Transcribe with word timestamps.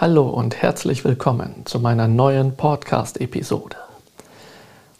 Hallo 0.00 0.30
und 0.30 0.62
herzlich 0.62 1.04
willkommen 1.04 1.66
zu 1.66 1.78
meiner 1.78 2.08
neuen 2.08 2.56
Podcast-Episode. 2.56 3.76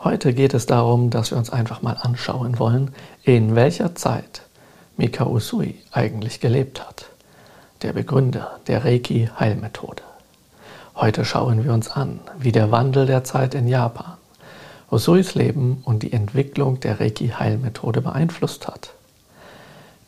Heute 0.01 0.35
geht 0.35 0.53
es 0.53 0.67
darum, 0.67 1.09
dass 1.09 1.31
wir 1.31 1.39
uns 1.39 1.49
einfach 1.49 1.81
mal 1.81 1.97
anschauen 1.99 2.59
wollen, 2.59 2.91
in 3.23 3.55
welcher 3.55 3.95
Zeit 3.95 4.43
Mikao 4.99 5.31
Usui 5.31 5.77
eigentlich 5.91 6.41
gelebt 6.41 6.87
hat, 6.87 7.07
der 7.81 7.95
Begründer 7.95 8.61
der 8.67 8.85
Reiki-Heilmethode. 8.85 10.03
Heute 10.97 11.25
schauen 11.25 11.65
wir 11.65 11.73
uns 11.73 11.91
an, 11.91 12.21
wie 12.39 12.53
der 12.53 12.71
Wandel 12.71 13.07
der 13.07 13.25
Zeit 13.25 13.55
in 13.55 13.69
Japan 13.69 14.19
Usuis 14.93 15.35
Leben 15.35 15.81
und 15.87 16.03
die 16.03 16.13
Entwicklung 16.13 16.79
der 16.81 17.01
Reiki-Heilmethode 17.01 18.03
beeinflusst 18.03 18.69
hat. 18.69 18.93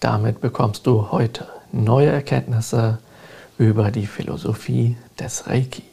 Damit 0.00 0.42
bekommst 0.42 0.86
du 0.86 1.10
heute 1.10 1.48
neue 1.72 2.10
Erkenntnisse 2.10 2.98
über 3.62 3.92
die 3.92 4.08
Philosophie 4.08 4.96
des 5.20 5.46
Reiki. 5.46 5.84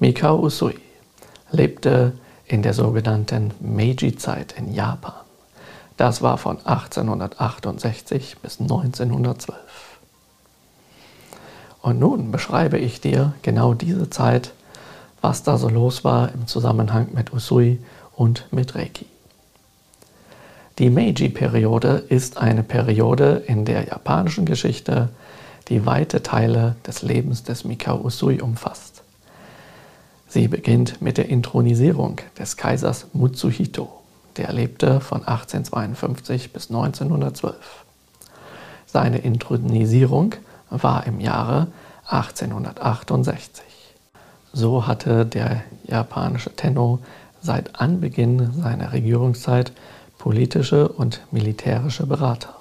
Mikao 0.00 0.40
Usui 0.40 0.74
lebte 1.52 2.12
in 2.44 2.62
der 2.62 2.74
sogenannten 2.74 3.52
Meiji-Zeit 3.60 4.54
in 4.58 4.74
Japan. 4.74 5.12
Das 5.96 6.22
war 6.22 6.38
von 6.38 6.56
1868 6.58 8.38
bis 8.42 8.58
1912. 8.58 9.58
Und 11.82 12.00
nun 12.00 12.32
beschreibe 12.32 12.78
ich 12.78 13.00
dir 13.00 13.34
genau 13.42 13.72
diese 13.72 14.10
Zeit, 14.10 14.52
was 15.20 15.44
da 15.44 15.56
so 15.56 15.68
los 15.68 16.02
war 16.02 16.32
im 16.34 16.48
Zusammenhang 16.48 17.10
mit 17.12 17.32
Usui 17.32 17.78
und 18.16 18.46
mit 18.50 18.74
Reiki. 18.74 19.06
Die 20.80 20.90
Meiji-Periode 20.90 22.06
ist 22.08 22.38
eine 22.38 22.64
Periode 22.64 23.44
in 23.46 23.64
der 23.64 23.84
japanischen 23.84 24.46
Geschichte, 24.46 25.10
die 25.70 25.86
weite 25.86 26.22
Teile 26.22 26.76
des 26.86 27.02
Lebens 27.02 27.44
des 27.44 27.64
Mikao 27.64 28.04
Usui 28.04 28.40
umfasst. 28.40 29.02
Sie 30.26 30.48
beginnt 30.48 31.00
mit 31.00 31.16
der 31.16 31.28
Intronisierung 31.28 32.16
des 32.38 32.56
Kaisers 32.56 33.06
Mutsuhito, 33.12 33.88
der 34.36 34.52
lebte 34.52 35.00
von 35.00 35.20
1852 35.20 36.52
bis 36.52 36.70
1912. 36.70 37.54
Seine 38.86 39.18
Intronisierung 39.18 40.34
war 40.70 41.06
im 41.06 41.20
Jahre 41.20 41.68
1868. 42.06 43.64
So 44.52 44.86
hatte 44.88 45.24
der 45.24 45.62
japanische 45.84 46.54
Tenno 46.54 46.98
seit 47.40 47.80
Anbeginn 47.80 48.52
seiner 48.60 48.92
Regierungszeit 48.92 49.72
politische 50.18 50.88
und 50.88 51.20
militärische 51.30 52.06
Berater, 52.06 52.54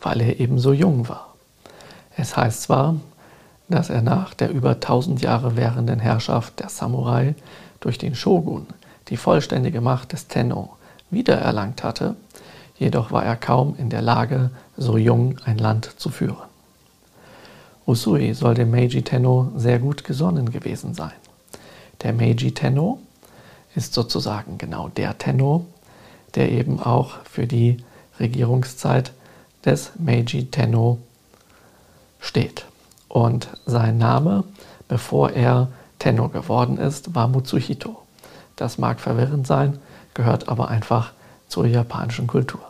weil 0.00 0.20
er 0.20 0.40
ebenso 0.40 0.72
jung 0.72 1.08
war. 1.08 1.35
Es 2.16 2.36
heißt 2.36 2.62
zwar, 2.62 2.96
dass 3.68 3.90
er 3.90 4.02
nach 4.02 4.32
der 4.34 4.50
über 4.50 4.72
1000 4.72 5.20
Jahre 5.20 5.56
währenden 5.56 6.00
Herrschaft 6.00 6.60
der 6.60 6.68
Samurai 6.68 7.34
durch 7.80 7.98
den 7.98 8.14
Shogun 8.14 8.66
die 9.08 9.16
vollständige 9.16 9.80
Macht 9.80 10.12
des 10.12 10.26
Tenno 10.28 10.76
wiedererlangt 11.10 11.84
hatte, 11.84 12.16
jedoch 12.78 13.12
war 13.12 13.24
er 13.24 13.36
kaum 13.36 13.76
in 13.78 13.90
der 13.90 14.02
Lage, 14.02 14.50
so 14.76 14.96
jung 14.96 15.38
ein 15.44 15.58
Land 15.58 15.92
zu 15.96 16.10
führen. 16.10 16.48
Usui 17.86 18.34
soll 18.34 18.54
dem 18.54 18.70
Meiji 18.70 19.02
Tenno 19.02 19.52
sehr 19.56 19.78
gut 19.78 20.02
gesonnen 20.02 20.50
gewesen 20.50 20.94
sein. 20.94 21.12
Der 22.02 22.12
Meiji 22.12 22.52
Tenno 22.52 22.98
ist 23.76 23.94
sozusagen 23.94 24.58
genau 24.58 24.88
der 24.88 25.18
Tenno, 25.18 25.66
der 26.34 26.50
eben 26.50 26.80
auch 26.80 27.18
für 27.24 27.46
die 27.46 27.76
Regierungszeit 28.18 29.12
des 29.64 29.92
Meiji 29.98 30.46
Tenno 30.46 30.98
steht. 32.20 32.66
Und 33.08 33.48
sein 33.66 33.98
Name, 33.98 34.44
bevor 34.88 35.30
er 35.30 35.68
Tenno 35.98 36.28
geworden 36.28 36.78
ist, 36.78 37.14
war 37.14 37.28
Mutsuhito. 37.28 38.02
Das 38.56 38.78
mag 38.78 39.00
verwirrend 39.00 39.46
sein, 39.46 39.78
gehört 40.14 40.48
aber 40.48 40.68
einfach 40.68 41.12
zur 41.48 41.66
japanischen 41.66 42.26
Kultur. 42.26 42.60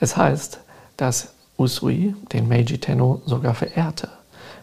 Es 0.00 0.16
heißt, 0.16 0.60
dass 0.96 1.34
Usui 1.58 2.14
den 2.32 2.48
Meiji 2.48 2.78
Tenno 2.78 3.22
sogar 3.26 3.54
verehrte. 3.54 4.08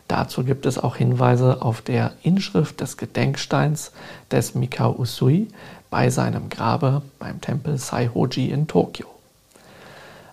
Dazu 0.07 0.43
gibt 0.43 0.65
es 0.65 0.77
auch 0.77 0.97
Hinweise 0.97 1.61
auf 1.61 1.81
der 1.81 2.11
Inschrift 2.21 2.81
des 2.81 2.97
Gedenksteins 2.97 3.93
des 4.29 4.55
Mikao 4.55 4.93
Usui 4.99 5.47
bei 5.89 6.09
seinem 6.09 6.49
Grabe 6.49 7.01
beim 7.17 7.39
Tempel 7.39 7.77
Saihoji 7.77 8.49
in 8.49 8.67
Tokio. 8.67 9.07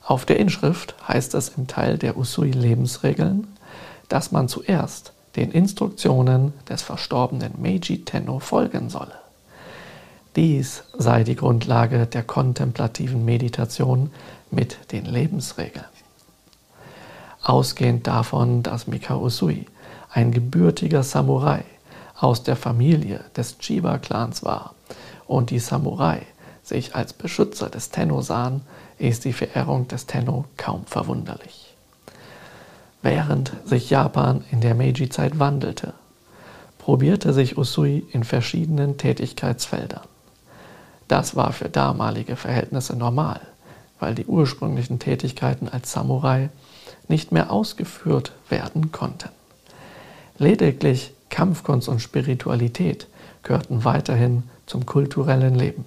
Auf 0.04 0.24
der 0.24 0.40
Inschrift 0.40 0.94
heißt 1.06 1.34
es 1.34 1.50
im 1.50 1.66
Teil 1.66 1.98
der 1.98 2.16
Usui-Lebensregeln, 2.16 3.46
dass 4.08 4.32
man 4.32 4.48
zuerst 4.48 5.12
den 5.36 5.50
Instruktionen 5.52 6.52
des 6.68 6.82
verstorbenen 6.82 7.52
Meiji 7.60 8.04
Tenno 8.04 8.38
folgen 8.40 8.90
solle. 8.90 9.14
Dies 10.36 10.84
sei 10.96 11.24
die 11.24 11.36
Grundlage 11.36 12.06
der 12.06 12.22
kontemplativen 12.22 13.24
Meditation 13.24 14.10
mit 14.50 14.92
den 14.92 15.04
Lebensregeln. 15.04 15.84
Ausgehend 17.42 18.06
davon, 18.06 18.62
dass 18.62 18.86
Mikao 18.86 19.24
Usui 19.24 19.66
ein 20.10 20.32
gebürtiger 20.32 21.02
Samurai 21.02 21.64
aus 22.18 22.42
der 22.42 22.56
Familie 22.56 23.24
des 23.36 23.58
Chiba-Clans 23.58 24.44
war 24.44 24.74
und 25.26 25.50
die 25.50 25.60
Samurai 25.60 26.22
sich 26.62 26.94
als 26.94 27.12
Beschützer 27.12 27.70
des 27.70 27.90
Tenno 27.90 28.20
sahen, 28.20 28.62
ist 28.98 29.24
die 29.24 29.32
Verehrung 29.32 29.88
des 29.88 30.06
Tenno 30.06 30.44
kaum 30.56 30.84
verwunderlich. 30.86 31.67
Während 33.02 33.52
sich 33.64 33.90
Japan 33.90 34.44
in 34.50 34.60
der 34.60 34.74
Meiji-Zeit 34.74 35.38
wandelte, 35.38 35.94
probierte 36.78 37.32
sich 37.32 37.56
Usui 37.56 38.04
in 38.10 38.24
verschiedenen 38.24 38.96
Tätigkeitsfeldern. 38.96 40.02
Das 41.06 41.36
war 41.36 41.52
für 41.52 41.68
damalige 41.68 42.34
Verhältnisse 42.34 42.96
normal, 42.96 43.40
weil 44.00 44.14
die 44.14 44.26
ursprünglichen 44.26 44.98
Tätigkeiten 44.98 45.68
als 45.68 45.92
Samurai 45.92 46.50
nicht 47.06 47.30
mehr 47.30 47.52
ausgeführt 47.52 48.32
werden 48.48 48.90
konnten. 48.90 49.30
Lediglich 50.38 51.12
Kampfkunst 51.30 51.88
und 51.88 52.00
Spiritualität 52.00 53.06
gehörten 53.42 53.84
weiterhin 53.84 54.42
zum 54.66 54.86
kulturellen 54.86 55.54
Leben. 55.54 55.84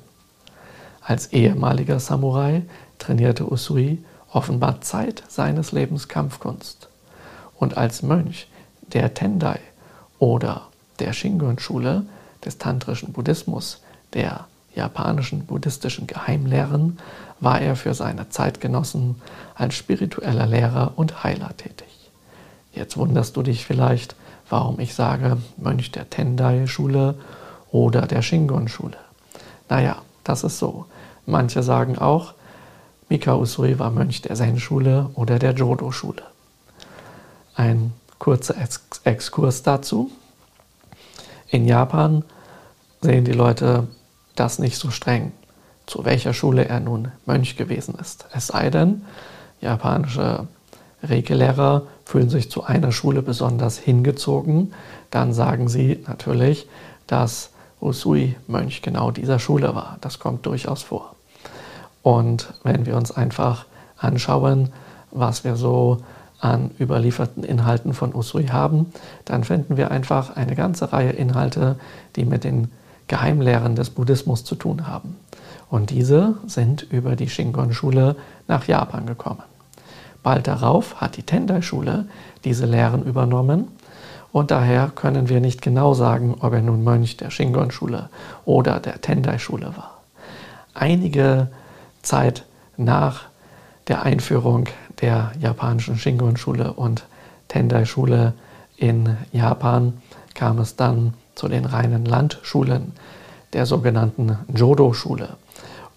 Als 1.01 1.33
ehemaliger 1.33 1.99
Samurai 1.99 2.63
trainierte 2.99 3.51
Usui 3.51 4.03
offenbar 4.31 4.81
Zeit 4.81 5.23
seines 5.27 5.71
Lebens 5.71 6.07
Kampfkunst 6.07 6.90
und 7.61 7.77
als 7.77 8.01
Mönch 8.01 8.47
der 8.91 9.13
Tendai 9.13 9.59
oder 10.17 10.63
der 10.99 11.13
Shingon-Schule 11.13 12.03
des 12.43 12.57
tantrischen 12.57 13.13
Buddhismus, 13.13 13.81
der 14.13 14.47
japanischen 14.73 15.45
buddhistischen 15.45 16.07
Geheimlehren, 16.07 16.97
war 17.39 17.61
er 17.61 17.75
für 17.75 17.93
seine 17.93 18.29
Zeitgenossen 18.29 19.21
als 19.53 19.75
spiritueller 19.75 20.47
Lehrer 20.47 20.93
und 20.95 21.23
Heiler 21.23 21.55
tätig. 21.55 21.87
Jetzt 22.73 22.97
wunderst 22.97 23.37
du 23.37 23.43
dich 23.43 23.63
vielleicht, 23.63 24.15
warum 24.49 24.79
ich 24.79 24.95
sage 24.95 25.37
Mönch 25.57 25.91
der 25.91 26.09
Tendai-Schule 26.09 27.15
oder 27.71 28.07
der 28.07 28.23
Shingon-Schule. 28.23 28.97
Naja, 29.69 29.97
das 30.23 30.43
ist 30.43 30.57
so. 30.57 30.85
Manche 31.27 31.61
sagen 31.61 31.99
auch, 31.99 32.33
Mika 33.07 33.35
Usui 33.35 33.77
war 33.77 33.91
Mönch 33.91 34.23
der 34.23 34.35
Zen-Schule 34.35 35.11
oder 35.13 35.37
der 35.37 35.51
Jodo-Schule. 35.53 36.30
Ein 37.55 37.93
kurzer 38.19 38.57
Ex 38.57 38.81
Exkurs 39.03 39.63
dazu. 39.63 40.11
In 41.49 41.65
Japan 41.67 42.23
sehen 43.01 43.25
die 43.25 43.33
Leute 43.33 43.87
das 44.35 44.59
nicht 44.59 44.77
so 44.77 44.91
streng, 44.91 45.31
zu 45.85 46.05
welcher 46.05 46.33
Schule 46.33 46.65
er 46.65 46.79
nun 46.79 47.11
Mönch 47.25 47.57
gewesen 47.57 47.95
ist. 47.99 48.25
Es 48.31 48.47
sei 48.47 48.69
denn, 48.69 49.05
japanische 49.59 50.47
Regelehrer 51.03 51.83
fühlen 52.05 52.29
sich 52.29 52.51
zu 52.51 52.63
einer 52.63 52.91
Schule 52.91 53.21
besonders 53.21 53.77
hingezogen, 53.77 54.73
dann 55.09 55.33
sagen 55.33 55.67
sie 55.67 56.03
natürlich, 56.07 56.67
dass 57.07 57.49
Usui 57.81 58.35
Mönch 58.47 58.81
genau 58.81 59.11
dieser 59.11 59.39
Schule 59.39 59.73
war. 59.75 59.97
Das 60.01 60.19
kommt 60.19 60.45
durchaus 60.45 60.83
vor. 60.83 61.15
Und 62.03 62.53
wenn 62.63 62.85
wir 62.85 62.95
uns 62.95 63.11
einfach 63.11 63.65
anschauen, 63.97 64.71
was 65.11 65.43
wir 65.43 65.55
so 65.55 65.97
an 66.41 66.71
überlieferten 66.79 67.43
Inhalten 67.43 67.93
von 67.93 68.13
Usui 68.13 68.47
haben, 68.47 68.87
dann 69.25 69.43
finden 69.43 69.77
wir 69.77 69.91
einfach 69.91 70.35
eine 70.35 70.55
ganze 70.55 70.91
Reihe 70.91 71.11
Inhalte, 71.11 71.77
die 72.15 72.25
mit 72.25 72.43
den 72.43 72.69
Geheimlehren 73.07 73.75
des 73.75 73.91
Buddhismus 73.91 74.43
zu 74.43 74.55
tun 74.55 74.87
haben. 74.87 75.15
Und 75.69 75.89
diese 75.91 76.35
sind 76.47 76.81
über 76.81 77.15
die 77.15 77.29
Shingon-Schule 77.29 78.15
nach 78.47 78.67
Japan 78.67 79.05
gekommen. 79.05 79.43
Bald 80.23 80.47
darauf 80.47 80.99
hat 80.99 81.17
die 81.17 81.23
Tendai-Schule 81.23 82.05
diese 82.43 82.65
Lehren 82.65 83.03
übernommen 83.03 83.67
und 84.31 84.51
daher 84.51 84.91
können 84.93 85.29
wir 85.29 85.41
nicht 85.41 85.61
genau 85.61 85.93
sagen, 85.93 86.35
ob 86.39 86.53
er 86.53 86.61
nun 86.61 86.83
Mönch 86.83 87.17
der 87.17 87.31
Shingon-Schule 87.31 88.09
oder 88.45 88.79
der 88.79 89.01
Tendai-Schule 89.01 89.73
war. 89.75 90.01
Einige 90.73 91.49
Zeit 92.01 92.45
nach 92.77 93.23
der 93.87 94.03
Einführung 94.03 94.65
der 95.01 95.31
japanischen 95.39 95.97
Shingon-Schule 95.97 96.73
und 96.73 97.03
Tendai-Schule 97.47 98.33
in 98.77 99.17
Japan 99.31 99.93
kam 100.33 100.59
es 100.59 100.75
dann 100.75 101.13
zu 101.35 101.47
den 101.47 101.65
reinen 101.65 102.05
Landschulen, 102.05 102.93
der 103.53 103.65
sogenannten 103.65 104.37
Jodo-Schule. 104.53 105.29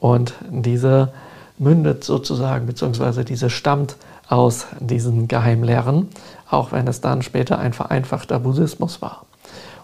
Und 0.00 0.34
diese 0.50 1.12
mündet 1.58 2.04
sozusagen, 2.04 2.66
beziehungsweise 2.66 3.24
diese 3.24 3.50
stammt 3.50 3.96
aus 4.28 4.66
diesen 4.80 5.28
Geheimlehren, 5.28 6.08
auch 6.50 6.72
wenn 6.72 6.88
es 6.88 7.00
dann 7.00 7.22
später 7.22 7.58
ein 7.58 7.72
vereinfachter 7.72 8.38
Buddhismus 8.38 9.02
war. 9.02 9.24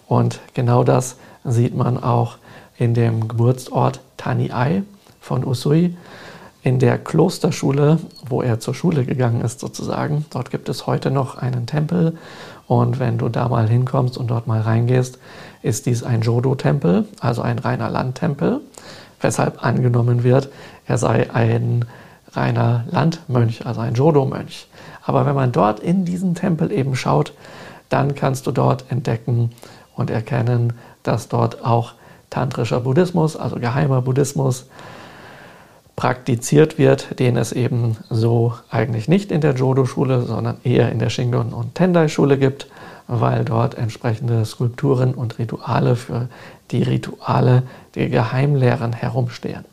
Und 0.07 0.39
genau 0.53 0.83
das 0.83 1.15
sieht 1.43 1.75
man 1.75 2.01
auch 2.01 2.37
in 2.77 2.93
dem 2.93 3.27
Geburtsort 3.27 4.01
Taniai 4.17 4.83
von 5.19 5.45
Usui, 5.45 5.95
in 6.63 6.79
der 6.79 6.97
Klosterschule, 6.97 7.99
wo 8.27 8.41
er 8.41 8.59
zur 8.59 8.75
Schule 8.75 9.03
gegangen 9.03 9.41
ist 9.41 9.59
sozusagen. 9.59 10.25
Dort 10.29 10.51
gibt 10.51 10.69
es 10.69 10.85
heute 10.85 11.09
noch 11.09 11.37
einen 11.37 11.65
Tempel 11.65 12.17
und 12.67 12.99
wenn 12.99 13.17
du 13.17 13.29
da 13.29 13.47
mal 13.47 13.67
hinkommst 13.67 14.17
und 14.17 14.29
dort 14.29 14.47
mal 14.47 14.61
reingehst, 14.61 15.17
ist 15.63 15.85
dies 15.85 16.03
ein 16.03 16.21
Jodo-Tempel, 16.21 17.05
also 17.19 17.41
ein 17.41 17.59
reiner 17.59 17.89
Landtempel, 17.89 18.61
weshalb 19.19 19.63
angenommen 19.63 20.23
wird, 20.23 20.49
er 20.85 20.97
sei 20.97 21.29
ein 21.33 21.85
reiner 22.33 22.85
Landmönch, 22.89 23.65
also 23.65 23.81
ein 23.81 23.95
Jodo-Mönch. 23.95 24.67
Aber 25.03 25.25
wenn 25.25 25.35
man 25.35 25.51
dort 25.51 25.79
in 25.79 26.05
diesen 26.05 26.35
Tempel 26.35 26.71
eben 26.71 26.95
schaut, 26.95 27.33
dann 27.89 28.15
kannst 28.15 28.47
du 28.47 28.51
dort 28.51 28.85
entdecken 28.89 29.51
und 29.95 30.09
erkennen, 30.09 30.73
dass 31.03 31.27
dort 31.27 31.65
auch 31.65 31.93
tantrischer 32.29 32.79
Buddhismus, 32.79 33.35
also 33.35 33.57
geheimer 33.57 34.01
Buddhismus, 34.01 34.67
praktiziert 36.01 36.79
wird, 36.79 37.19
den 37.19 37.37
es 37.37 37.51
eben 37.51 37.95
so 38.09 38.55
eigentlich 38.71 39.07
nicht 39.07 39.31
in 39.31 39.39
der 39.39 39.53
Jodo-Schule, 39.53 40.23
sondern 40.23 40.57
eher 40.63 40.91
in 40.91 40.97
der 40.97 41.11
Shingon- 41.11 41.53
und 41.53 41.75
Tendai-Schule 41.75 42.39
gibt, 42.39 42.65
weil 43.07 43.45
dort 43.45 43.77
entsprechende 43.77 44.43
Skulpturen 44.45 45.13
und 45.13 45.37
Rituale 45.37 45.95
für 45.95 46.27
die 46.71 46.81
Rituale 46.81 47.61
der 47.93 48.09
Geheimlehren 48.09 48.93
herumstehen. 48.93 49.63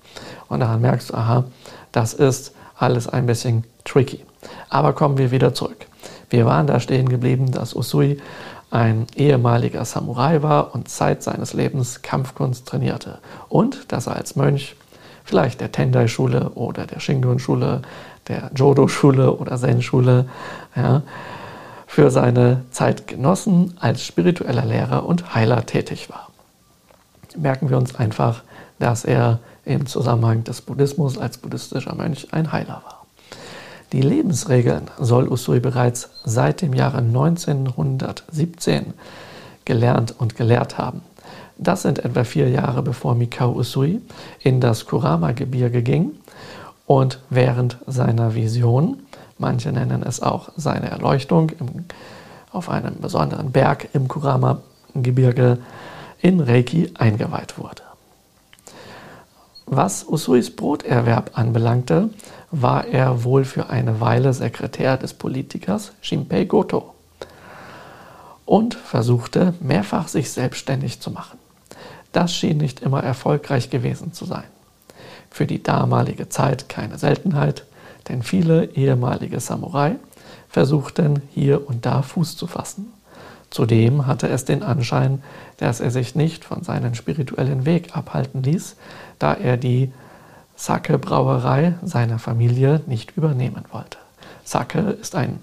Und 0.51 0.61
daran 0.61 0.83
merkst 0.83 1.09
du, 1.09 1.15
aha, 1.15 1.45
das 1.93 2.13
ist 2.13 2.53
alles 2.77 3.09
ein 3.09 3.25
bisschen 3.25 3.65
tricky. 3.85 4.23
Aber 4.69 4.93
kommen 4.93 5.17
wir 5.17 5.31
wieder 5.31 5.55
zurück. 5.55 5.87
Wir 6.29 6.45
waren 6.45 6.67
da 6.67 6.79
stehen 6.79 7.09
geblieben, 7.09 7.53
dass 7.53 7.75
Usui 7.75 8.21
ein 8.71 9.07
ehemaliger 9.17 9.83
Samurai 9.87 10.43
war 10.43 10.75
und 10.75 10.91
Zeit 10.91 11.23
seines 11.23 11.55
Lebens 11.55 12.03
Kampfkunst 12.03 12.69
trainierte 12.69 13.17
und 13.49 13.91
dass 13.91 14.09
er 14.09 14.17
als 14.17 14.37
Mönch 14.37 14.77
vielleicht 15.29 15.61
der 15.61 15.71
Tendai-Schule 15.71 16.51
oder 16.55 16.87
der 16.87 17.01
Shingon-Schule, 17.01 17.83
der 18.29 18.51
Jodo-Schule 18.55 19.35
oder 19.35 19.59
Zen-Schule, 19.59 20.25
ja, 20.75 21.03
für 21.87 22.11
seine 22.11 22.65
Zeit 22.71 23.07
genossen, 23.07 23.75
als 23.79 24.05
spiritueller 24.05 24.65
Lehrer 24.65 25.05
und 25.05 25.35
Heiler 25.35 25.67
tätig 25.67 26.09
war. 26.11 26.29
Merken 27.37 27.69
wir 27.69 27.77
uns 27.77 27.95
einfach, 27.95 28.43
dass 28.79 29.05
er 29.05 29.41
im 29.65 29.87
Zusammenhang 29.87 30.45
des 30.45 30.63
Buddhismus 30.63 31.19
als 31.19 31.39
buddhistischer 31.39 31.95
Mönch 31.95 32.29
ein 32.33 32.53
Heiler 32.53 32.83
war. 32.85 33.07
Die 33.93 34.03
Lebensregeln 34.03 34.91
soll 34.99 35.29
Usui 35.29 35.61
bereits 35.61 36.11
seit 36.25 36.63
dem 36.63 36.73
Jahre 36.73 36.99
1917 36.99 38.95
gelernt 39.65 40.15
und 40.19 40.37
gelehrt 40.37 40.79
haben. 40.79 41.03
Das 41.59 41.83
sind 41.83 42.05
etwa 42.05 42.23
vier 42.23 42.49
Jahre 42.49 42.83
bevor 42.83 43.17
Mikao 43.17 43.53
Usui 43.53 44.01
in 44.41 44.61
das 44.61 44.87
Kurama-Gebirge 44.87 45.83
ging 45.83 46.13
und 46.87 47.21
während 47.31 47.79
seiner 47.87 48.35
Vision, 48.37 49.03
manche 49.39 49.73
nennen 49.73 50.05
es 50.05 50.23
auch 50.23 50.51
seine 50.57 50.89
Erleuchtung, 50.89 51.51
im, 51.51 51.85
auf 52.53 52.71
einem 52.71 53.01
besonderen 53.01 53.51
Berg 53.51 53.89
im 53.93 54.07
Kurama-Gebirge 54.07 55.59
in 56.21 56.41
Reiki 56.41 56.93
eingeweiht 56.97 57.59
wurde. 57.59 57.83
Was 59.67 60.09
Usuis 60.09 60.55
Broterwerb 60.55 61.33
anbelangte, 61.35 62.09
war 62.51 62.87
er 62.87 63.25
wohl 63.25 63.45
für 63.45 63.69
eine 63.69 64.01
Weile 64.01 64.33
Sekretär 64.33 64.97
des 64.97 65.13
Politikers 65.13 65.93
Shinpei 66.01 66.45
Goto 66.45 66.95
und 68.47 68.75
versuchte 68.75 69.53
mehrfach 69.61 70.09
sich 70.09 70.31
selbstständig 70.31 71.01
zu 71.01 71.11
machen. 71.11 71.39
Das 72.13 72.35
schien 72.35 72.59
nicht 72.59 72.81
immer 72.81 73.03
erfolgreich 73.03 73.71
gewesen 73.71 74.13
zu 74.13 74.25
sein. 74.25 74.45
Für 75.31 75.47
die 75.47 75.63
damalige 75.63 76.29
Zeit 76.29 76.69
keine 76.69 76.99
Seltenheit, 76.99 77.65
denn 78.09 78.23
viele 78.23 78.65
ehemalige 78.67 79.41
Samurai 79.41 79.97
versuchten 80.49 81.23
hier 81.35 81.69
und 81.69 81.85
da 81.85 82.03
Fuß 82.03 82.37
zu 82.37 82.47
fassen. 82.47 82.93
Zudem 83.51 84.07
hatte 84.07 84.29
es 84.29 84.45
den 84.45 84.63
Anschein, 84.63 85.23
dass 85.59 85.81
er 85.81 85.91
sich 85.91 86.15
nicht 86.15 86.45
von 86.45 86.63
seinem 86.63 86.95
spirituellen 86.95 87.65
Weg 87.65 87.97
abhalten 87.97 88.43
ließ, 88.43 88.77
da 89.19 89.35
er 89.35 89.57
die 89.57 89.93
Sake-Brauerei 90.57 91.75
seiner 91.83 92.19
Familie 92.19 92.83
nicht 92.87 93.17
übernehmen 93.17 93.65
wollte. 93.71 93.99
Sake 94.45 94.81
ist 94.81 95.15
ein 95.15 95.39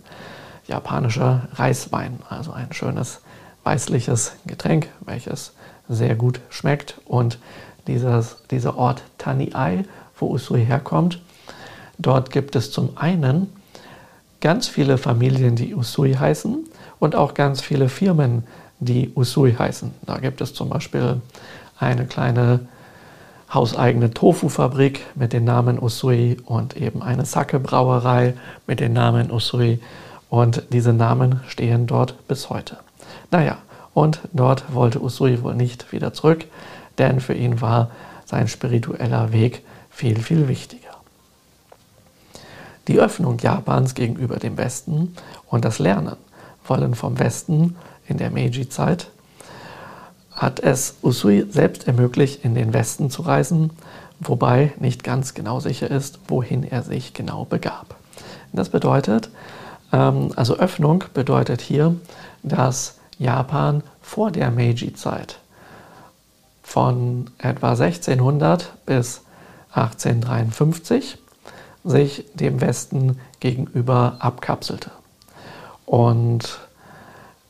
japanischer 0.68 1.48
Reiswein, 1.54 2.20
also 2.30 2.52
ein 2.52 2.74
schönes 2.74 3.22
weißliches 3.64 4.34
Getränk, 4.46 4.90
welches 5.02 5.54
sehr 5.90 6.16
gut 6.16 6.40
schmeckt. 6.50 6.96
Und 7.06 7.40
dieses, 7.88 8.38
dieser 8.52 8.78
Ort 8.78 9.04
Taniai, 9.18 9.86
wo 10.18 10.28
Usui 10.28 10.66
herkommt, 10.66 11.22
dort 11.98 12.32
gibt 12.32 12.56
es 12.56 12.72
zum 12.72 12.98
einen 12.98 13.52
ganz 14.42 14.68
viele 14.68 14.98
Familien, 14.98 15.56
die 15.56 15.76
Usui 15.76 16.14
heißen 16.14 16.66
und 17.00 17.16
auch 17.16 17.34
ganz 17.34 17.62
viele 17.62 17.90
Firmen, 17.90 18.44
die 18.80 19.12
Usui 19.16 19.54
heißen. 19.54 19.92
Da 20.06 20.18
gibt 20.18 20.42
es 20.42 20.54
zum 20.54 20.70
Beispiel 20.70 21.22
eine 21.80 22.06
kleine 22.06 22.62
hauseigene 23.54 24.12
Tofu-Fabrik 24.12 25.02
mit 25.16 25.34
dem 25.34 25.46
Namen 25.46 25.82
Usui 25.82 26.38
und 26.46 26.76
eben 26.78 27.02
eine 27.02 27.26
Sake-Brauerei 27.26 28.34
mit 28.68 28.80
dem 28.80 28.94
Namen 28.94 29.32
Usui. 29.32 29.80
Und 30.30 30.64
diese 30.72 30.94
Namen 30.94 31.42
stehen 31.48 31.88
dort 31.88 32.28
bis 32.28 32.50
heute. 32.50 32.78
Naja, 33.32 33.58
und 33.96 34.20
dort 34.34 34.76
wollte 34.76 35.02
Usui 35.02 35.42
wohl 35.42 35.56
nicht 35.56 35.92
wieder 35.92 36.14
zurück, 36.14 36.46
denn 37.00 37.22
für 37.22 37.34
ihn 37.34 37.62
war 37.62 37.90
sein 38.26 38.48
spiritueller 38.48 39.32
Weg 39.32 39.64
viel, 39.90 40.20
viel 40.20 40.48
wichtiger. 40.48 40.82
Die 42.88 43.00
Öffnung 43.00 43.40
Japans 43.40 43.96
gegenüber 43.96 44.36
dem 44.36 44.58
Westen 44.58 45.16
und 45.48 45.66
das 45.66 45.80
Lernen 45.80 46.18
wollen 46.68 46.94
vom 46.94 47.18
Westen 47.18 47.76
in 48.06 48.18
der 48.18 48.30
Meiji-Zeit 48.30 49.08
hat 50.32 50.60
es 50.60 50.96
Usui 51.02 51.46
selbst 51.50 51.88
ermöglicht, 51.88 52.44
in 52.44 52.54
den 52.54 52.74
Westen 52.74 53.10
zu 53.10 53.22
reisen, 53.22 53.72
wobei 54.20 54.74
nicht 54.78 55.06
ganz 55.06 55.34
genau 55.34 55.62
sicher 55.62 55.90
ist, 55.90 56.20
wohin 56.28 56.64
er 56.64 56.84
sich 56.84 57.14
genau 57.14 57.46
begab. 57.46 57.96
Das 58.52 58.68
bedeutet, 58.68 59.30
ähm, 59.94 60.32
also 60.36 60.58
Öffnung 60.58 61.06
bedeutet 61.14 61.62
hier, 61.62 61.96
dass 62.44 62.95
Japan 63.18 63.84
vor 64.02 64.32
der 64.32 64.52
Meiji-Zeit 64.52 65.40
von 66.64 67.30
etwa 67.38 67.72
1600 67.72 68.74
bis 68.86 69.22
1853 69.72 71.18
sich 71.84 72.26
dem 72.34 72.62
Westen 72.62 73.20
gegenüber 73.40 74.18
abkapselte. 74.20 74.92
Und 75.86 76.60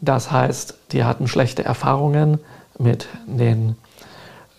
das 0.02 0.32
heißt, 0.32 0.76
die 0.92 1.04
hatten 1.04 1.28
schlechte 1.28 1.64
Erfahrungen 1.64 2.40
mit 2.78 3.08
den 3.26 3.76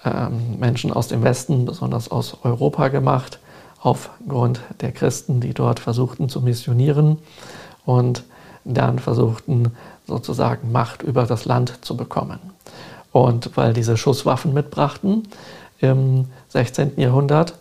ähm, 0.04 0.58
Menschen 0.58 0.92
aus 0.92 1.08
dem 1.08 1.22
Westen, 1.22 1.66
besonders 1.66 2.10
aus 2.10 2.38
Europa 2.42 2.88
gemacht, 2.88 3.38
aufgrund 3.80 4.60
der 4.80 4.92
Christen, 4.92 5.40
die 5.40 5.52
dort 5.52 5.78
versuchten 5.78 6.28
zu 6.28 6.40
missionieren 6.40 7.18
und 7.84 8.24
dann 8.64 8.98
versuchten 8.98 9.72
sozusagen 10.06 10.72
Macht 10.72 11.02
über 11.02 11.24
das 11.24 11.44
Land 11.44 11.84
zu 11.84 11.96
bekommen. 11.96 12.38
Und 13.12 13.56
weil 13.56 13.72
diese 13.72 13.96
Schusswaffen 13.96 14.52
mitbrachten 14.52 15.28
im 15.80 16.26
16. 16.48 16.92
Jahrhundert, 16.96 17.54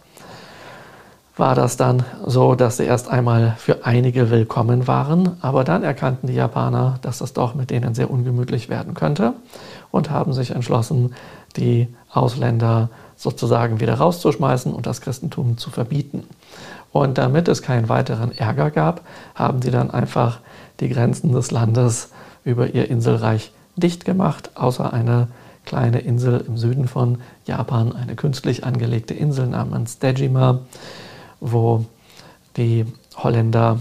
war 1.37 1.53
das 1.53 1.75
dann 1.75 2.03
so, 2.25 2.55
dass 2.55 2.77
sie 2.77 2.85
erst 2.85 3.09
einmal 3.09 3.55
für 3.57 3.85
einige 3.85 4.29
willkommen 4.29 4.87
waren, 4.87 5.37
aber 5.41 5.65
dann 5.65 5.83
erkannten 5.83 6.27
die 6.27 6.33
Japaner, 6.33 6.99
dass 7.01 7.17
das 7.17 7.33
doch 7.33 7.55
mit 7.55 7.71
denen 7.71 7.93
sehr 7.93 8.09
ungemütlich 8.09 8.69
werden 8.69 8.93
könnte 8.93 9.33
und 9.91 10.09
haben 10.09 10.31
sich 10.31 10.51
entschlossen, 10.51 11.13
die 11.57 11.89
Ausländer 12.09 12.89
sozusagen 13.17 13.79
wieder 13.81 13.95
rauszuschmeißen 13.95 14.73
und 14.73 14.85
das 14.85 15.01
Christentum 15.01 15.57
zu 15.57 15.71
verbieten. 15.71 16.23
Und 16.91 17.17
damit 17.17 17.49
es 17.49 17.61
keinen 17.61 17.89
weiteren 17.89 18.31
Ärger 18.31 18.71
gab, 18.71 19.01
haben 19.35 19.61
sie 19.61 19.71
dann 19.71 19.91
einfach 19.91 20.39
die 20.79 20.87
Grenzen 20.87 21.33
des 21.33 21.51
Landes 21.51 22.11
über 22.45 22.73
ihr 22.73 22.89
Inselreich 22.89 23.51
dicht 23.75 24.05
gemacht, 24.05 24.51
außer 24.55 24.93
eine 24.93 25.27
kleine 25.65 25.99
Insel 25.99 26.45
im 26.47 26.57
Süden 26.57 26.87
von 26.87 27.17
Japan, 27.45 27.93
eine 27.93 28.15
künstlich 28.15 28.63
angelegte 28.63 29.13
Insel 29.13 29.47
namens 29.47 29.99
Dejima, 29.99 30.59
wo 31.41 31.85
die 32.55 32.85
Holländer 33.17 33.79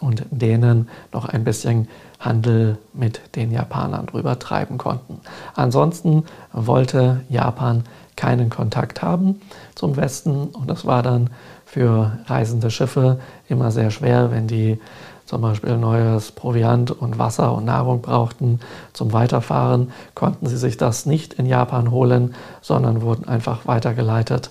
und 0.00 0.24
denen 0.30 0.88
noch 1.12 1.26
ein 1.26 1.44
bisschen 1.44 1.88
Handel 2.18 2.78
mit 2.92 3.36
den 3.36 3.52
Japanern 3.52 4.06
drüber 4.06 4.38
treiben 4.38 4.78
konnten. 4.78 5.20
Ansonsten 5.54 6.24
wollte 6.52 7.20
Japan 7.28 7.84
keinen 8.16 8.50
Kontakt 8.50 9.02
haben 9.02 9.40
zum 9.76 9.96
Westen 9.96 10.48
und 10.48 10.68
das 10.68 10.84
war 10.84 11.02
dann 11.02 11.30
für 11.64 12.18
reisende 12.26 12.70
Schiffe 12.70 13.20
immer 13.48 13.70
sehr 13.70 13.90
schwer, 13.90 14.30
wenn 14.32 14.48
die 14.48 14.80
zum 15.28 15.42
Beispiel 15.42 15.76
neues 15.76 16.32
Proviant 16.32 16.90
und 16.90 17.18
Wasser 17.18 17.52
und 17.52 17.66
Nahrung 17.66 18.00
brauchten 18.00 18.60
zum 18.94 19.12
Weiterfahren, 19.12 19.92
konnten 20.14 20.46
sie 20.46 20.56
sich 20.56 20.78
das 20.78 21.04
nicht 21.04 21.34
in 21.34 21.44
Japan 21.44 21.90
holen, 21.90 22.34
sondern 22.62 23.02
wurden 23.02 23.28
einfach 23.28 23.66
weitergeleitet 23.66 24.48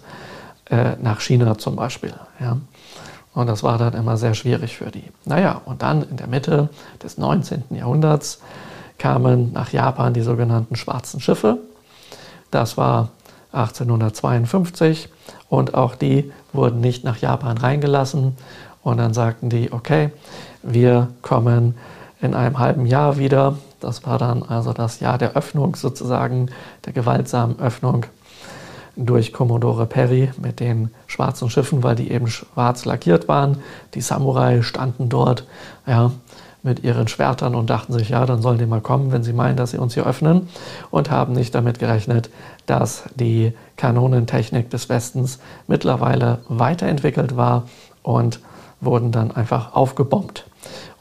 äh, 0.70 0.92
nach 1.02 1.20
China 1.22 1.58
zum 1.58 1.76
Beispiel. 1.76 2.14
Ja. 2.40 2.58
Und 3.34 3.48
das 3.48 3.64
war 3.64 3.80
dann 3.80 3.96
immer 3.96 4.18
sehr 4.18 4.36
schwierig 4.36 4.78
für 4.78 4.92
die. 4.92 5.06
Naja, 5.26 5.62
und 5.66 5.82
dann 5.82 6.04
in 6.04 6.18
der 6.18 6.28
Mitte 6.28 6.70
des 7.02 7.18
19. 7.18 7.64
Jahrhunderts 7.72 8.40
kamen 9.00 9.52
nach 9.54 9.72
Japan 9.72 10.14
die 10.14 10.22
sogenannten 10.22 10.76
schwarzen 10.76 11.20
Schiffe. 11.20 11.58
Das 12.52 12.78
war 12.78 13.10
1852 13.52 15.10
und 15.50 15.74
auch 15.74 15.96
die 15.96 16.32
wurden 16.54 16.82
nicht 16.82 17.04
nach 17.04 17.18
Japan 17.18 17.58
reingelassen. 17.58 18.38
Und 18.84 19.00
dann 19.00 19.14
sagten 19.14 19.50
die, 19.50 19.74
okay, 19.74 20.12
wir 20.68 21.08
kommen 21.22 21.76
in 22.22 22.34
einem 22.34 22.60
halben 22.60 22.86
Jahr 22.86 23.18
wieder. 23.18 23.58
Das 23.80 24.06
war 24.06 24.18
dann 24.18 24.44
also 24.44 24.74
das 24.74 25.00
Jahr 25.00 25.18
der 25.18 25.34
Öffnung 25.34 25.76
sozusagen, 25.76 26.50
der 26.86 26.94
gewaltsamen 26.94 27.60
Öffnung 27.60 28.06
durch 28.98 29.32
Commodore 29.32 29.86
Perry 29.86 30.32
mit 30.42 30.60
den 30.60 30.90
schwarzen 31.06 31.50
Schiffen, 31.50 31.84
weil 31.84 31.96
die 31.96 32.12
eben 32.12 32.28
schwarz 32.28 32.84
lackiert 32.84 33.28
waren. 33.28 33.60
Die 33.94 34.02
Samurai 34.02 34.62
standen 34.62 35.08
dort 35.08 35.46
ja, 35.86 36.12
mit 36.64 36.84
ihren 36.84 37.08
Schwertern 37.08 37.56
und 37.56 37.70
dachten 37.70 37.94
sich, 37.94 38.10
ja, 38.10 38.26
dann 38.26 38.42
sollen 38.42 38.58
die 38.58 38.66
mal 38.66 38.82
kommen, 38.82 39.12
wenn 39.12 39.24
sie 39.24 39.34
meinen, 39.34 39.56
dass 39.56 39.72
sie 39.72 39.78
uns 39.78 39.94
hier 39.94 40.06
öffnen 40.06 40.50
und 40.90 41.12
haben 41.12 41.34
nicht 41.34 41.56
damit 41.56 41.80
gerechnet, 41.80 42.30
dass 42.66 43.04
die 43.16 43.54
Kanonentechnik 43.78 44.70
des 44.70 44.90
Westens 44.90 45.40
mittlerweile 45.68 46.40
weiterentwickelt 46.50 47.38
war 47.38 47.64
und 48.02 48.40
wurden 48.82 49.12
dann 49.12 49.32
einfach 49.32 49.74
aufgebombt. 49.76 50.47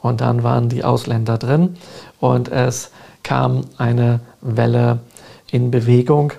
Und 0.01 0.21
dann 0.21 0.43
waren 0.43 0.69
die 0.69 0.83
Ausländer 0.83 1.37
drin 1.37 1.77
und 2.19 2.49
es 2.49 2.91
kam 3.23 3.65
eine 3.77 4.19
Welle 4.41 4.99
in 5.51 5.71
Bewegung, 5.71 6.33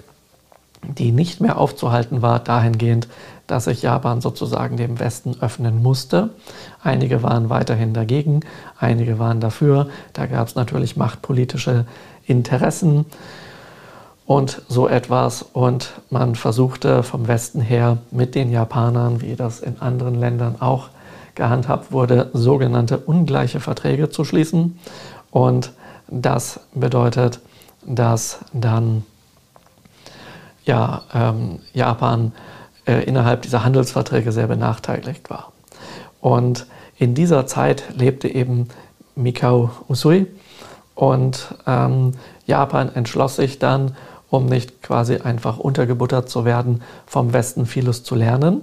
die 0.82 1.12
nicht 1.12 1.40
mehr 1.40 1.58
aufzuhalten 1.58 2.22
war, 2.22 2.38
dahingehend, 2.38 3.08
dass 3.46 3.64
sich 3.64 3.82
Japan 3.82 4.20
sozusagen 4.20 4.76
dem 4.76 5.00
Westen 5.00 5.37
öffnen 5.40 5.82
musste. 5.82 6.30
Einige 6.82 7.22
waren 7.22 7.50
weiterhin 7.50 7.94
dagegen, 7.94 8.40
einige 8.78 9.18
waren 9.18 9.40
dafür. 9.40 9.88
Da 10.12 10.26
gab 10.26 10.46
es 10.46 10.54
natürlich 10.54 10.96
machtpolitische 10.96 11.87
Interessen 12.26 13.06
und 14.26 14.62
so 14.68 14.87
etwas. 14.87 15.42
Und 15.42 15.92
man 16.10 16.34
versuchte 16.34 17.02
vom 17.02 17.26
Westen 17.26 17.60
her 17.62 17.98
mit 18.10 18.34
den 18.34 18.52
Japanern, 18.52 19.22
wie 19.22 19.34
das 19.34 19.60
in 19.60 19.80
anderen 19.80 20.14
Ländern 20.14 20.60
auch 20.60 20.90
gehandhabt 21.38 21.92
wurde, 21.92 22.28
sogenannte 22.35 22.99
ungleiche 22.99 23.61
Verträge 23.61 24.11
zu 24.11 24.25
schließen. 24.25 24.78
Und 25.30 25.73
das 26.09 26.61
bedeutet, 26.75 27.40
dass 27.87 28.40
dann 28.52 29.04
ja, 30.64 31.02
ähm, 31.14 31.61
Japan 31.73 32.33
äh, 32.87 33.04
innerhalb 33.04 33.42
dieser 33.42 33.64
Handelsverträge 33.64 34.33
sehr 34.33 34.47
benachteiligt 34.47 35.30
war. 35.30 35.52
Und 36.21 36.66
in 36.99 37.14
dieser 37.14 37.47
Zeit 37.47 37.85
lebte 37.95 38.28
eben 38.28 38.68
Mikao 39.14 39.71
Usui 39.88 40.26
und 40.95 41.54
ähm, 41.66 42.12
Japan 42.47 42.95
entschloss 42.95 43.37
sich 43.37 43.59
dann, 43.59 43.97
um 44.30 44.47
nicht 44.47 44.83
quasi 44.83 45.16
einfach 45.16 45.59
untergebuttert 45.59 46.28
zu 46.28 46.45
werden, 46.45 46.83
vom 47.07 47.33
Westen 47.33 47.64
vieles 47.64 48.02
zu 48.02 48.14
lernen. 48.14 48.62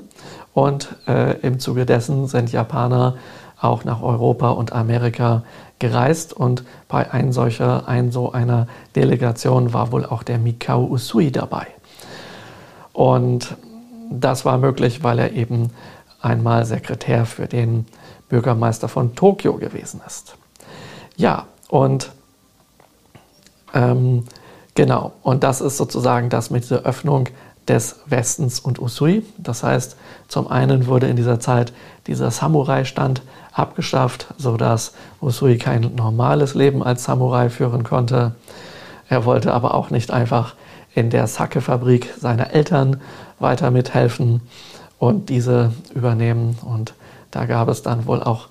Und 0.56 0.96
äh, 1.06 1.38
im 1.42 1.60
Zuge 1.60 1.86
dessen 1.86 2.28
sind 2.28 2.54
Japaner 2.54 3.16
auch 3.60 3.84
nach 3.84 4.02
Europa 4.02 4.52
und 4.52 4.72
Amerika 4.72 5.44
gereist 5.80 6.32
und 6.32 6.64
bei 6.88 7.12
ein 7.12 7.34
solcher, 7.34 7.90
ein 7.90 8.10
so 8.10 8.32
einer 8.32 8.68
Delegation 8.96 9.74
war 9.74 9.92
wohl 9.92 10.06
auch 10.06 10.24
der 10.24 10.38
Mikao 10.38 10.86
Usui 10.86 11.30
dabei. 11.30 11.68
Und 12.94 13.58
das 14.10 14.46
war 14.46 14.58
möglich, 14.58 15.04
weil 15.04 15.20
er 15.20 15.34
eben 15.34 15.72
einmal 16.22 16.66
Sekretär 16.66 17.26
für 17.26 17.48
den 17.48 17.86
Bürgermeister 18.30 18.88
von 18.88 19.14
Tokio 19.14 19.58
gewesen 19.58 20.00
ist. 20.08 20.38
Ja, 21.18 21.48
und 21.68 22.12
ähm, 23.74 24.24
genau, 24.74 25.12
und 25.22 25.44
das 25.44 25.60
ist 25.60 25.76
sozusagen 25.76 26.30
das 26.30 26.50
mit 26.50 26.64
dieser 26.64 26.84
Öffnung 26.84 27.28
des 27.68 27.98
Westens 28.06 28.60
und 28.60 28.80
Usui. 28.80 29.24
Das 29.38 29.64
heißt, 29.64 29.96
zum 30.28 30.48
einen 30.48 30.88
wurde 30.88 31.08
in 31.08 31.16
dieser 31.16 31.40
Zeit 31.40 31.74
dieser 32.08 32.32
Samurai-Stand 32.32 33.22
abgeschafft, 33.54 34.28
sodass 34.38 34.94
Usui 35.22 35.58
kein 35.58 35.96
normales 35.96 36.54
Leben 36.54 36.84
als 36.84 37.06
Samurai 37.06 37.50
führen 37.50 37.84
konnte. 37.84 38.36
Er 39.10 39.26
wollte 39.26 39.54
aber 39.54 39.74
auch 39.74 39.90
nicht 39.90 40.12
einfach 40.12 40.56
in 40.94 41.10
der 41.10 41.28
Sake-Fabrik 41.28 42.14
seiner 42.20 42.52
Eltern 42.52 43.02
weiter 43.40 43.72
mithelfen 43.72 44.42
und 44.98 45.30
diese 45.30 45.72
übernehmen. 45.94 46.58
Und 46.64 46.94
da 47.32 47.46
gab 47.46 47.68
es 47.68 47.82
dann 47.82 48.06
wohl 48.06 48.24
auch 48.24 48.48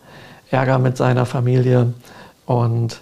Ärger 0.50 0.78
mit 0.78 0.96
seiner 0.96 1.26
Familie. 1.26 1.94
Und 2.46 3.00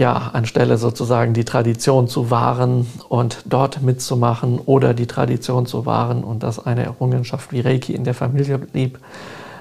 ja, 0.00 0.30
anstelle 0.32 0.78
sozusagen 0.78 1.34
die 1.34 1.44
Tradition 1.44 2.08
zu 2.08 2.30
wahren 2.30 2.86
und 3.10 3.42
dort 3.44 3.82
mitzumachen 3.82 4.58
oder 4.58 4.94
die 4.94 5.06
Tradition 5.06 5.66
zu 5.66 5.84
wahren 5.84 6.24
und 6.24 6.42
dass 6.42 6.58
eine 6.64 6.84
Errungenschaft 6.84 7.52
wie 7.52 7.60
Reiki 7.60 7.92
in 7.92 8.04
der 8.04 8.14
Familie 8.14 8.56
blieb, 8.56 8.98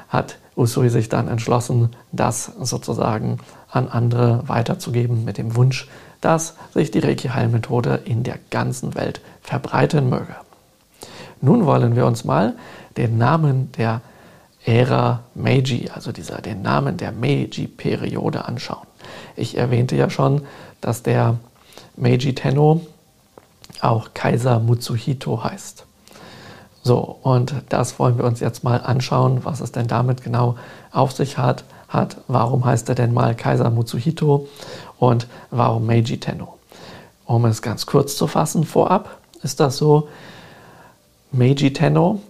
hat 0.08 0.38
Usui 0.55 0.88
sich 0.88 1.10
dann 1.10 1.27
entschlossen, 1.27 1.89
das 2.13 2.53
sozusagen 2.62 3.39
an 3.69 3.89
andere 3.89 4.43
weiterzugeben 4.48 5.25
mit 5.25 5.38
dem 5.38 5.58
Wunsch, 5.58 5.89
dass 6.22 6.55
sich 6.74 6.89
die 6.89 7.00
Reiki-Heilmethode 7.00 8.00
in 8.05 8.24
der 8.24 8.39
ganzen 8.50 8.96
Welt 8.96 9.19
verbreiten 9.41 10.08
möge. 10.08 10.36
Nun 11.41 11.65
wollen 11.65 11.98
wir 11.98 12.05
uns 12.05 12.24
mal 12.24 12.55
den 12.96 13.17
Namen 13.17 13.74
der 13.74 14.00
Ära 14.63 15.19
Meiji, 15.36 15.89
also 15.93 16.13
dieser, 16.13 16.39
den 16.39 16.62
Namen 16.62 16.96
der 16.96 17.12
Meiji-Periode 17.12 18.46
anschauen. 18.46 18.88
Ich 19.36 19.58
erwähnte 19.58 19.96
ja 19.96 20.10
schon, 20.10 20.42
dass 20.82 21.04
der 21.04 21.38
Meiji 21.98 22.36
Tenno 22.36 22.82
auch 23.82 24.10
Kaiser 24.13 24.60
Mutsuhito 24.60 25.44
heißt. 25.44 25.86
So, 26.82 27.18
und 27.22 27.54
das 27.70 28.00
wollen 28.00 28.18
wir 28.18 28.25
uns 28.25 28.39
jetzt 28.39 28.63
mal 28.63 28.78
anschauen, 28.82 29.44
was 29.44 29.60
es 29.60 29.72
denn 29.72 29.88
damit 29.88 30.24
genau 30.24 30.56
auf 30.92 31.12
sich 31.12 31.38
hat. 31.38 31.63
hat. 31.89 32.18
Warum 32.28 32.66
heißt 32.66 32.88
er 32.89 32.96
denn 32.96 33.13
mal 33.13 33.36
Kaiser 33.36 33.70
Mutsuhito 33.70 34.48
und 34.98 35.28
warum 35.50 35.86
Meiji 35.86 36.20
Tenno? 36.20 36.58
Um 37.25 37.46
es 37.46 37.62
ganz 37.62 37.86
kurz 37.86 38.16
zu 38.16 38.28
fassen, 38.28 38.63
vorab 38.63 39.18
ist 39.44 39.60
das 39.60 39.78
so, 39.78 40.08
Meiji 41.32 41.74
Tenno 41.74 42.22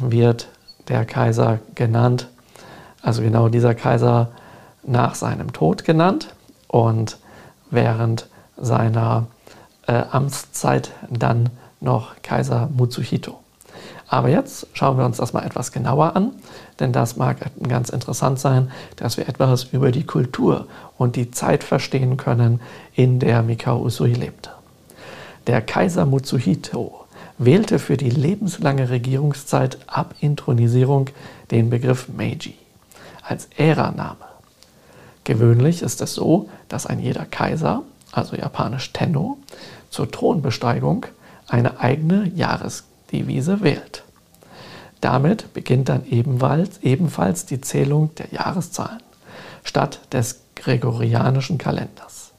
wird 0.00 0.48
der 0.88 1.04
Kaiser 1.04 1.60
genannt, 1.74 2.28
also 3.02 3.22
genau 3.22 3.48
dieser 3.48 3.74
Kaiser 3.74 4.28
nach 4.86 5.14
seinem 5.14 5.52
Tod 5.52 5.84
genannt 5.84 6.34
und 6.68 7.18
während 7.70 8.28
seiner 8.56 9.26
äh, 9.86 10.02
Amtszeit 10.10 10.90
dann 11.10 11.50
noch 11.80 12.16
Kaiser 12.22 12.68
Mutsuhito. 12.74 13.40
Aber 14.06 14.28
jetzt 14.28 14.66
schauen 14.74 14.98
wir 14.98 15.04
uns 15.04 15.16
das 15.16 15.32
mal 15.32 15.44
etwas 15.44 15.72
genauer 15.72 16.14
an, 16.14 16.32
denn 16.78 16.92
das 16.92 17.16
mag 17.16 17.38
ganz 17.66 17.88
interessant 17.88 18.38
sein, 18.38 18.70
dass 18.96 19.16
wir 19.16 19.28
etwas 19.28 19.64
über 19.64 19.90
die 19.90 20.04
Kultur 20.04 20.66
und 20.98 21.16
die 21.16 21.30
Zeit 21.30 21.64
verstehen 21.64 22.16
können, 22.16 22.60
in 22.94 23.18
der 23.18 23.42
Mikao 23.42 23.80
Usui 23.82 24.12
lebte. 24.12 24.50
Der 25.46 25.60
Kaiser 25.62 26.06
Mutsuhito 26.06 27.04
wählte 27.38 27.78
für 27.78 27.96
die 27.96 28.10
lebenslange 28.10 28.90
Regierungszeit 28.90 29.78
ab 29.86 30.14
Intronisierung 30.20 31.10
den 31.50 31.70
Begriff 31.70 32.08
Meiji 32.08 32.54
als 33.22 33.48
Äraname. 33.56 34.33
Gewöhnlich 35.24 35.82
ist 35.82 36.00
es 36.02 36.14
so, 36.14 36.48
dass 36.68 36.86
ein 36.86 37.00
jeder 37.00 37.24
Kaiser, 37.24 37.82
also 38.12 38.36
japanisch 38.36 38.92
Tenno, 38.92 39.38
zur 39.90 40.10
Thronbesteigung 40.10 41.06
eine 41.48 41.80
eigene 41.80 42.30
Jahresdevise 42.34 43.62
wählt. 43.62 44.04
Damit 45.00 45.52
beginnt 45.52 45.88
dann 45.88 46.06
ebenfalls, 46.06 46.78
ebenfalls 46.82 47.46
die 47.46 47.60
Zählung 47.60 48.14
der 48.16 48.32
Jahreszahlen 48.32 49.02
statt 49.62 50.00
des 50.12 50.40
gregorianischen 50.54 51.58
Kalenders. 51.58 52.32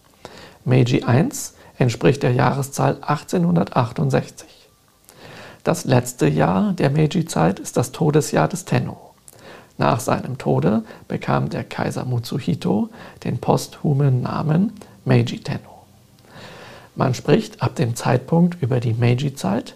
Meiji 0.64 1.04
I 1.08 1.30
entspricht 1.78 2.24
der 2.24 2.34
Jahreszahl 2.34 2.98
1868. 3.02 4.48
Das 5.64 5.86
letzte 5.86 6.28
Jahr 6.28 6.74
der 6.74 6.92
Meiji-Zeit 6.92 7.60
ist 7.60 7.78
das 7.78 7.92
Todesjahr 7.92 8.48
des 8.48 8.66
Tenno. 8.66 9.05
Nach 9.78 10.00
seinem 10.00 10.38
Tode 10.38 10.84
bekam 11.08 11.50
der 11.50 11.64
Kaiser 11.64 12.06
Mutsuhito 12.06 12.90
den 13.24 13.40
posthumen 13.40 14.22
Namen 14.22 14.74
Meiji 15.04 15.40
Tenno. 15.40 15.84
Man 16.96 17.14
spricht 17.14 17.62
ab 17.62 17.76
dem 17.76 17.96
Zeitpunkt 17.96 18.62
über 18.62 18.80
die 18.80 18.94
Meiji-Zeit 18.94 19.76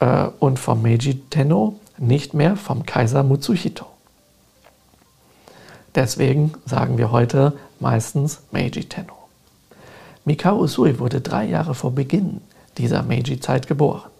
äh, 0.00 0.26
und 0.38 0.58
vom 0.58 0.82
Meiji 0.82 1.22
Tenno 1.30 1.80
nicht 1.96 2.34
mehr 2.34 2.56
vom 2.56 2.84
Kaiser 2.84 3.22
Mutsuhito. 3.22 3.86
Deswegen 5.94 6.52
sagen 6.66 6.98
wir 6.98 7.12
heute 7.12 7.54
meistens 7.80 8.40
Meiji 8.50 8.84
Tenno. 8.84 9.14
Mikao 10.24 10.58
Usui 10.58 10.98
wurde 10.98 11.20
drei 11.22 11.46
Jahre 11.46 11.74
vor 11.74 11.92
Beginn 11.92 12.42
dieser 12.76 13.02
Meiji-Zeit 13.02 13.66
geboren. 13.66 14.11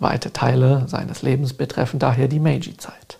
Weite 0.00 0.32
Teile 0.32 0.88
seines 0.88 1.22
Lebens 1.22 1.52
betreffen 1.52 1.98
daher 1.98 2.26
die 2.26 2.40
Meiji-Zeit. 2.40 3.18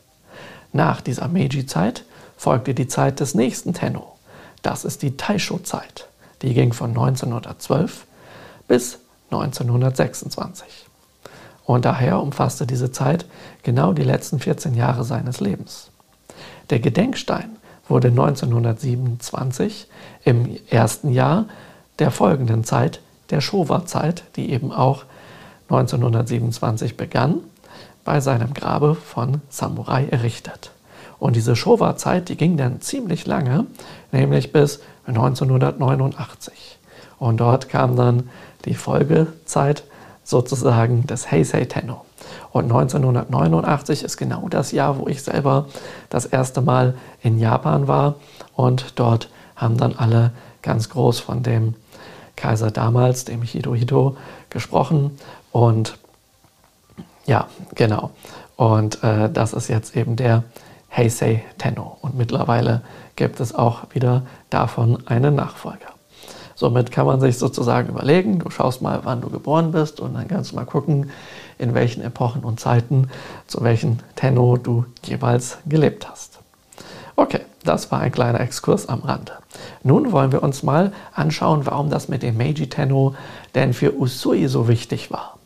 Nach 0.72 1.00
dieser 1.00 1.28
Meiji-Zeit 1.28 2.04
folgte 2.36 2.74
die 2.74 2.88
Zeit 2.88 3.20
des 3.20 3.34
nächsten 3.34 3.74
Tenno. 3.74 4.16
Das 4.62 4.84
ist 4.84 5.02
die 5.02 5.16
Taisho-Zeit. 5.16 6.08
Die 6.42 6.54
ging 6.54 6.72
von 6.72 6.90
1912 6.90 8.06
bis 8.66 8.98
1926. 9.30 10.66
Und 11.64 11.84
daher 11.84 12.20
umfasste 12.20 12.66
diese 12.66 12.90
Zeit 12.90 13.26
genau 13.62 13.92
die 13.92 14.02
letzten 14.02 14.40
14 14.40 14.74
Jahre 14.74 15.04
seines 15.04 15.40
Lebens. 15.40 15.90
Der 16.70 16.80
Gedenkstein 16.80 17.56
wurde 17.88 18.08
1927 18.08 19.86
im 20.24 20.56
ersten 20.70 21.12
Jahr 21.12 21.46
der 21.98 22.10
folgenden 22.10 22.64
Zeit, 22.64 23.00
der 23.30 23.40
Showa-Zeit, 23.40 24.24
die 24.36 24.50
eben 24.50 24.72
auch 24.72 25.04
1927 25.70 26.96
begann, 26.96 27.40
bei 28.04 28.20
seinem 28.20 28.54
Grabe 28.54 28.96
von 28.96 29.40
Samurai 29.48 30.06
errichtet. 30.10 30.72
Und 31.20 31.36
diese 31.36 31.54
Showa-Zeit, 31.54 32.28
die 32.28 32.36
ging 32.36 32.56
dann 32.56 32.80
ziemlich 32.80 33.26
lange, 33.26 33.66
nämlich 34.10 34.52
bis 34.52 34.80
1989. 35.06 36.78
Und 37.18 37.38
dort 37.38 37.68
kam 37.68 37.94
dann 37.94 38.30
die 38.64 38.74
Folgezeit 38.74 39.84
sozusagen 40.24 41.06
des 41.06 41.30
Heisei 41.30 41.66
Tenno. 41.66 42.04
Und 42.50 42.64
1989 42.64 44.02
ist 44.02 44.16
genau 44.16 44.48
das 44.48 44.72
Jahr, 44.72 44.98
wo 44.98 45.06
ich 45.06 45.22
selber 45.22 45.66
das 46.08 46.26
erste 46.26 46.62
Mal 46.62 46.94
in 47.22 47.38
Japan 47.38 47.86
war. 47.86 48.16
Und 48.56 48.98
dort 48.98 49.28
haben 49.54 49.76
dann 49.76 49.94
alle 49.96 50.32
ganz 50.62 50.88
groß 50.88 51.20
von 51.20 51.42
dem 51.42 51.74
Kaiser 52.36 52.70
damals, 52.70 53.24
dem 53.24 53.42
Hirohito, 53.42 54.16
gesprochen. 54.48 55.18
Und 55.52 55.98
ja, 57.26 57.48
genau. 57.74 58.10
Und 58.56 59.02
äh, 59.02 59.30
das 59.30 59.52
ist 59.52 59.68
jetzt 59.68 59.96
eben 59.96 60.16
der 60.16 60.44
Heisei 60.94 61.44
Tenno. 61.58 61.96
Und 62.02 62.16
mittlerweile 62.16 62.82
gibt 63.16 63.40
es 63.40 63.54
auch 63.54 63.84
wieder 63.92 64.22
davon 64.50 65.06
einen 65.06 65.34
Nachfolger. 65.34 65.88
Somit 66.54 66.92
kann 66.92 67.06
man 67.06 67.20
sich 67.20 67.38
sozusagen 67.38 67.88
überlegen, 67.88 68.38
du 68.38 68.50
schaust 68.50 68.82
mal, 68.82 69.00
wann 69.04 69.22
du 69.22 69.30
geboren 69.30 69.72
bist 69.72 69.98
und 69.98 70.12
dann 70.12 70.28
kannst 70.28 70.52
du 70.52 70.56
mal 70.56 70.66
gucken, 70.66 71.10
in 71.56 71.72
welchen 71.72 72.02
Epochen 72.02 72.44
und 72.44 72.60
Zeiten, 72.60 73.08
zu 73.46 73.62
welchen 73.62 74.00
Tenno 74.14 74.58
du 74.58 74.84
jeweils 75.02 75.56
gelebt 75.66 76.06
hast. 76.10 76.38
Okay, 77.16 77.40
das 77.64 77.90
war 77.90 78.00
ein 78.00 78.12
kleiner 78.12 78.40
Exkurs 78.40 78.88
am 78.90 79.00
Rande. 79.00 79.32
Nun 79.82 80.12
wollen 80.12 80.32
wir 80.32 80.42
uns 80.42 80.62
mal 80.62 80.92
anschauen, 81.14 81.64
warum 81.64 81.88
das 81.88 82.08
mit 82.08 82.22
dem 82.22 82.36
Meiji 82.36 82.68
Tenno 82.68 83.14
denn 83.54 83.72
für 83.72 83.98
Usui 83.98 84.46
so 84.46 84.68
wichtig 84.68 85.10
war. 85.10 85.38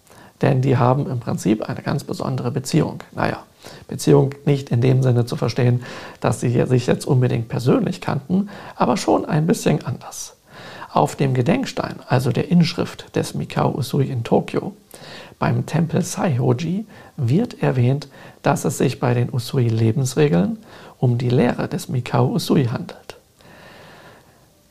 Denn 0.45 0.61
die 0.61 0.77
haben 0.77 1.11
im 1.11 1.21
Prinzip 1.21 1.71
eine 1.71 1.81
ganz 1.81 2.05
besondere 2.05 2.51
Beziehung. 2.51 3.03
Naja, 3.13 3.45
Beziehung 3.89 4.35
nicht 4.45 4.69
in 4.69 4.83
dem 4.83 5.03
Sinne 5.03 5.25
zu 5.25 5.37
verstehen, 5.37 5.83
dass 6.21 6.41
sie 6.41 6.51
sich 6.67 6.87
jetzt 6.87 7.07
unbedingt 7.07 7.49
persönlich 7.49 8.03
kannten, 8.03 8.51
aber 8.77 8.99
schon 8.99 9.25
ein 9.25 9.47
bisschen 9.47 9.83
anders. 9.87 10.37
Auf 10.93 11.17
dem 11.17 11.33
Gedenkstein, 11.33 11.95
also 12.09 12.31
der 12.31 12.51
Inschrift 12.51 13.17
des 13.17 13.33
Mikao 13.33 13.75
Usui 13.75 14.11
in 14.11 14.23
Tokio, 14.23 14.75
beim 15.39 15.65
Tempel 15.65 16.03
Saihoji, 16.03 16.85
wird 17.17 17.63
erwähnt, 17.63 18.09
dass 18.43 18.67
es 18.67 18.77
sich 18.77 19.01
bei 19.01 19.15
den 19.15 19.33
Usui-Lebensregeln 19.33 20.59
um 20.99 21.17
die 21.17 21.31
Lehre 21.31 21.69
des 21.69 21.89
Mikao 21.89 22.35
Usui 22.35 22.67
handelt. 22.67 23.14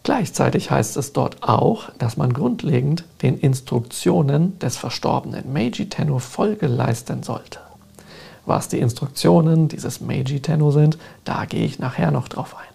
Gleichzeitig 0.03 0.69
heißt 0.69 0.97
es 0.97 1.13
dort 1.13 1.43
auch, 1.43 1.89
dass 1.97 2.17
man 2.17 2.33
grundlegend 2.33 3.05
den 3.21 3.37
Instruktionen 3.37 4.59
des 4.59 4.75
verstorbenen 4.75 5.53
Meiji 5.53 5.87
Tenno 5.87 6.19
Folge 6.19 6.67
leisten 6.67 7.23
sollte. 7.23 7.59
Was 8.45 8.67
die 8.67 8.79
Instruktionen 8.79 9.69
dieses 9.69 10.01
Meiji 10.01 10.41
Tenno 10.41 10.71
sind, 10.71 10.97
da 11.23 11.45
gehe 11.45 11.65
ich 11.65 11.79
nachher 11.79 12.11
noch 12.11 12.27
drauf 12.27 12.57
ein. 12.57 12.73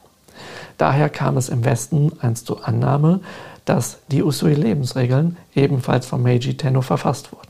Daher 0.78 1.10
kam 1.10 1.36
es 1.36 1.50
im 1.50 1.66
Westen 1.66 2.12
einst 2.20 2.46
zur 2.46 2.66
Annahme, 2.66 3.20
dass 3.66 3.98
die 4.10 4.22
Usui-Lebensregeln 4.22 5.36
ebenfalls 5.54 6.06
von 6.06 6.22
Meiji 6.22 6.56
Tenno 6.56 6.80
verfasst 6.80 7.32
wurden. 7.32 7.48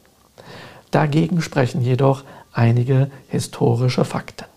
Dagegen 0.91 1.41
sprechen 1.41 1.83
jedoch 1.83 2.25
einige 2.53 3.13
historische 3.29 4.05
Fakten. 4.05 4.48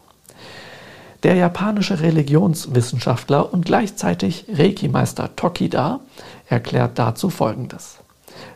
Der 1.23 1.36
japanische 1.36 1.99
Religionswissenschaftler 1.99 3.53
und 3.53 3.65
gleichzeitig 3.65 4.45
Reiki-Meister 4.51 5.36
Tokida 5.36 5.99
erklärt 6.47 6.97
dazu 6.97 7.29
Folgendes. 7.29 7.99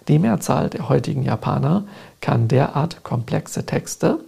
Die 0.08 0.17
Mehrzahl 0.17 0.71
der 0.71 0.89
heutigen 0.89 1.21
Japaner 1.21 1.84
kann 2.21 2.47
derart 2.47 3.04
komplexe 3.04 3.67
Texte 3.67 4.19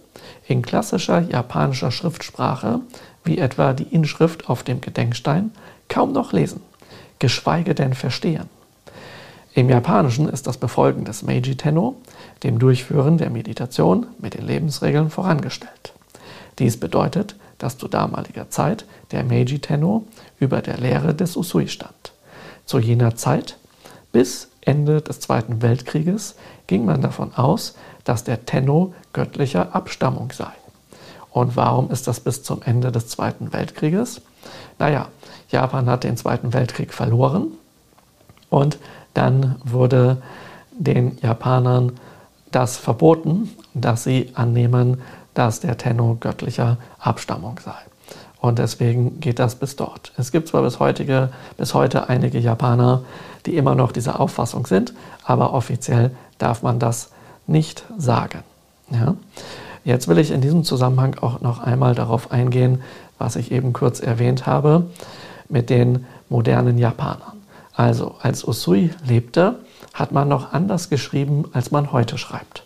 in 0.46 0.62
klassischer 0.62 1.20
japanischer 1.20 1.90
Schriftsprache 1.90 2.80
wie 3.24 3.38
etwa 3.38 3.72
die 3.72 3.84
Inschrift 3.94 4.48
auf 4.48 4.62
dem 4.62 4.80
Gedenkstein 4.80 5.50
kaum 5.88 6.12
noch 6.12 6.32
lesen, 6.32 6.60
geschweige 7.18 7.74
denn 7.74 7.94
verstehen. 7.94 8.48
Im 9.54 9.68
Japanischen 9.68 10.28
ist 10.28 10.46
das 10.46 10.58
Befolgen 10.58 11.04
des 11.04 11.24
Meiji 11.24 11.56
Tenno 11.56 11.96
dem 12.44 12.60
Durchführen 12.60 13.18
der 13.18 13.30
Meditation 13.30 14.06
mit 14.20 14.34
den 14.34 14.46
Lebensregeln 14.46 15.10
vorangestellt. 15.10 15.92
Dies 16.58 16.78
bedeutet, 16.78 17.36
dass 17.58 17.78
zu 17.78 17.88
damaliger 17.88 18.50
Zeit 18.50 18.84
der 19.10 19.24
Meiji 19.24 19.58
Tenno 19.58 20.04
über 20.38 20.60
der 20.60 20.78
Lehre 20.78 21.14
des 21.14 21.36
Usui 21.36 21.68
stand. 21.68 22.12
Zu 22.64 22.78
jener 22.78 23.16
Zeit, 23.16 23.56
bis 24.12 24.48
Ende 24.60 25.00
des 25.00 25.20
Zweiten 25.20 25.62
Weltkrieges, 25.62 26.34
ging 26.66 26.84
man 26.84 27.00
davon 27.00 27.34
aus, 27.34 27.74
dass 28.04 28.24
der 28.24 28.44
Tenno 28.44 28.94
göttlicher 29.12 29.74
Abstammung 29.74 30.32
sei. 30.32 30.52
Und 31.30 31.56
warum 31.56 31.90
ist 31.90 32.06
das 32.06 32.20
bis 32.20 32.42
zum 32.42 32.62
Ende 32.62 32.90
des 32.90 33.08
Zweiten 33.08 33.52
Weltkrieges? 33.52 34.20
Naja, 34.78 35.08
Japan 35.50 35.88
hat 35.88 36.04
den 36.04 36.16
Zweiten 36.16 36.52
Weltkrieg 36.52 36.92
verloren 36.92 37.48
und 38.50 38.78
dann 39.14 39.56
wurde 39.64 40.22
den 40.72 41.18
Japanern 41.22 41.92
das 42.50 42.76
verboten, 42.76 43.50
dass 43.74 44.04
sie 44.04 44.30
annehmen, 44.34 45.02
dass 45.38 45.60
der 45.60 45.78
Tenno 45.78 46.16
göttlicher 46.18 46.78
Abstammung 46.98 47.60
sei. 47.64 47.76
Und 48.40 48.58
deswegen 48.58 49.20
geht 49.20 49.38
das 49.38 49.54
bis 49.54 49.76
dort. 49.76 50.12
Es 50.16 50.32
gibt 50.32 50.48
zwar 50.48 50.62
bis, 50.62 50.80
heutige, 50.80 51.28
bis 51.56 51.74
heute 51.74 52.08
einige 52.08 52.40
Japaner, 52.40 53.02
die 53.46 53.56
immer 53.56 53.76
noch 53.76 53.92
dieser 53.92 54.18
Auffassung 54.18 54.66
sind, 54.66 54.94
aber 55.22 55.52
offiziell 55.54 56.10
darf 56.38 56.64
man 56.64 56.80
das 56.80 57.10
nicht 57.46 57.84
sagen. 57.96 58.42
Ja? 58.90 59.14
Jetzt 59.84 60.08
will 60.08 60.18
ich 60.18 60.32
in 60.32 60.40
diesem 60.40 60.64
Zusammenhang 60.64 61.16
auch 61.20 61.40
noch 61.40 61.60
einmal 61.60 61.94
darauf 61.94 62.32
eingehen, 62.32 62.82
was 63.18 63.36
ich 63.36 63.52
eben 63.52 63.72
kurz 63.72 64.00
erwähnt 64.00 64.44
habe, 64.44 64.86
mit 65.48 65.70
den 65.70 66.04
modernen 66.28 66.78
Japanern. 66.78 67.44
Also 67.74 68.16
als 68.22 68.46
Usui 68.46 68.90
lebte, 69.06 69.60
hat 69.94 70.10
man 70.10 70.26
noch 70.26 70.52
anders 70.52 70.90
geschrieben, 70.90 71.44
als 71.52 71.70
man 71.70 71.92
heute 71.92 72.18
schreibt. 72.18 72.64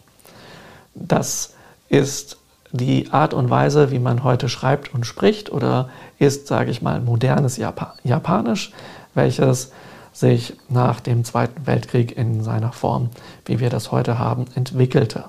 Das 0.95 1.53
ist 1.91 2.39
die 2.73 3.13
Art 3.13 3.35
und 3.35 3.51
Weise, 3.51 3.91
wie 3.91 3.99
man 3.99 4.25
heute 4.25 4.49
schreibt 4.49 4.95
und 4.95 5.07
spricht 5.07 5.53
oder 5.53 5.91
ist, 6.19 6.47
sage 6.47 6.71
ich 6.71 6.83
mal, 6.83 7.01
modernes 7.01 7.59
Japanisch, 7.59 8.73
welches 9.15 9.73
sich 10.13 10.55
nach 10.69 11.01
dem 11.01 11.25
Zweiten 11.25 11.67
Weltkrieg 11.67 12.17
in 12.17 12.43
seiner 12.43 12.73
Form, 12.73 13.11
wie 13.45 13.61
wir 13.61 13.71
das 13.71 13.93
heute 13.93 14.19
haben, 14.19 14.47
entwickelte. 14.55 15.25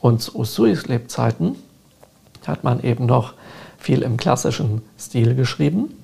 Und 0.00 0.22
zu 0.22 0.38
Usuis 0.38 0.86
Lebzeiten 0.86 1.56
hat 2.46 2.64
man 2.64 2.82
eben 2.82 3.06
noch 3.06 3.34
viel 3.78 4.02
im 4.02 4.16
klassischen 4.16 4.82
Stil 4.98 5.34
geschrieben 5.34 5.94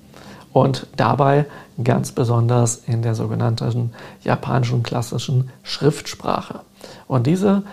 und 0.53 0.87
dabei 0.95 1.45
ganz 1.83 2.11
besonders 2.13 2.77
in 2.87 3.01
der 3.01 3.15
sogenannten 3.15 3.91
japanischen 4.23 4.83
klassischen 4.83 5.49
Schriftsprache. 5.63 6.61
Und 7.07 7.27
diese 7.27 7.63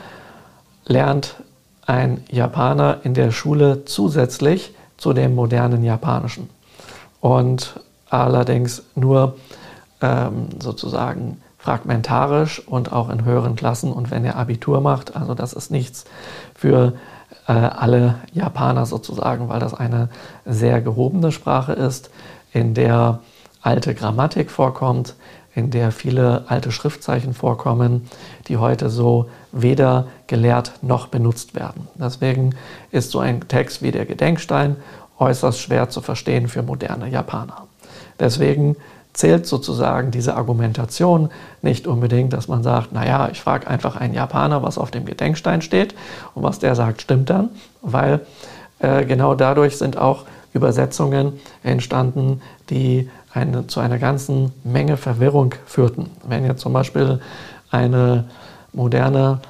lernt 0.86 1.36
ein 1.86 2.24
Japaner 2.30 3.00
in 3.02 3.14
der 3.14 3.30
Schule 3.30 3.84
zusätzlich 3.84 4.74
zu 4.96 5.12
dem 5.12 5.34
modernen 5.34 5.82
Japanischen. 5.82 6.48
Und 7.20 7.80
allerdings 8.08 8.84
nur 8.94 9.36
ähm, 10.00 10.48
sozusagen 10.60 11.40
fragmentarisch 11.58 12.66
und 12.66 12.92
auch 12.92 13.08
in 13.08 13.24
höheren 13.24 13.54
Klassen 13.54 13.92
und 13.92 14.10
wenn 14.10 14.24
er 14.24 14.36
Abitur 14.36 14.80
macht. 14.80 15.14
Also 15.14 15.34
das 15.34 15.52
ist 15.52 15.70
nichts 15.70 16.04
für 16.54 16.94
äh, 17.46 17.52
alle 17.52 18.16
Japaner 18.32 18.84
sozusagen, 18.84 19.48
weil 19.48 19.60
das 19.60 19.72
eine 19.72 20.08
sehr 20.44 20.80
gehobene 20.80 21.30
Sprache 21.30 21.72
ist, 21.72 22.10
in 22.52 22.74
der 22.74 23.20
alte 23.62 23.94
Grammatik 23.94 24.50
vorkommt, 24.50 25.14
in 25.54 25.70
der 25.70 25.92
viele 25.92 26.44
alte 26.48 26.72
Schriftzeichen 26.72 27.34
vorkommen, 27.34 28.08
die 28.48 28.56
heute 28.56 28.88
so 28.88 29.28
weder 29.52 30.06
gelehrt 30.26 30.72
noch 30.82 31.08
benutzt 31.08 31.54
werden. 31.54 31.88
Deswegen 31.94 32.54
ist 32.90 33.10
so 33.10 33.18
ein 33.18 33.46
Text 33.48 33.82
wie 33.82 33.90
der 33.90 34.06
Gedenkstein 34.06 34.76
äußerst 35.18 35.60
schwer 35.60 35.90
zu 35.90 36.00
verstehen 36.00 36.48
für 36.48 36.62
moderne 36.62 37.08
Japaner. 37.08 37.66
Deswegen 38.18 38.76
zählt 39.12 39.46
sozusagen 39.46 40.10
diese 40.10 40.36
Argumentation 40.36 41.30
nicht 41.60 41.86
unbedingt, 41.86 42.32
dass 42.32 42.48
man 42.48 42.62
sagt, 42.62 42.92
naja, 42.92 43.28
ich 43.30 43.40
frage 43.40 43.66
einfach 43.66 43.96
einen 43.96 44.14
Japaner, 44.14 44.62
was 44.62 44.78
auf 44.78 44.90
dem 44.90 45.04
Gedenkstein 45.04 45.60
steht 45.60 45.94
und 46.34 46.42
was 46.42 46.58
der 46.58 46.74
sagt, 46.74 47.02
stimmt 47.02 47.28
dann, 47.28 47.50
weil 47.82 48.20
äh, 48.78 49.04
genau 49.04 49.34
dadurch 49.34 49.76
sind 49.76 49.98
auch 49.98 50.24
Übersetzungen 50.54 51.40
entstanden, 51.62 52.42
die 52.70 53.08
eine, 53.34 53.66
zu 53.66 53.80
einer 53.80 53.98
ganzen 53.98 54.52
Menge 54.64 54.96
Verwirrung 54.96 55.54
führten. 55.66 56.10
Wenn 56.26 56.44
jetzt 56.44 56.60
zum 56.60 56.72
Beispiel 56.72 57.20
eine 57.70 58.24
moderne 58.72 59.40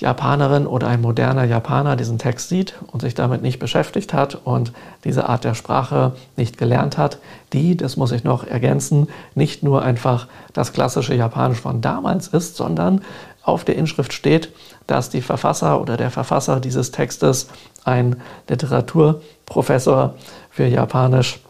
Japanerin 0.00 0.66
oder 0.66 0.88
ein 0.88 1.02
moderner 1.02 1.44
Japaner 1.44 1.94
diesen 1.96 2.18
Text 2.18 2.48
sieht 2.48 2.74
und 2.86 3.00
sich 3.00 3.14
damit 3.14 3.42
nicht 3.42 3.58
beschäftigt 3.58 4.14
hat 4.14 4.34
und 4.34 4.72
diese 5.04 5.28
Art 5.28 5.44
der 5.44 5.54
Sprache 5.54 6.12
nicht 6.36 6.56
gelernt 6.56 6.96
hat, 6.96 7.18
die, 7.52 7.76
das 7.76 7.98
muss 7.98 8.12
ich 8.12 8.24
noch 8.24 8.46
ergänzen, 8.46 9.08
nicht 9.34 9.62
nur 9.62 9.82
einfach 9.82 10.26
das 10.54 10.72
klassische 10.72 11.14
Japanisch 11.14 11.60
von 11.60 11.82
damals 11.82 12.28
ist, 12.28 12.56
sondern 12.56 13.02
auf 13.42 13.64
der 13.64 13.76
Inschrift 13.76 14.12
steht, 14.12 14.52
dass 14.86 15.10
die 15.10 15.22
Verfasser 15.22 15.80
oder 15.80 15.96
der 15.96 16.10
Verfasser 16.10 16.60
dieses 16.60 16.92
Textes 16.92 17.48
ein 17.84 18.16
Literaturprofessor 18.48 20.14
für 20.50 20.66
Japanisch 20.66 21.36
ähm, 21.36 21.49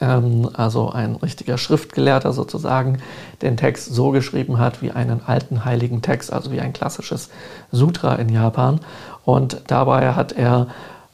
also 0.00 0.90
ein 0.90 1.16
richtiger 1.16 1.58
Schriftgelehrter 1.58 2.32
sozusagen, 2.32 2.98
den 3.42 3.56
Text 3.56 3.94
so 3.94 4.10
geschrieben 4.10 4.58
hat 4.58 4.82
wie 4.82 4.90
einen 4.90 5.20
alten 5.26 5.64
heiligen 5.64 6.00
Text, 6.00 6.32
also 6.32 6.50
wie 6.52 6.60
ein 6.60 6.72
klassisches 6.72 7.28
Sutra 7.70 8.14
in 8.14 8.30
Japan. 8.30 8.80
Und 9.24 9.62
dabei 9.66 10.14
hat 10.14 10.32
er 10.32 10.68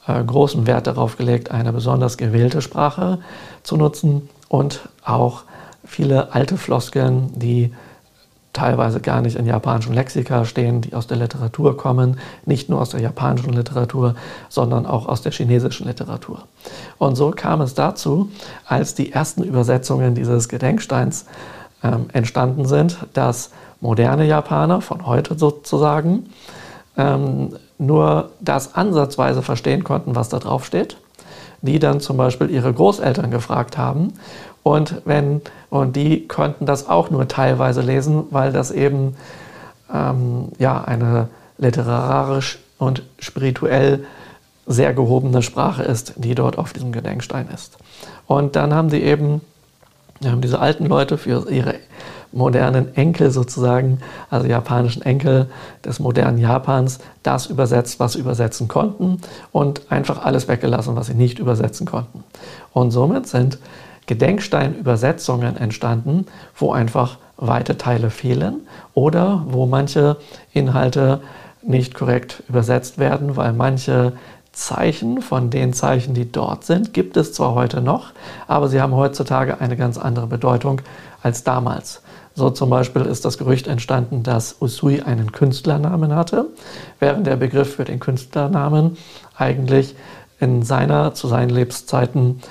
äh, 0.07 0.23
großen 0.23 0.67
Wert 0.67 0.87
darauf 0.87 1.17
gelegt, 1.17 1.51
eine 1.51 1.73
besonders 1.73 2.17
gewählte 2.17 2.61
Sprache 2.61 3.19
zu 3.63 3.75
nutzen 3.75 4.29
und 4.47 4.87
auch 5.03 5.43
viele 5.83 6.33
alte 6.33 6.57
Floskeln, 6.57 7.31
die 7.35 7.73
teilweise 8.57 8.99
gar 8.99 9.21
nicht 9.21 9.37
in 9.37 9.45
japanischen 9.45 9.93
Lexika 9.93 10.43
stehen, 10.43 10.81
die 10.81 10.95
aus 10.95 11.05
der 11.05 11.17
Literatur 11.17 11.77
kommen, 11.77 12.19
nicht 12.45 12.69
nur 12.69 12.81
aus 12.81 12.89
der 12.89 13.01
japanischen 13.01 13.53
Literatur, 13.53 14.15
sondern 14.49 14.87
auch 14.87 15.07
aus 15.07 15.21
der 15.21 15.31
chinesischen 15.31 15.85
Literatur. 15.85 16.43
Und 16.97 17.15
so 17.15 17.31
kam 17.31 17.61
es 17.61 17.75
dazu, 17.75 18.29
als 18.65 18.95
die 18.95 19.11
ersten 19.11 19.43
Übersetzungen 19.43 20.15
dieses 20.15 20.49
Gedenksteins 20.49 21.25
ähm, 21.83 22.07
entstanden 22.13 22.65
sind, 22.65 22.97
dass 23.13 23.51
moderne 23.79 24.25
Japaner 24.25 24.81
von 24.81 25.05
heute 25.05 25.37
sozusagen 25.37 26.31
ähm, 26.97 27.55
nur 27.77 28.31
das 28.41 28.73
ansatzweise 28.73 29.43
verstehen 29.43 29.83
konnten, 29.83 30.15
was 30.15 30.29
da 30.29 30.39
drauf 30.39 30.65
steht, 30.65 30.97
die 31.61 31.77
dann 31.77 31.99
zum 31.99 32.17
Beispiel 32.17 32.49
ihre 32.49 32.73
Großeltern 32.73 33.29
gefragt 33.29 33.77
haben 33.77 34.13
und, 34.67 35.01
wenn, 35.05 35.41
und 35.69 35.95
die 35.95 36.27
konnten 36.27 36.65
das 36.65 36.89
auch 36.89 37.09
nur 37.09 37.27
teilweise 37.27 37.81
lesen, 37.81 38.25
weil 38.31 38.51
das 38.51 38.71
eben 38.71 39.15
ähm, 39.93 40.49
ja, 40.59 40.83
eine 40.83 41.29
literarisch 41.57 42.59
und 42.77 43.03
spirituell 43.19 44.05
sehr 44.65 44.93
gehobene 44.93 45.41
Sprache 45.41 45.83
ist, 45.83 46.13
die 46.17 46.35
dort 46.35 46.57
auf 46.57 46.73
diesem 46.73 46.91
Gedenkstein 46.91 47.47
ist. 47.53 47.77
Und 48.25 48.57
dann 48.57 48.73
haben 48.73 48.89
sie 48.89 49.01
eben, 49.01 49.41
haben 50.25 50.41
diese 50.41 50.59
alten 50.59 50.85
Leute 50.85 51.17
für 51.17 51.49
ihre 51.49 51.75
modernen 52.33 52.93
Enkel 52.97 53.31
sozusagen, 53.31 53.99
also 54.29 54.47
japanischen 54.47 55.01
Enkel 55.01 55.49
des 55.85 55.99
modernen 55.99 56.37
Japans, 56.37 56.99
das 57.23 57.45
übersetzt, 57.45 58.01
was 58.01 58.13
sie 58.13 58.19
übersetzen 58.19 58.67
konnten 58.67 59.21
und 59.53 59.89
einfach 59.89 60.25
alles 60.25 60.49
weggelassen, 60.49 60.97
was 60.97 61.07
sie 61.07 61.13
nicht 61.13 61.39
übersetzen 61.39 61.87
konnten. 61.87 62.25
Und 62.73 62.91
somit 62.91 63.27
sind 63.27 63.59
Gedenksteinübersetzungen 64.07 65.57
entstanden, 65.57 66.25
wo 66.55 66.71
einfach 66.71 67.17
weite 67.37 67.77
Teile 67.77 68.09
fehlen 68.09 68.67
oder 68.93 69.43
wo 69.47 69.65
manche 69.65 70.17
Inhalte 70.53 71.21
nicht 71.61 71.93
korrekt 71.93 72.43
übersetzt 72.47 72.97
werden, 72.97 73.35
weil 73.35 73.53
manche 73.53 74.13
Zeichen 74.53 75.21
von 75.21 75.51
den 75.51 75.73
Zeichen, 75.73 76.15
die 76.15 76.31
dort 76.31 76.63
sind, 76.63 76.93
gibt 76.93 77.15
es 77.15 77.33
zwar 77.33 77.53
heute 77.53 77.81
noch, 77.81 78.11
aber 78.47 78.69
sie 78.69 78.81
haben 78.81 78.95
heutzutage 78.95 79.61
eine 79.61 79.77
ganz 79.77 79.99
andere 79.99 80.25
Bedeutung 80.25 80.81
als 81.21 81.43
damals. 81.43 82.01
So 82.33 82.49
zum 82.49 82.69
Beispiel 82.69 83.03
ist 83.03 83.25
das 83.25 83.37
Gerücht 83.37 83.67
entstanden, 83.67 84.23
dass 84.23 84.57
Usui 84.61 85.01
einen 85.01 85.31
Künstlernamen 85.31 86.15
hatte, 86.15 86.45
während 86.99 87.27
der 87.27 87.35
Begriff 87.35 87.75
für 87.75 87.83
den 87.83 87.99
Künstlernamen 87.99 88.97
eigentlich 89.35 89.95
in 90.39 90.63
seiner, 90.63 91.13
zu 91.13 91.27
seinen 91.27 91.49
Lebenszeiten 91.49 92.41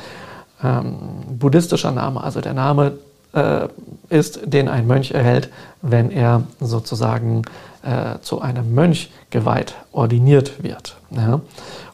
ähm, 0.62 0.97
buddhistischer 1.38 1.92
Name, 1.92 2.23
also 2.23 2.40
der 2.40 2.55
Name 2.55 2.92
äh, 3.33 3.69
ist, 4.09 4.40
den 4.45 4.69
ein 4.69 4.87
Mönch 4.87 5.12
erhält, 5.12 5.51
wenn 5.83 6.11
er 6.11 6.45
sozusagen 6.61 7.42
äh, 7.83 8.19
zu 8.21 8.40
einem 8.40 8.75
Mönch 8.75 9.11
geweiht, 9.31 9.75
ordiniert 9.92 10.62
wird. 10.62 10.97
Ja? 11.11 11.40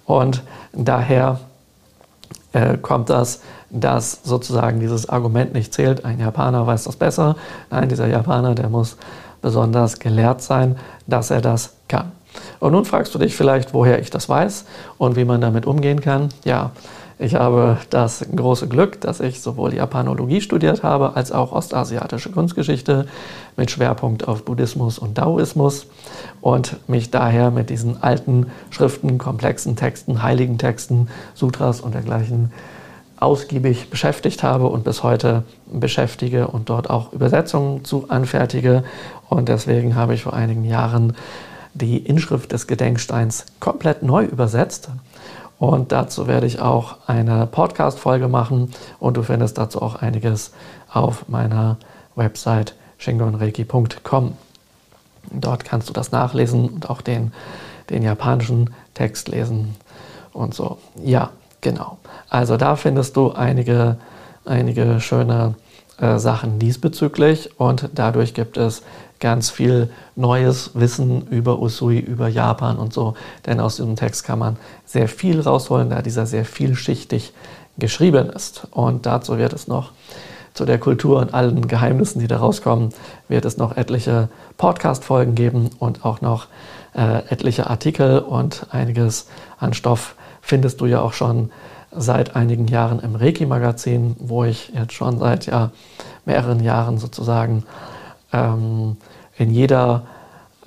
Und 0.07 0.43
daher 0.73 1.41
äh, 2.53 2.77
kommt 2.79 3.11
das, 3.11 3.41
dass 3.71 4.21
sozusagen 4.23 4.81
dieses 4.81 5.09
Argument 5.09 5.55
nicht 5.55 5.73
zählt, 5.73 6.05
ein 6.05 6.21
Japaner 6.21 6.67
weiß 6.67 6.85
das 6.85 6.97
besser. 6.97 7.37
Nein, 7.71 7.89
dieser 7.89 8.07
Japaner, 8.07 8.55
der 8.55 8.69
muss 8.69 8.97
besonders 9.41 9.99
gelehrt 9.99 10.43
sein, 10.43 10.77
dass 11.07 11.31
er 11.31 11.41
das 11.41 11.75
kann. 11.89 12.13
Und 12.61 12.73
nun 12.73 12.85
fragst 12.85 13.15
du 13.15 13.19
dich 13.19 13.35
vielleicht, 13.35 13.75
woher 13.75 13.99
ich 13.99 14.11
das 14.11 14.29
weiß 14.29 14.65
und 14.99 15.17
wie 15.17 15.25
man 15.25 15.41
damit 15.41 15.67
umgehen 15.67 16.01
kann. 16.01 16.29
Ja, 16.45 16.71
ich 17.23 17.37
habe 17.37 17.79
das 17.89 18.27
große 18.35 18.67
Glück, 18.67 19.01
dass 19.01 19.21
ich 19.21 19.41
sowohl 19.41 19.75
Japanologie 19.75 20.41
studiert 20.41 20.83
habe 20.83 21.15
als 21.15 21.31
auch 21.31 21.53
ostasiatische 21.53 22.31
Kunstgeschichte 22.31 23.07
mit 23.57 23.71
Schwerpunkt 23.71 24.27
auf 24.27 24.45
Buddhismus 24.45 24.99
und 24.99 25.19
Daoismus 25.19 25.87
und 26.41 26.77
mich 26.89 27.13
daher 27.13 27.53
mit 27.53 27.71
diesen 27.71 28.03
alten 28.03 28.47
Schriften, 28.71 29.19
komplexen 29.19 29.77
Texten, 29.77 30.23
heiligen 30.25 30.59
Texten, 30.59 31.09
Sutras 31.35 31.81
und 31.81 31.95
dergleichen 31.95 32.53
ausgiebig 33.21 33.89
beschäftigt 33.89 34.43
habe 34.43 34.67
und 34.67 34.83
bis 34.83 35.05
heute 35.05 35.45
beschäftige 35.73 36.49
und 36.49 36.69
dort 36.69 36.91
auch 36.91 37.13
Übersetzungen 37.13 37.85
zu 37.85 38.09
anfertige. 38.09 38.83
Und 39.29 39.49
deswegen 39.49 39.95
habe 39.95 40.15
ich 40.15 40.25
vor 40.25 40.33
einigen 40.35 40.65
Jahren 40.65 41.15
die 41.73 41.99
Inschrift 41.99 42.51
des 42.51 42.67
Gedenksteins 42.67 43.47
komplett 43.61 44.03
neu 44.03 44.25
übersetzt 44.25 44.91
und 45.63 45.93
dazu 45.93 46.27
werde 46.27 46.49
ich 46.49 46.61
auch 46.61 46.97
eine 47.07 47.47
Podcast-Folge 47.47 48.27
machen 48.27 48.73
und 48.99 49.17
du 49.17 49.23
findest 49.23 49.59
dazu 49.59 49.81
auch 49.81 49.95
einiges 49.95 50.51
auf 50.93 51.29
meiner 51.29 51.77
Website 52.17 52.75
shingonreiki.com. 52.99 54.33
Dort 55.31 55.65
kannst 55.65 55.89
du 55.89 55.93
das 55.93 56.11
nachlesen 56.11 56.69
und 56.69 56.91
auch 56.91 57.01
den, 57.01 57.33
den 57.91 58.03
japanischen 58.03 58.71
Text 58.95 59.29
lesen 59.29 59.77
und 60.33 60.53
so. 60.53 60.79
Ja, 61.01 61.31
genau. 61.61 61.99
Also 62.29 62.57
da 62.57 62.75
findest 62.75 63.15
du 63.15 63.31
einige, 63.31 63.99
einige 64.45 64.99
schöne 64.99 65.55
äh, 65.99 66.19
Sachen 66.19 66.59
diesbezüglich 66.59 67.61
und 67.61 67.89
dadurch 67.95 68.35
gibt 68.35 68.57
es 68.57 68.83
ganz 69.23 69.51
viel 69.51 69.89
neues 70.17 70.73
Wissen 70.75 71.29
über 71.29 71.61
Usui, 71.61 71.99
über 71.99 72.29
Japan 72.29 72.77
und 72.77 72.93
so. 72.93 73.15
Denn 73.47 73.61
aus 73.61 73.77
diesem 73.77 73.97
Text 73.97 74.25
kann 74.25 74.39
man 74.39 74.57
sehr 74.85 75.09
viel 75.09 75.41
rausholen, 75.41 75.89
da 75.89 76.03
dieser 76.03 76.27
sehr 76.27 76.45
vielschichtig 76.45 77.33
geschrieben 77.79 78.29
ist. 78.29 78.67
Und 78.73 79.07
dazu 79.07 79.39
wird 79.39 79.55
es 79.55 79.69
noch 79.69 79.93
zu 80.55 80.67
der 80.67 80.79
Kultur 80.79 81.21
und 81.21 81.33
allen 81.33 81.67
Geheimnissen, 81.67 82.19
die 82.21 82.27
da 82.27 82.39
rauskommen, 82.39 82.91
wird 83.29 83.45
es 83.45 83.57
noch 83.57 83.77
etliche 83.77 84.29
Podcast-Folgen 84.59 85.35
geben 85.35 85.71
und 85.79 86.05
auch 86.05 86.21
noch 86.21 86.49
äh, 86.95 87.19
etliche 87.31 87.71
Artikel 87.71 88.19
und 88.19 88.67
einiges 88.71 89.29
an 89.59 89.73
Stoff 89.73 90.15
findest 90.43 90.81
du 90.81 90.87
ja 90.87 91.01
auch 91.01 91.13
schon 91.13 91.51
seit 91.93 92.35
einigen 92.37 92.67
Jahren 92.67 92.99
im 92.99 93.15
Reiki-Magazin, 93.15 94.17
wo 94.19 94.45
ich 94.45 94.73
jetzt 94.75 94.95
schon 94.95 95.19
seit 95.19 95.47
ja, 95.47 95.71
mehreren 96.25 96.61
Jahren 96.61 96.99
sozusagen 96.99 97.65
ähm, 98.33 98.97
in 99.43 99.51
jeder 99.51 100.03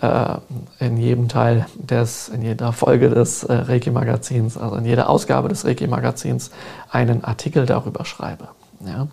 äh, 0.02 0.38
in 0.80 0.98
jedem 0.98 1.30
Teil 1.30 1.66
des, 1.76 2.28
in 2.30 2.42
jeder 2.42 2.74
Folge 2.74 3.10
des 3.10 3.44
äh, 3.44 3.54
Reiki-Magazins, 3.54 4.58
also 4.58 4.76
in 4.76 4.86
jeder 4.86 5.10
Ausgabe 5.10 5.48
des 5.48 5.66
Reiki-Magazins 5.66 6.52
einen 6.92 7.24
Artikel 7.24 7.66
darüber 7.66 8.04
schreibe. 8.04 8.50
Ja? 8.86 9.08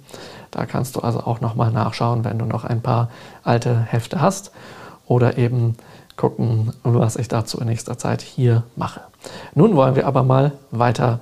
Da 0.50 0.66
kannst 0.66 0.96
du 0.96 1.00
also 1.00 1.20
auch 1.20 1.40
nochmal 1.40 1.70
nachschauen, 1.70 2.24
wenn 2.24 2.38
du 2.38 2.44
noch 2.44 2.64
ein 2.64 2.82
paar 2.82 3.10
alte 3.44 3.80
Hefte 3.80 4.20
hast 4.20 4.50
oder 5.06 5.38
eben 5.38 5.76
gucken, 6.16 6.72
was 6.82 7.16
ich 7.16 7.28
dazu 7.28 7.60
in 7.60 7.68
nächster 7.68 7.96
Zeit 7.96 8.20
hier 8.20 8.64
mache. 8.74 9.00
Nun 9.54 9.76
wollen 9.76 9.94
wir 9.94 10.06
aber 10.06 10.24
mal 10.24 10.52
weiter 10.72 11.20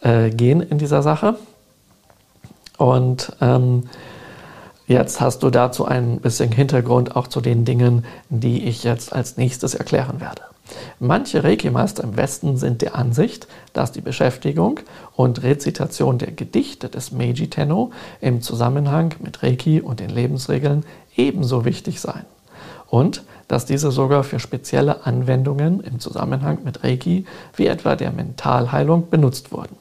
äh, 0.00 0.30
gehen 0.30 0.60
in 0.60 0.78
dieser 0.78 1.02
Sache. 1.02 1.36
Und 2.76 3.32
ähm, 3.40 3.88
jetzt 4.86 5.20
hast 5.20 5.42
du 5.42 5.50
dazu 5.50 5.84
ein 5.84 6.20
bisschen 6.20 6.52
Hintergrund 6.52 7.16
auch 7.16 7.26
zu 7.26 7.40
den 7.40 7.64
Dingen, 7.64 8.04
die 8.28 8.64
ich 8.64 8.84
jetzt 8.84 9.12
als 9.12 9.36
nächstes 9.36 9.74
erklären 9.74 10.20
werde. 10.20 10.42
Manche 10.98 11.44
Reiki-Meister 11.44 12.02
im 12.02 12.16
Westen 12.16 12.56
sind 12.56 12.82
der 12.82 12.96
Ansicht, 12.96 13.46
dass 13.72 13.92
die 13.92 14.00
Beschäftigung 14.00 14.80
und 15.14 15.42
Rezitation 15.42 16.18
der 16.18 16.32
Gedichte 16.32 16.88
des 16.88 17.12
Meiji 17.12 17.48
Tenno 17.48 17.92
im 18.20 18.42
Zusammenhang 18.42 19.14
mit 19.20 19.42
Reiki 19.42 19.80
und 19.80 20.00
den 20.00 20.10
Lebensregeln 20.10 20.84
ebenso 21.16 21.64
wichtig 21.64 22.00
seien. 22.00 22.24
Und 22.88 23.22
dass 23.48 23.66
diese 23.66 23.90
sogar 23.92 24.24
für 24.24 24.40
spezielle 24.40 25.06
Anwendungen 25.06 25.80
im 25.80 26.00
Zusammenhang 26.00 26.58
mit 26.64 26.82
Reiki, 26.82 27.26
wie 27.54 27.66
etwa 27.66 27.94
der 27.94 28.12
Mentalheilung, 28.12 29.08
benutzt 29.08 29.52
wurden. 29.52 29.76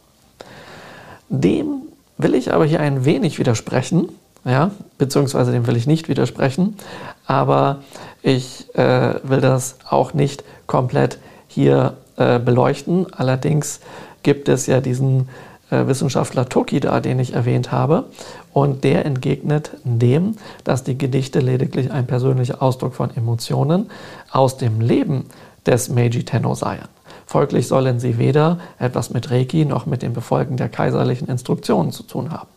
Dem 1.30 1.82
will 2.18 2.36
ich 2.36 2.54
aber 2.54 2.66
hier 2.66 2.80
ein 2.80 3.06
wenig 3.06 3.40
widersprechen, 3.40 4.10
ja, 4.46 4.72
beziehungsweise 4.98 5.52
dem 5.52 5.68
will 5.68 5.76
ich 5.76 5.88
nicht 5.88 6.08
widersprechen, 6.08 6.78
aber 7.26 7.80
ich 8.22 8.74
äh, 8.76 9.16
will 9.24 9.42
das 9.42 9.78
auch 9.90 10.14
nicht 10.14 10.44
komplett 10.68 11.18
hier 11.48 11.96
äh, 12.18 12.40
beleuchten. 12.40 13.08
Allerdings 13.14 13.80
gibt 14.24 14.48
es 14.48 14.68
ja 14.68 14.82
diesen 14.82 15.30
äh, 15.72 15.88
Wissenschaftler 15.88 16.48
Tokida, 16.48 17.00
den 17.00 17.20
ich 17.20 17.34
erwähnt 17.34 17.72
habe, 17.72 18.06
und 18.54 18.84
der 18.84 19.06
entgegnet 19.06 19.72
dem, 19.84 20.36
dass 20.64 20.84
die 20.84 20.98
Gedichte 20.98 21.40
lediglich 21.40 21.92
ein 21.92 22.08
persönlicher 22.08 22.62
Ausdruck 22.62 22.94
von 22.94 23.16
Emotionen 23.16 23.90
aus 24.32 24.58
dem 24.58 24.80
Leben 24.80 25.26
des 25.66 25.90
Meiji 25.90 26.24
Tenno 26.24 26.54
seien. 26.54 26.88
Folglich 27.26 27.68
sollen 27.68 28.00
sie 28.00 28.18
weder 28.18 28.60
etwas 28.78 29.10
mit 29.10 29.32
Reiki 29.32 29.66
noch 29.66 29.88
mit 29.88 30.04
dem 30.04 30.14
Befolgen 30.14 30.58
der 30.58 30.70
kaiserlichen 30.70 31.28
Instruktionen 31.28 31.92
zu 31.92 32.04
tun 32.04 32.32
haben. 32.32 32.55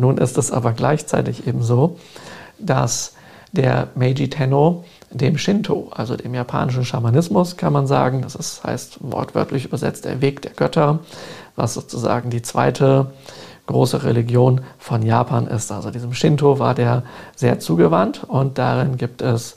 Nun 0.00 0.16
ist 0.16 0.38
es 0.38 0.50
aber 0.50 0.72
gleichzeitig 0.72 1.46
eben 1.46 1.62
so, 1.62 1.98
dass 2.58 3.12
der 3.52 3.88
Meiji 3.94 4.30
Tenno 4.30 4.84
dem 5.10 5.36
Shinto, 5.36 5.90
also 5.90 6.16
dem 6.16 6.34
japanischen 6.34 6.84
Schamanismus, 6.84 7.58
kann 7.58 7.72
man 7.72 7.86
sagen, 7.86 8.22
das 8.22 8.34
ist, 8.34 8.64
heißt 8.64 8.98
wortwörtlich 9.00 9.66
übersetzt 9.66 10.06
der 10.06 10.22
Weg 10.22 10.40
der 10.40 10.52
Götter, 10.52 11.00
was 11.54 11.74
sozusagen 11.74 12.30
die 12.30 12.40
zweite 12.40 13.10
große 13.66 14.02
Religion 14.04 14.62
von 14.78 15.02
Japan 15.02 15.46
ist. 15.46 15.70
Also 15.70 15.90
diesem 15.90 16.14
Shinto 16.14 16.58
war 16.58 16.74
der 16.74 17.02
sehr 17.36 17.60
zugewandt 17.60 18.24
und 18.24 18.56
darin 18.56 18.96
gibt 18.96 19.20
es 19.20 19.56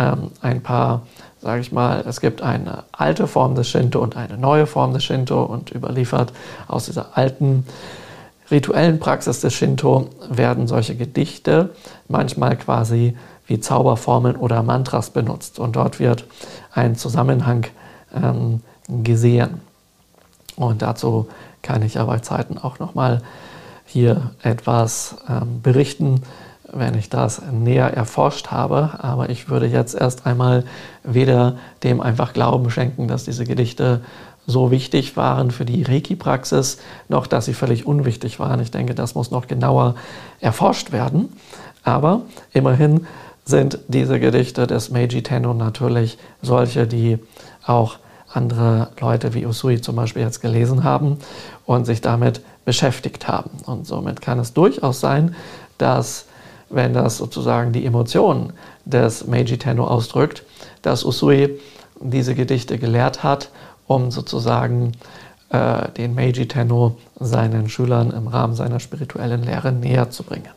ähm, 0.00 0.30
ein 0.40 0.62
paar, 0.62 1.02
sage 1.40 1.60
ich 1.60 1.70
mal, 1.70 2.02
es 2.08 2.20
gibt 2.20 2.42
eine 2.42 2.82
alte 2.90 3.28
Form 3.28 3.54
des 3.54 3.68
Shinto 3.68 4.00
und 4.00 4.16
eine 4.16 4.36
neue 4.36 4.66
Form 4.66 4.94
des 4.94 5.04
Shinto 5.04 5.44
und 5.44 5.72
überliefert 5.72 6.32
aus 6.66 6.86
dieser 6.86 7.16
alten 7.16 7.64
rituellen 8.50 8.98
Praxis 8.98 9.40
des 9.40 9.54
Shinto 9.54 10.10
werden 10.28 10.66
solche 10.66 10.96
Gedichte 10.96 11.70
manchmal 12.08 12.56
quasi 12.56 13.16
wie 13.46 13.60
Zauberformeln 13.60 14.36
oder 14.36 14.62
Mantras 14.62 15.10
benutzt. 15.10 15.58
Und 15.58 15.76
dort 15.76 16.00
wird 16.00 16.24
ein 16.72 16.96
Zusammenhang 16.96 17.66
ähm, 18.14 18.60
gesehen. 18.88 19.60
Und 20.56 20.82
dazu 20.82 21.28
kann 21.62 21.82
ich 21.82 21.98
aber 21.98 22.22
Zeiten 22.22 22.58
auch 22.58 22.78
nochmal 22.78 23.22
hier 23.84 24.32
etwas 24.42 25.16
ähm, 25.28 25.62
berichten, 25.62 26.22
wenn 26.72 26.94
ich 26.94 27.08
das 27.08 27.40
näher 27.52 27.92
erforscht 27.94 28.48
habe. 28.48 28.98
Aber 28.98 29.30
ich 29.30 29.48
würde 29.48 29.66
jetzt 29.66 29.94
erst 29.94 30.26
einmal 30.26 30.64
weder 31.04 31.56
dem 31.82 32.00
einfach 32.00 32.32
Glauben 32.32 32.70
schenken, 32.70 33.06
dass 33.06 33.24
diese 33.24 33.44
Gedichte 33.44 34.00
so 34.46 34.70
wichtig 34.70 35.16
waren 35.16 35.50
für 35.50 35.64
die 35.64 35.82
Reiki-Praxis, 35.82 36.78
noch 37.08 37.26
dass 37.26 37.46
sie 37.46 37.54
völlig 37.54 37.86
unwichtig 37.86 38.38
waren. 38.38 38.60
Ich 38.60 38.70
denke, 38.70 38.94
das 38.94 39.14
muss 39.14 39.30
noch 39.30 39.46
genauer 39.46 39.96
erforscht 40.40 40.92
werden. 40.92 41.32
Aber 41.82 42.22
immerhin 42.52 43.06
sind 43.44 43.78
diese 43.88 44.18
Gedichte 44.18 44.66
des 44.66 44.90
Meiji 44.90 45.22
Tenno 45.22 45.54
natürlich 45.54 46.18
solche, 46.42 46.86
die 46.86 47.18
auch 47.64 47.98
andere 48.32 48.88
Leute 49.00 49.34
wie 49.34 49.46
Usui 49.46 49.80
zum 49.80 49.96
Beispiel 49.96 50.22
jetzt 50.22 50.40
gelesen 50.40 50.84
haben 50.84 51.18
und 51.64 51.84
sich 51.84 52.00
damit 52.00 52.40
beschäftigt 52.64 53.28
haben. 53.28 53.50
Und 53.64 53.86
somit 53.86 54.20
kann 54.20 54.38
es 54.38 54.52
durchaus 54.52 55.00
sein, 55.00 55.34
dass, 55.78 56.26
wenn 56.68 56.92
das 56.92 57.18
sozusagen 57.18 57.72
die 57.72 57.86
Emotionen 57.86 58.52
des 58.84 59.26
Meiji 59.26 59.58
Tenno 59.58 59.86
ausdrückt, 59.86 60.42
dass 60.82 61.04
Usui 61.04 61.60
diese 62.00 62.34
Gedichte 62.34 62.78
gelehrt 62.78 63.22
hat, 63.22 63.50
um 63.86 64.10
sozusagen 64.10 64.92
äh, 65.50 65.90
den 65.92 66.14
Meiji 66.14 66.48
Tenno 66.48 66.96
seinen 67.18 67.68
Schülern 67.68 68.10
im 68.10 68.26
Rahmen 68.26 68.54
seiner 68.54 68.80
spirituellen 68.80 69.42
Lehre 69.44 69.72
näher 69.72 70.10
zu 70.10 70.22
bringen. 70.22 70.50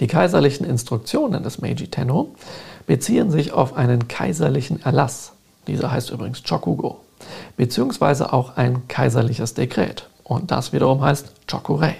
Die 0.00 0.06
kaiserlichen 0.06 0.66
Instruktionen 0.66 1.42
des 1.42 1.60
Meiji 1.60 1.88
Tenno 1.88 2.34
beziehen 2.86 3.30
sich 3.30 3.52
auf 3.52 3.74
einen 3.74 4.08
kaiserlichen 4.08 4.82
Erlass, 4.82 5.32
dieser 5.66 5.90
heißt 5.90 6.10
übrigens 6.10 6.42
Chokugo, 6.42 7.00
beziehungsweise 7.56 8.32
auch 8.32 8.56
ein 8.56 8.86
kaiserliches 8.88 9.54
Dekret, 9.54 10.08
und 10.24 10.50
das 10.50 10.72
wiederum 10.72 11.00
heißt 11.02 11.32
Chokurei, 11.50 11.96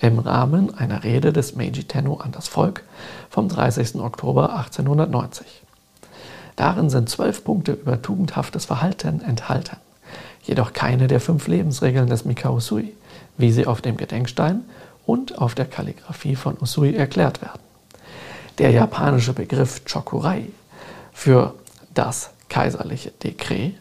im 0.00 0.18
Rahmen 0.18 0.76
einer 0.78 1.04
Rede 1.04 1.32
des 1.32 1.56
Meiji 1.56 1.84
Tenno 1.84 2.16
an 2.16 2.32
das 2.32 2.48
Volk 2.48 2.84
vom 3.28 3.48
30. 3.48 3.96
Oktober 3.96 4.56
1890. 4.56 5.65
Darin 6.56 6.90
sind 6.90 7.08
zwölf 7.08 7.44
Punkte 7.44 7.72
über 7.72 8.00
tugendhaftes 8.00 8.64
Verhalten 8.64 9.20
enthalten, 9.20 9.76
jedoch 10.42 10.72
keine 10.72 11.06
der 11.06 11.20
fünf 11.20 11.46
Lebensregeln 11.46 12.08
des 12.08 12.24
Mikao 12.24 12.60
Sui, 12.60 12.94
wie 13.36 13.52
sie 13.52 13.66
auf 13.66 13.82
dem 13.82 13.96
Gedenkstein 13.96 14.64
und 15.06 15.38
auf 15.38 15.54
der 15.54 15.66
Kalligraphie 15.66 16.36
von 16.36 16.56
Usui 16.60 16.94
erklärt 16.94 17.40
werden. 17.42 17.60
Der 18.58 18.70
japanische 18.70 19.34
Begriff 19.34 19.82
Chokurai 19.84 20.46
für 21.12 21.54
das 21.94 22.30
kaiserliche 22.48 23.10
Dekret 23.10 23.74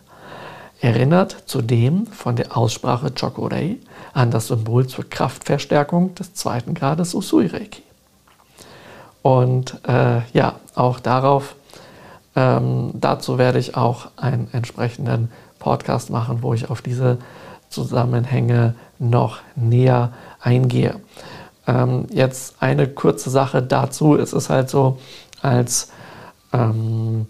erinnert 0.81 1.43
zudem 1.45 2.05
von 2.07 2.35
der 2.35 2.55
Aussprache 2.55 3.11
Chokurei 3.11 3.77
an 4.13 4.31
das 4.31 4.47
Symbol 4.47 4.87
zur 4.87 5.09
Kraftverstärkung 5.09 6.13
des 6.15 6.33
zweiten 6.33 6.73
Grades 6.73 7.13
Usui 7.13 7.47
Reiki. 7.47 7.83
Und 9.21 9.79
äh, 9.87 10.21
ja, 10.33 10.59
auch 10.75 10.99
darauf, 10.99 11.55
ähm, 12.35 12.91
dazu 12.93 13.37
werde 13.37 13.59
ich 13.59 13.77
auch 13.77 14.07
einen 14.17 14.49
entsprechenden 14.51 15.31
Podcast 15.59 16.09
machen, 16.09 16.39
wo 16.41 16.53
ich 16.53 16.69
auf 16.69 16.81
diese 16.81 17.17
Zusammenhänge 17.69 18.75
noch 18.99 19.39
näher 19.55 20.11
eingehe. 20.39 20.99
Ähm, 21.67 22.07
jetzt 22.11 22.55
eine 22.59 22.87
kurze 22.87 23.29
Sache 23.29 23.61
dazu. 23.61 24.15
Es 24.15 24.33
ist 24.33 24.49
halt 24.49 24.69
so, 24.69 24.99
als 25.41 25.91
ähm, 26.53 27.27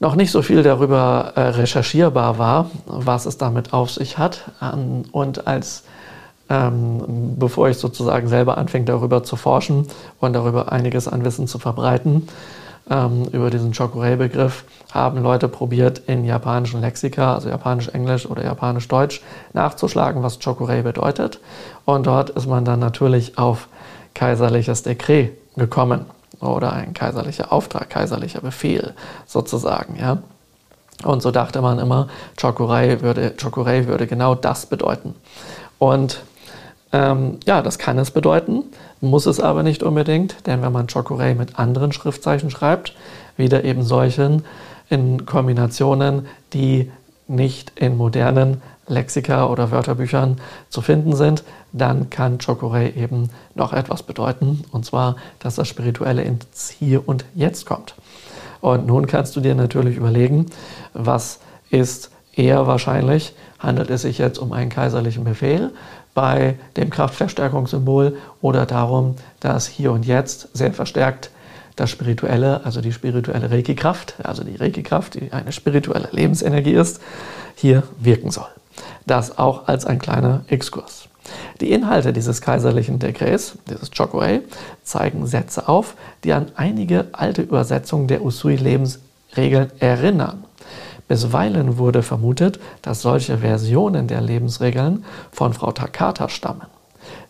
noch 0.00 0.16
nicht 0.16 0.32
so 0.32 0.42
viel 0.42 0.62
darüber 0.62 1.32
äh, 1.36 1.40
recherchierbar 1.40 2.38
war, 2.38 2.70
was 2.86 3.24
es 3.26 3.38
damit 3.38 3.72
auf 3.72 3.90
sich 3.90 4.18
hat. 4.18 4.50
Ähm, 4.60 5.04
und 5.12 5.46
als 5.46 5.84
ähm, 6.50 7.36
bevor 7.38 7.68
ich 7.68 7.78
sozusagen 7.78 8.28
selber 8.28 8.58
anfing, 8.58 8.84
darüber 8.84 9.22
zu 9.22 9.36
forschen 9.36 9.86
und 10.20 10.34
darüber 10.34 10.70
einiges 10.70 11.08
an 11.08 11.24
Wissen 11.24 11.46
zu 11.46 11.58
verbreiten, 11.58 12.28
ähm, 12.90 13.24
über 13.32 13.50
diesen 13.50 13.72
Chokurei-Begriff, 13.72 14.64
haben 14.92 15.22
Leute 15.22 15.48
probiert, 15.48 16.02
in 16.06 16.24
japanischen 16.24 16.80
Lexika, 16.80 17.34
also 17.34 17.48
japanisch-englisch 17.48 18.26
oder 18.26 18.44
japanisch-deutsch, 18.44 19.22
nachzuschlagen, 19.52 20.22
was 20.22 20.38
Chokurei 20.38 20.82
bedeutet. 20.82 21.40
Und 21.84 22.06
dort 22.06 22.30
ist 22.30 22.46
man 22.46 22.64
dann 22.64 22.80
natürlich 22.80 23.38
auf 23.38 23.68
kaiserliches 24.14 24.82
Dekret 24.82 25.32
gekommen 25.56 26.06
oder 26.40 26.72
ein 26.72 26.92
kaiserlicher 26.92 27.52
Auftrag, 27.52 27.88
kaiserlicher 27.88 28.40
Befehl 28.40 28.94
sozusagen, 29.26 29.96
ja. 29.98 30.18
Und 31.04 31.22
so 31.22 31.30
dachte 31.30 31.62
man 31.62 31.78
immer, 31.78 32.08
Chokurei 32.40 33.00
würde, 33.00 33.34
Chokurei 33.40 33.86
würde 33.86 34.06
genau 34.06 34.34
das 34.34 34.66
bedeuten. 34.66 35.14
Und 35.78 36.22
ähm, 36.92 37.38
ja, 37.46 37.62
das 37.62 37.78
kann 37.78 37.98
es 37.98 38.10
bedeuten, 38.10 38.64
muss 39.00 39.26
es 39.26 39.40
aber 39.40 39.62
nicht 39.62 39.82
unbedingt, 39.82 40.46
denn 40.46 40.62
wenn 40.62 40.72
man 40.72 40.86
Chokurei 40.86 41.34
mit 41.34 41.58
anderen 41.58 41.92
Schriftzeichen 41.92 42.50
schreibt, 42.50 42.94
wieder 43.36 43.64
eben 43.64 43.82
solchen 43.82 44.44
in 44.90 45.24
Kombinationen, 45.24 46.26
die 46.52 46.90
nicht 47.28 47.72
in 47.76 47.96
modernen 47.96 48.60
Lexika 48.88 49.46
oder 49.46 49.70
Wörterbüchern 49.70 50.36
zu 50.68 50.82
finden 50.82 51.16
sind, 51.16 51.44
dann 51.72 52.10
kann 52.10 52.38
Chokurei 52.38 52.92
eben 52.92 53.30
noch 53.54 53.72
etwas 53.72 54.02
bedeuten, 54.02 54.64
und 54.70 54.84
zwar, 54.84 55.16
dass 55.38 55.54
das 55.54 55.68
Spirituelle 55.68 56.22
ins 56.22 56.70
Hier 56.70 57.08
und 57.08 57.24
Jetzt 57.34 57.64
kommt. 57.64 57.94
Und 58.60 58.86
nun 58.86 59.06
kannst 59.06 59.34
du 59.34 59.40
dir 59.40 59.54
natürlich 59.54 59.96
überlegen, 59.96 60.46
was 60.92 61.40
ist 61.70 62.10
eher 62.34 62.66
wahrscheinlich, 62.66 63.34
handelt 63.58 63.90
es 63.90 64.02
sich 64.02 64.18
jetzt 64.18 64.38
um 64.38 64.52
einen 64.52 64.70
kaiserlichen 64.70 65.24
Befehl 65.24 65.70
bei 66.14 66.56
dem 66.76 66.90
Kraftverstärkungssymbol 66.90 68.16
oder 68.40 68.66
darum, 68.66 69.16
dass 69.40 69.66
hier 69.66 69.92
und 69.92 70.06
jetzt 70.06 70.48
sehr 70.52 70.72
verstärkt 70.72 71.30
das 71.76 71.90
Spirituelle, 71.90 72.64
also 72.64 72.80
die 72.80 72.92
spirituelle 72.92 73.50
Reiki-Kraft, 73.50 74.16
also 74.22 74.44
die 74.44 74.56
Reiki-Kraft, 74.56 75.14
die 75.14 75.32
eine 75.32 75.52
spirituelle 75.52 76.08
Lebensenergie 76.12 76.74
ist, 76.74 77.00
hier 77.54 77.82
wirken 77.98 78.30
soll. 78.30 78.48
Das 79.06 79.38
auch 79.38 79.68
als 79.68 79.86
ein 79.86 79.98
kleiner 79.98 80.44
Exkurs. 80.48 81.08
Die 81.60 81.70
Inhalte 81.70 82.12
dieses 82.12 82.40
kaiserlichen 82.40 82.98
Dekrets, 82.98 83.56
dieses 83.70 83.90
Chokuei, 83.90 84.40
zeigen 84.82 85.26
Sätze 85.26 85.68
auf, 85.68 85.94
die 86.24 86.32
an 86.32 86.50
einige 86.56 87.06
alte 87.12 87.42
Übersetzungen 87.42 88.08
der 88.08 88.22
Usui-Lebensregeln 88.22 89.70
erinnern. 89.78 90.44
Bisweilen 91.08 91.78
wurde 91.78 92.02
vermutet, 92.02 92.58
dass 92.82 93.02
solche 93.02 93.38
Versionen 93.38 94.06
der 94.06 94.20
Lebensregeln 94.20 95.04
von 95.30 95.52
Frau 95.52 95.72
Takata 95.72 96.28
stammen. 96.28 96.66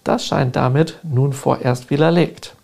Das 0.04 0.26
scheint 0.26 0.56
damit 0.56 0.98
nun 1.02 1.32
vorerst 1.32 1.90
widerlegt, 1.90 2.54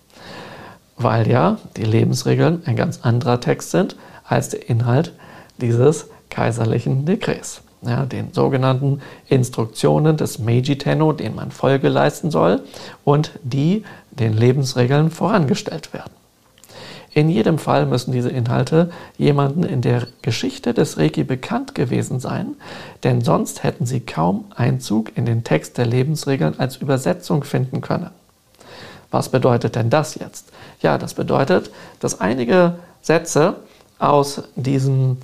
weil 0.96 1.28
ja 1.28 1.58
die 1.76 1.84
Lebensregeln 1.84 2.62
ein 2.66 2.76
ganz 2.76 3.00
anderer 3.02 3.40
Text 3.40 3.70
sind 3.70 3.96
als 4.24 4.50
der 4.50 4.68
Inhalt 4.68 5.12
dieses 5.58 6.06
kaiserlichen 6.28 7.06
Dekrets 7.06 7.62
ja, 7.82 8.06
den 8.06 8.32
sogenannten 8.32 9.00
Instruktionen 9.28 10.16
des 10.16 10.38
Meiji 10.38 10.78
Tenno, 10.78 11.12
denen 11.12 11.36
man 11.36 11.50
Folge 11.50 11.88
leisten 11.88 12.30
soll 12.30 12.62
und 13.04 13.32
die 13.42 13.84
den 14.10 14.32
Lebensregeln 14.32 15.10
vorangestellt 15.10 15.92
werden. 15.92 16.12
In 17.18 17.28
jedem 17.28 17.58
Fall 17.58 17.84
müssen 17.84 18.12
diese 18.12 18.30
Inhalte 18.30 18.90
jemanden 19.16 19.64
in 19.64 19.80
der 19.80 20.06
Geschichte 20.22 20.72
des 20.72 20.98
Reiki 20.98 21.24
bekannt 21.24 21.74
gewesen 21.74 22.20
sein, 22.20 22.54
denn 23.02 23.22
sonst 23.22 23.64
hätten 23.64 23.86
sie 23.86 23.98
kaum 23.98 24.44
Einzug 24.54 25.16
in 25.16 25.26
den 25.26 25.42
Text 25.42 25.78
der 25.78 25.86
Lebensregeln 25.86 26.60
als 26.60 26.76
Übersetzung 26.76 27.42
finden 27.42 27.80
können. 27.80 28.10
Was 29.10 29.30
bedeutet 29.30 29.74
denn 29.74 29.90
das 29.90 30.14
jetzt? 30.14 30.52
Ja, 30.80 30.96
das 30.96 31.14
bedeutet, 31.14 31.72
dass 31.98 32.20
einige 32.20 32.74
Sätze 33.02 33.56
aus 33.98 34.44
diesen 34.54 35.20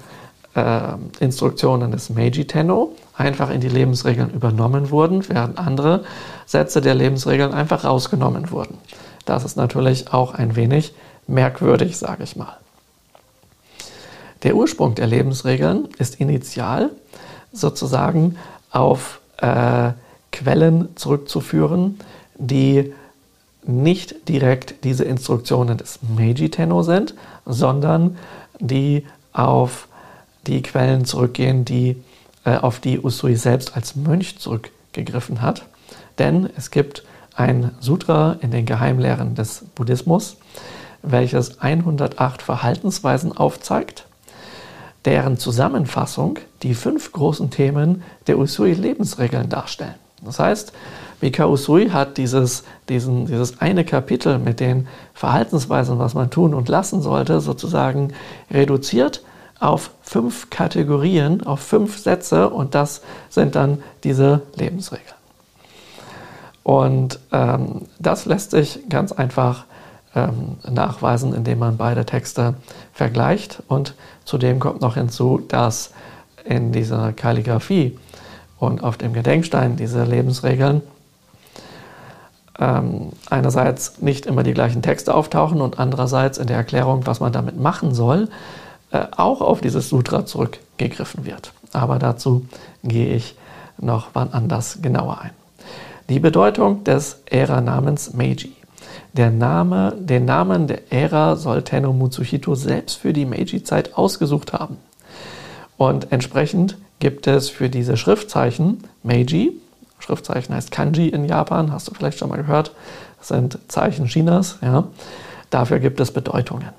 äh, 0.57 0.95
Instruktionen 1.21 1.93
des 1.93 2.11
Meiji 2.11 2.45
Tenno 2.45 2.91
einfach 3.17 3.51
in 3.51 3.61
die 3.61 3.69
Lebensregeln 3.69 4.31
übernommen 4.31 4.91
wurden, 4.91 5.29
während 5.29 5.59
andere 5.59 6.03
Sätze 6.45 6.81
der 6.81 6.97
Lebensregeln 6.97 7.55
einfach 7.55 7.85
rausgenommen 7.85 8.51
wurden. 8.51 8.79
Das 9.27 9.45
ist 9.45 9.57
natürlich 9.57 10.13
auch 10.13 10.35
ein 10.35 10.57
wenig 10.57 10.93
merkwürdig, 11.27 11.97
sage 11.97 12.25
ich 12.25 12.37
mal. 12.37 12.59
Der 14.43 14.57
Ursprung 14.57 14.95
der 14.95 15.07
Lebensregeln 15.07 15.89
ist 15.99 16.21
initial 16.21 16.91
sozusagen 17.53 18.37
auf 18.71 19.21
äh, 19.39 19.93
Quellen 20.33 20.89
zurückzuführen, 20.97 21.99
die 22.37 22.93
nicht 23.67 24.29
direkt 24.29 24.85
diese 24.85 25.05
Instruktionen 25.05 25.79
des 25.79 26.01
Meiji 26.03 26.51
Tenno 26.51 26.83
sind, 26.83 27.15
sondern 27.47 28.19
die 28.59 29.07
auf 29.33 29.89
die 30.47 30.61
Quellen 30.63 31.05
zurückgehen, 31.05 31.65
die, 31.65 32.03
äh, 32.45 32.57
auf 32.57 32.81
die 32.81 33.01
Usui 33.01 33.37
selbst 33.37 33.77
als 33.77 33.97
Mönch 33.97 34.39
zurückgegriffen 34.39 35.41
hat. 35.41 35.65
Denn 36.19 36.51
es 36.57 36.71
gibt 36.71 37.05
ein 37.35 37.71
Sutra 37.81 38.37
in 38.41 38.51
den 38.51 38.67
Geheimlehren 38.67 39.35
des 39.35 39.65
Buddhismus, 39.75 40.37
welches 41.05 41.61
108 41.61 42.43
Verhaltensweisen 42.43 43.37
aufzeigt, 43.37 44.07
deren 45.05 45.39
Zusammenfassung 45.39 46.39
die 46.63 46.75
fünf 46.75 47.13
großen 47.13 47.51
Themen 47.51 48.03
der 48.27 48.39
Usui-Lebensregeln 48.39 49.49
darstellen. 49.49 49.95
Das 50.25 50.39
heißt, 50.39 50.73
Mika 51.21 51.47
Usui 51.47 51.91
hat 51.91 52.17
dieses, 52.17 52.65
diesen, 52.89 53.27
dieses 53.27 53.61
eine 53.61 53.85
Kapitel 53.85 54.39
mit 54.39 54.61
den 54.61 54.89
Verhaltensweisen, 55.13 55.99
was 55.99 56.15
man 56.15 56.31
tun 56.31 56.55
und 56.55 56.69
lassen 56.69 57.03
sollte, 57.03 57.41
sozusagen 57.41 58.13
reduziert 58.51 59.23
auf 59.61 59.91
fünf 60.03 60.51
Kategorien, 60.51 61.43
auf 61.47 61.61
fünf 61.61 61.99
Sätze 61.99 62.51
und 62.51 62.75
das 62.75 63.03
sind 63.31 63.55
dann 63.55 63.83
diese 64.03 64.43
Lebensregeln. 64.57 65.15
Und 66.63 67.21
ähm, 67.31 67.83
das 67.99 68.25
lässt 68.25 68.51
sich 68.51 68.81
ganz 68.89 69.13
einfach 69.13 69.65
ähm, 70.15 70.57
nachweisen, 70.69 71.35
indem 71.35 71.59
man 71.59 71.77
beide 71.77 72.05
Texte 72.05 72.55
vergleicht. 72.93 73.63
Und 73.69 73.95
zudem 74.25 74.61
kommt 74.61 74.81
noch 74.81 74.95
hinzu, 74.95 75.41
dass 75.49 75.93
in 76.45 76.73
dieser 76.73 77.13
Kalligraphie 77.13 77.99
und 78.59 78.83
auf 78.83 78.97
dem 78.97 79.13
Gedenkstein 79.13 79.77
diese 79.77 80.05
Lebensregeln 80.05 80.83
ähm, 82.59 83.13
einerseits 83.31 84.01
nicht 84.01 84.27
immer 84.27 84.43
die 84.43 84.55
gleichen 84.55 84.83
Texte 84.83 85.15
auftauchen 85.15 85.61
und 85.61 85.79
andererseits 85.79 86.39
in 86.39 86.47
der 86.47 86.57
Erklärung, 86.57 87.07
was 87.07 87.21
man 87.21 87.33
damit 87.33 87.59
machen 87.59 87.95
soll, 87.95 88.29
äh, 88.93 89.07
auch 89.17 89.41
auf 89.41 89.61
dieses 89.61 89.89
Sutra 89.89 90.25
zurückgegriffen 90.25 91.25
wird. 91.25 91.53
Aber 91.73 91.99
dazu 91.99 92.47
gehe 92.85 93.15
ich 93.15 93.37
noch 93.79 94.11
wann 94.13 94.33
anders 94.33 94.79
genauer 94.83 95.21
ein. 95.21 95.31
Die 96.09 96.21
Bedeutung 96.21 96.85
des 96.85 97.23
Ära-Namens 97.27 98.13
Meiji. 98.13 98.53
Der 99.13 99.31
Name, 99.31 99.95
den 99.99 100.25
Namen 100.25 100.67
der 100.67 100.93
Ära 100.93 101.37
soll 101.37 101.63
Tenno 101.63 101.93
Mutsuhito 101.93 102.55
selbst 102.55 102.97
für 102.97 103.13
die 103.13 103.27
Meiji-Zeit 103.27 103.97
ausgesucht 103.97 104.53
haben. 104.53 104.79
Und 105.77 106.11
entsprechend 106.13 106.77
gibt 106.99 107.27
es 107.27 107.49
für 107.49 107.69
diese 107.69 107.97
Schriftzeichen 107.97 108.85
Meiji, 109.03 109.53
Schriftzeichen 109.99 110.55
heißt 110.55 110.71
Kanji 110.71 111.09
in 111.09 111.25
Japan, 111.27 111.73
hast 111.73 111.89
du 111.89 111.95
vielleicht 111.95 112.19
schon 112.19 112.29
mal 112.29 112.37
gehört, 112.37 112.73
das 113.19 113.29
sind 113.29 113.59
Zeichen 113.69 114.07
Chinas, 114.07 114.59
ja. 114.63 114.85
Dafür 115.51 115.79
gibt 115.79 116.01
es 116.01 116.11
Bedeutungen. 116.11 116.71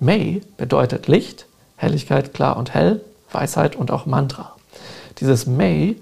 Mei 0.00 0.40
bedeutet 0.56 1.06
Licht, 1.06 1.46
Helligkeit, 1.76 2.34
klar 2.34 2.56
und 2.56 2.74
hell, 2.74 3.00
Weisheit 3.30 3.76
und 3.76 3.90
auch 3.90 4.06
Mantra. 4.06 4.54
Dieses 5.20 5.46
Mei 5.46 5.96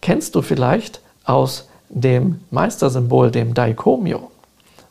kennst 0.00 0.34
du 0.34 0.42
vielleicht 0.42 1.00
aus 1.24 1.68
dem 1.88 2.40
Meistersymbol, 2.50 3.30
dem 3.30 3.54
Daikomyo, 3.54 4.30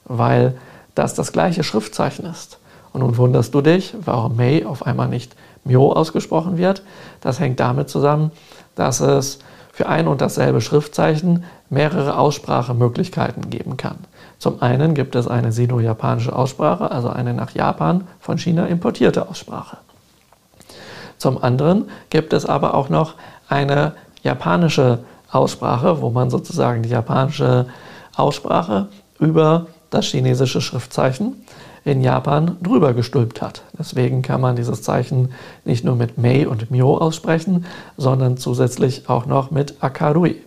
weil 0.06 0.58
das 0.96 1.14
das 1.14 1.32
gleiche 1.32 1.64
Schriftzeichen 1.64 2.26
ist. 2.26 2.60
Und 2.92 3.02
nun 3.02 3.18
wunderst 3.18 3.54
du 3.54 3.62
dich, 3.62 3.96
warum 4.06 4.36
Mei 4.36 4.66
auf 4.66 4.86
einmal 4.86 5.08
nicht 5.08 5.36
Myo 5.64 5.92
ausgesprochen 5.94 6.58
wird. 6.58 6.84
Das 7.22 7.40
hängt 7.40 7.60
damit 7.60 7.90
zusammen, 7.90 8.32
dass 8.76 9.00
es 9.00 9.40
für 9.72 9.88
ein 9.88 10.08
und 10.08 10.22
dasselbe 10.22 10.62
Schriftzeichen 10.62 11.46
mehrere 11.70 12.18
Aussprachemöglichkeiten 12.18 13.50
geben 13.50 13.78
kann. 13.78 13.98
Zum 14.38 14.62
einen 14.62 14.94
gibt 14.94 15.16
es 15.16 15.28
eine 15.28 15.52
sino-japanische 15.52 16.36
Aussprache, 16.36 16.92
also 16.92 17.10
eine 17.10 17.34
nach 17.34 17.52
Japan 17.52 18.08
von 18.20 18.38
China 18.38 18.68
importierte 18.68 19.28
Aussprache. 19.28 19.78
Zum 21.18 21.42
anderen 21.42 21.90
gibt 22.10 22.34
es 22.34 22.46
aber 22.46 22.76
auch 22.76 22.90
noch 22.90 23.16
eine 23.48 23.94
japanische 24.22 25.00
Aussprache, 25.32 26.02
wo 26.02 26.10
man 26.10 26.30
sozusagen 26.30 26.84
die 26.84 26.90
japanische 26.90 27.68
Aussprache 28.16 28.90
über 29.20 29.68
das 29.94 30.06
chinesische 30.06 30.62
Schriftzeichen 30.62 31.44
in 31.86 32.02
Japan 32.02 32.58
drüber 32.62 32.94
gestülpt 32.94 33.42
hat. 33.42 33.64
Deswegen 33.78 34.22
kann 34.22 34.42
man 34.42 34.56
dieses 34.56 34.82
Zeichen 34.82 35.34
nicht 35.66 35.84
nur 35.84 35.96
mit 35.96 36.18
Mei 36.18 36.48
und 36.48 36.72
Myo 36.72 36.98
aussprechen, 36.98 37.66
sondern 37.98 38.38
zusätzlich 38.38 39.10
auch 39.10 39.26
noch 39.26 39.52
mit 39.52 39.76
Akarui. 39.84 40.42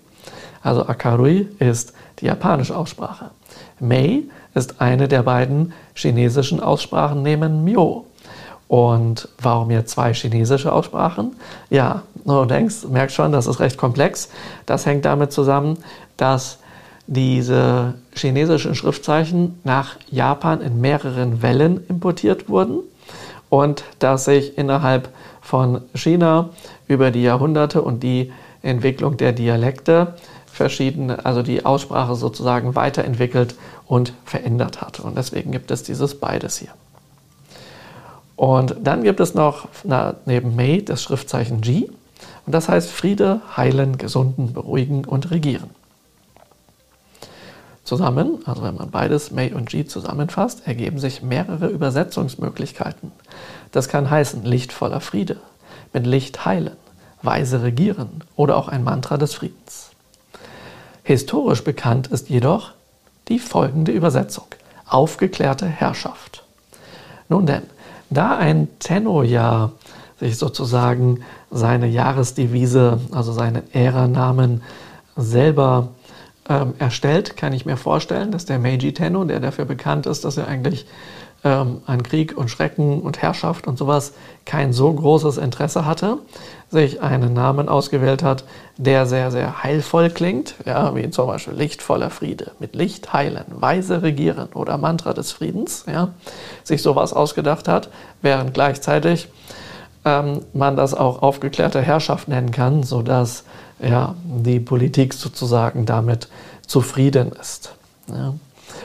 Also 0.63 0.87
Akarui 0.87 1.49
ist 1.59 1.93
die 2.21 2.27
japanische 2.27 2.77
Aussprache. 2.77 3.31
Mei 3.79 4.23
ist 4.55 4.81
eine 4.81 5.09
der 5.09 5.23
beiden 5.23 5.73
chinesischen 5.95 6.61
Aussprachen 6.61 7.23
neben 7.23 7.65
Myo. 7.65 8.07
Und 8.69 9.29
warum 9.41 9.71
jetzt 9.71 9.93
zwei 9.93 10.13
chinesische 10.13 10.73
Aussprachen? 10.73 11.37
Ja, 11.71 12.03
du 12.25 12.45
denkst, 12.47 12.87
merkst 12.91 13.15
schon, 13.15 13.31
das 13.31 13.47
ist 13.47 13.61
recht 13.61 13.77
komplex. 13.77 14.29
Das 14.65 14.87
hängt 14.87 15.05
damit 15.05 15.33
zusammen, 15.33 15.79
dass 16.17 16.59
diese 17.07 17.95
chinesischen 18.15 18.75
Schriftzeichen 18.75 19.59
nach 19.65 19.97
Japan 20.11 20.61
in 20.61 20.81
mehreren 20.81 21.43
Wellen 21.43 21.87
importiert 21.89 22.49
wurden 22.49 22.81
und 23.49 23.85
dass 23.99 24.25
sich 24.25 24.59
innerhalb 24.59 25.09
von 25.41 25.83
China 25.95 26.51
über 26.89 27.11
die 27.11 27.23
Jahrhunderte 27.23 27.83
und 27.83 28.03
die 28.03 28.33
Entwicklung 28.63 29.17
der 29.17 29.33
Dialekte 29.33 30.15
verschiedene, 30.47 31.25
also 31.25 31.43
die 31.43 31.65
Aussprache 31.65 32.17
sozusagen 32.17 32.75
weiterentwickelt 32.75 33.55
und 33.87 34.13
verändert 34.25 34.81
hat. 34.81 35.01
Und 35.01 35.17
deswegen 35.17 35.53
gibt 35.53 35.71
es 35.71 35.83
dieses 35.83 36.19
beides 36.19 36.57
hier. 36.57 36.71
Und 38.35 38.77
dann 38.83 39.03
gibt 39.03 39.21
es 39.21 39.35
noch 39.35 39.69
na, 39.85 40.15
neben 40.27 40.57
Mei 40.57 40.83
das 40.85 41.03
Schriftzeichen 41.03 41.63
Ji. 41.63 41.91
Und 42.45 42.55
das 42.55 42.69
heißt 42.69 42.91
Friede, 42.91 43.41
heilen, 43.57 43.99
gesunden, 43.99 44.53
beruhigen 44.53 45.05
und 45.05 45.31
regieren. 45.31 45.71
Zusammen, 47.87 48.41
also 48.47 48.65
wenn 48.65 48.75
man 48.75 48.91
beides 48.91 49.31
Mei 49.31 49.55
und 49.55 49.73
Ji 49.73 49.87
zusammenfasst, 49.87 50.67
ergeben 50.67 50.99
sich 50.99 51.23
mehrere 51.23 51.69
Übersetzungsmöglichkeiten. 51.69 53.13
Das 53.71 53.89
kann 53.89 54.11
heißen 54.11 54.43
Licht 54.43 54.73
voller 54.73 55.01
Friede, 55.01 55.37
mit 55.93 56.05
Licht 56.05 56.45
heilen, 56.45 56.77
weise 57.23 57.63
regieren 57.63 58.25
oder 58.35 58.57
auch 58.57 58.67
ein 58.67 58.83
Mantra 58.83 59.19
des 59.19 59.35
Friedens. 59.35 59.91
Historisch 61.05 61.63
bekannt 61.63 62.09
ist 62.09 62.29
jedoch 62.29 62.73
die 63.29 63.39
folgende 63.39 63.93
Übersetzung. 63.93 64.47
Aufgeklärte 64.89 65.67
Herrschaft. 65.67 66.43
Nun 67.29 67.47
denn, 67.47 67.63
da 68.11 68.37
ein 68.37 68.67
Tenno 68.81 69.23
ja 69.23 69.71
sich 70.19 70.39
sozusagen 70.39 71.21
seine 71.53 71.87
Jahresdevise, 71.87 72.99
also 73.13 73.33
seinen 73.33 73.63
Ära-Namen 73.73 74.63
selber 75.17 75.91
ähm, 76.49 76.75
erstellt, 76.79 77.37
kann 77.37 77.53
ich 77.53 77.67
mir 77.67 77.77
vorstellen, 77.77 78.31
dass 78.31 78.45
der 78.45 78.59
Meiji 78.59 78.93
Tenno, 78.93 79.25
der 79.25 79.41
dafür 79.41 79.65
bekannt 79.65 80.07
ist, 80.07 80.25
dass 80.25 80.37
er 80.37 80.49
eigentlich 80.49 80.87
ähm, 81.45 81.83
an 81.87 82.03
Krieg 82.03 82.37
und 82.37 82.51
Schrecken 82.51 83.01
und 83.01 83.23
Herrschaft 83.23 83.67
und 83.67 83.79
sowas 83.79 84.15
kein 84.45 84.73
so 84.73 84.93
großes 84.93 85.39
Interesse 85.39 85.85
hatte, 85.85 86.19
sich 86.69 87.03
einen 87.03 87.33
Namen 87.33 87.69
ausgewählt 87.69 88.23
hat, 88.23 88.45
der 88.77 89.07
sehr, 89.07 89.31
sehr 89.31 89.63
heilvoll 89.63 90.11
klingt, 90.11 90.55
ja, 90.65 90.95
wie 90.95 91.09
zum 91.11 91.29
Beispiel 91.29 91.55
lichtvoller 91.55 92.11
Friede, 92.11 92.53
mit 92.59 92.75
Licht 92.75 93.13
heilen, 93.13 93.45
weise 93.49 94.03
regieren 94.03 94.49
oder 94.55 94.77
Mantra 94.79 95.13
des 95.13 95.33
Friedens, 95.33 95.85
ja, 95.87 96.15
sich 96.65 96.83
sowas 96.83 97.13
ausgedacht 97.13 97.69
hat, 97.69 97.91
während 98.23 98.55
gleichzeitig 98.55 99.29
ähm, 100.07 100.43
man 100.55 100.77
das 100.77 100.95
auch 100.95 101.21
aufgeklärte 101.21 101.83
Herrschaft 101.83 102.29
nennen 102.29 102.53
kann, 102.53 102.85
sodass 102.85 103.45
ja, 103.81 104.15
die 104.25 104.61
Politik 104.61 105.13
sozusagen 105.13 105.85
damit 105.85 106.29
zufrieden 106.67 107.33
ist. 107.33 107.75
Ja. 108.09 108.35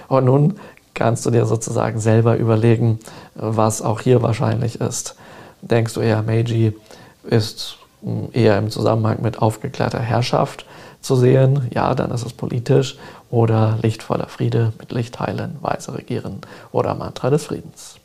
Und 0.09 0.25
nun 0.25 0.55
kannst 0.93 1.25
du 1.25 1.29
dir 1.29 1.45
sozusagen 1.45 1.99
selber 1.99 2.35
überlegen, 2.37 2.99
was 3.35 3.81
auch 3.81 4.01
hier 4.01 4.21
wahrscheinlich 4.21 4.81
ist. 4.81 5.15
Denkst 5.61 5.93
du 5.93 6.01
eher, 6.01 6.23
Meiji 6.23 6.75
ist 7.23 7.77
hm, 8.03 8.29
eher 8.33 8.57
im 8.57 8.71
Zusammenhang 8.71 9.21
mit 9.21 9.39
aufgeklärter 9.41 9.99
Herrschaft 9.99 10.65
zu 11.01 11.15
sehen? 11.15 11.69
Ja, 11.73 11.93
dann 11.93 12.11
ist 12.11 12.25
es 12.25 12.33
politisch. 12.33 12.97
Oder 13.29 13.77
lichtvoller 13.81 14.27
Friede 14.27 14.73
mit 14.77 14.91
Licht 14.91 15.19
heilen, 15.19 15.57
weise 15.61 15.93
regieren 15.93 16.41
oder 16.73 16.95
Mantra 16.95 17.29
des 17.29 17.45
Friedens. 17.45 18.00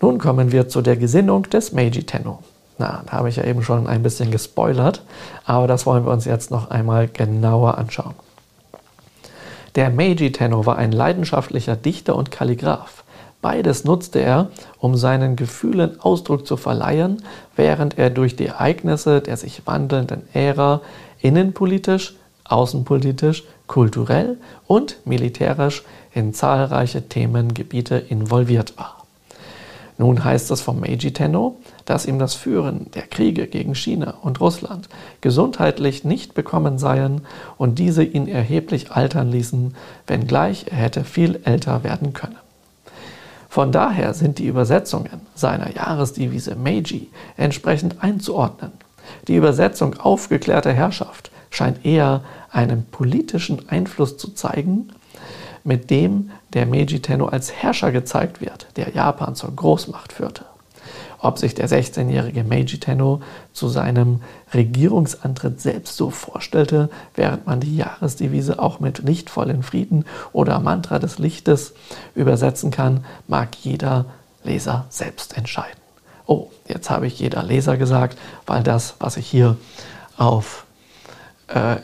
Nun 0.00 0.18
kommen 0.18 0.52
wir 0.52 0.68
zu 0.68 0.82
der 0.82 0.96
Gesinnung 0.96 1.44
des 1.44 1.72
Meiji 1.72 2.04
Tenno. 2.04 2.40
Na, 2.78 3.02
da 3.06 3.12
habe 3.12 3.28
ich 3.30 3.36
ja 3.36 3.44
eben 3.44 3.62
schon 3.62 3.86
ein 3.86 4.02
bisschen 4.02 4.30
gespoilert, 4.30 5.02
aber 5.44 5.66
das 5.66 5.86
wollen 5.86 6.04
wir 6.04 6.12
uns 6.12 6.26
jetzt 6.26 6.50
noch 6.50 6.70
einmal 6.70 7.08
genauer 7.08 7.78
anschauen. 7.78 8.14
Der 9.74 9.90
Meiji 9.90 10.32
Tenno 10.32 10.66
war 10.66 10.76
ein 10.76 10.92
leidenschaftlicher 10.92 11.76
Dichter 11.76 12.16
und 12.16 12.30
Kalligraph. 12.30 13.04
Beides 13.40 13.84
nutzte 13.84 14.18
er, 14.18 14.48
um 14.78 14.96
seinen 14.96 15.36
Gefühlen 15.36 16.00
Ausdruck 16.00 16.46
zu 16.46 16.56
verleihen, 16.56 17.22
während 17.54 17.98
er 17.98 18.10
durch 18.10 18.36
die 18.36 18.46
Ereignisse 18.46 19.20
der 19.20 19.36
sich 19.36 19.66
wandelnden 19.66 20.22
Ära 20.32 20.80
innenpolitisch, 21.20 22.16
außenpolitisch, 22.44 23.44
kulturell 23.66 24.36
und 24.66 24.96
militärisch 25.04 25.84
in 26.12 26.34
zahlreiche 26.34 27.08
Themengebiete 27.08 27.96
involviert 27.96 28.76
war. 28.78 29.05
Nun 29.98 30.24
heißt 30.24 30.50
es 30.50 30.60
vom 30.60 30.80
Meiji 30.80 31.12
Tenno, 31.12 31.56
dass 31.86 32.04
ihm 32.04 32.18
das 32.18 32.34
Führen 32.34 32.90
der 32.92 33.06
Kriege 33.06 33.46
gegen 33.46 33.74
China 33.74 34.14
und 34.20 34.40
Russland 34.40 34.88
gesundheitlich 35.22 36.04
nicht 36.04 36.34
bekommen 36.34 36.78
seien 36.78 37.22
und 37.56 37.78
diese 37.78 38.04
ihn 38.04 38.28
erheblich 38.28 38.92
altern 38.92 39.30
ließen, 39.30 39.74
wenngleich 40.06 40.66
er 40.70 40.76
hätte 40.76 41.04
viel 41.04 41.40
älter 41.44 41.82
werden 41.82 42.12
können. 42.12 42.36
Von 43.48 43.72
daher 43.72 44.12
sind 44.12 44.38
die 44.38 44.46
Übersetzungen 44.46 45.22
seiner 45.34 45.74
Jahresdevise 45.74 46.56
Meiji 46.56 47.08
entsprechend 47.38 48.02
einzuordnen. 48.02 48.72
Die 49.28 49.36
Übersetzung 49.36 49.98
aufgeklärte 49.98 50.74
Herrschaft 50.74 51.30
scheint 51.48 51.86
eher 51.86 52.22
einen 52.50 52.84
politischen 52.84 53.66
Einfluss 53.70 54.18
zu 54.18 54.32
zeigen 54.32 54.90
mit 55.66 55.90
dem 55.90 56.30
der 56.54 56.66
Meiji 56.66 57.00
Tenno 57.00 57.26
als 57.26 57.52
Herrscher 57.52 57.92
gezeigt 57.92 58.40
wird, 58.40 58.66
der 58.76 58.90
Japan 58.90 59.34
zur 59.34 59.54
Großmacht 59.54 60.12
führte. 60.12 60.44
Ob 61.18 61.38
sich 61.38 61.54
der 61.54 61.68
16-jährige 61.68 62.44
Meiji 62.44 62.78
Tenno 62.78 63.20
zu 63.52 63.68
seinem 63.68 64.20
Regierungsantritt 64.54 65.60
selbst 65.60 65.96
so 65.96 66.10
vorstellte, 66.10 66.88
während 67.14 67.46
man 67.46 67.60
die 67.60 67.76
Jahresdevise 67.76 68.58
auch 68.58 68.80
mit 68.80 68.98
lichtvollen 68.98 69.62
Frieden 69.62 70.04
oder 70.32 70.60
Mantra 70.60 70.98
des 70.98 71.18
Lichtes 71.18 71.74
übersetzen 72.14 72.70
kann, 72.70 73.04
mag 73.26 73.56
jeder 73.56 74.06
Leser 74.44 74.86
selbst 74.88 75.36
entscheiden. 75.36 75.80
Oh, 76.26 76.48
jetzt 76.68 76.90
habe 76.90 77.06
ich 77.06 77.18
jeder 77.18 77.42
Leser 77.42 77.76
gesagt, 77.76 78.18
weil 78.46 78.62
das, 78.62 78.94
was 78.98 79.16
ich 79.16 79.26
hier 79.26 79.56
auf 80.16 80.65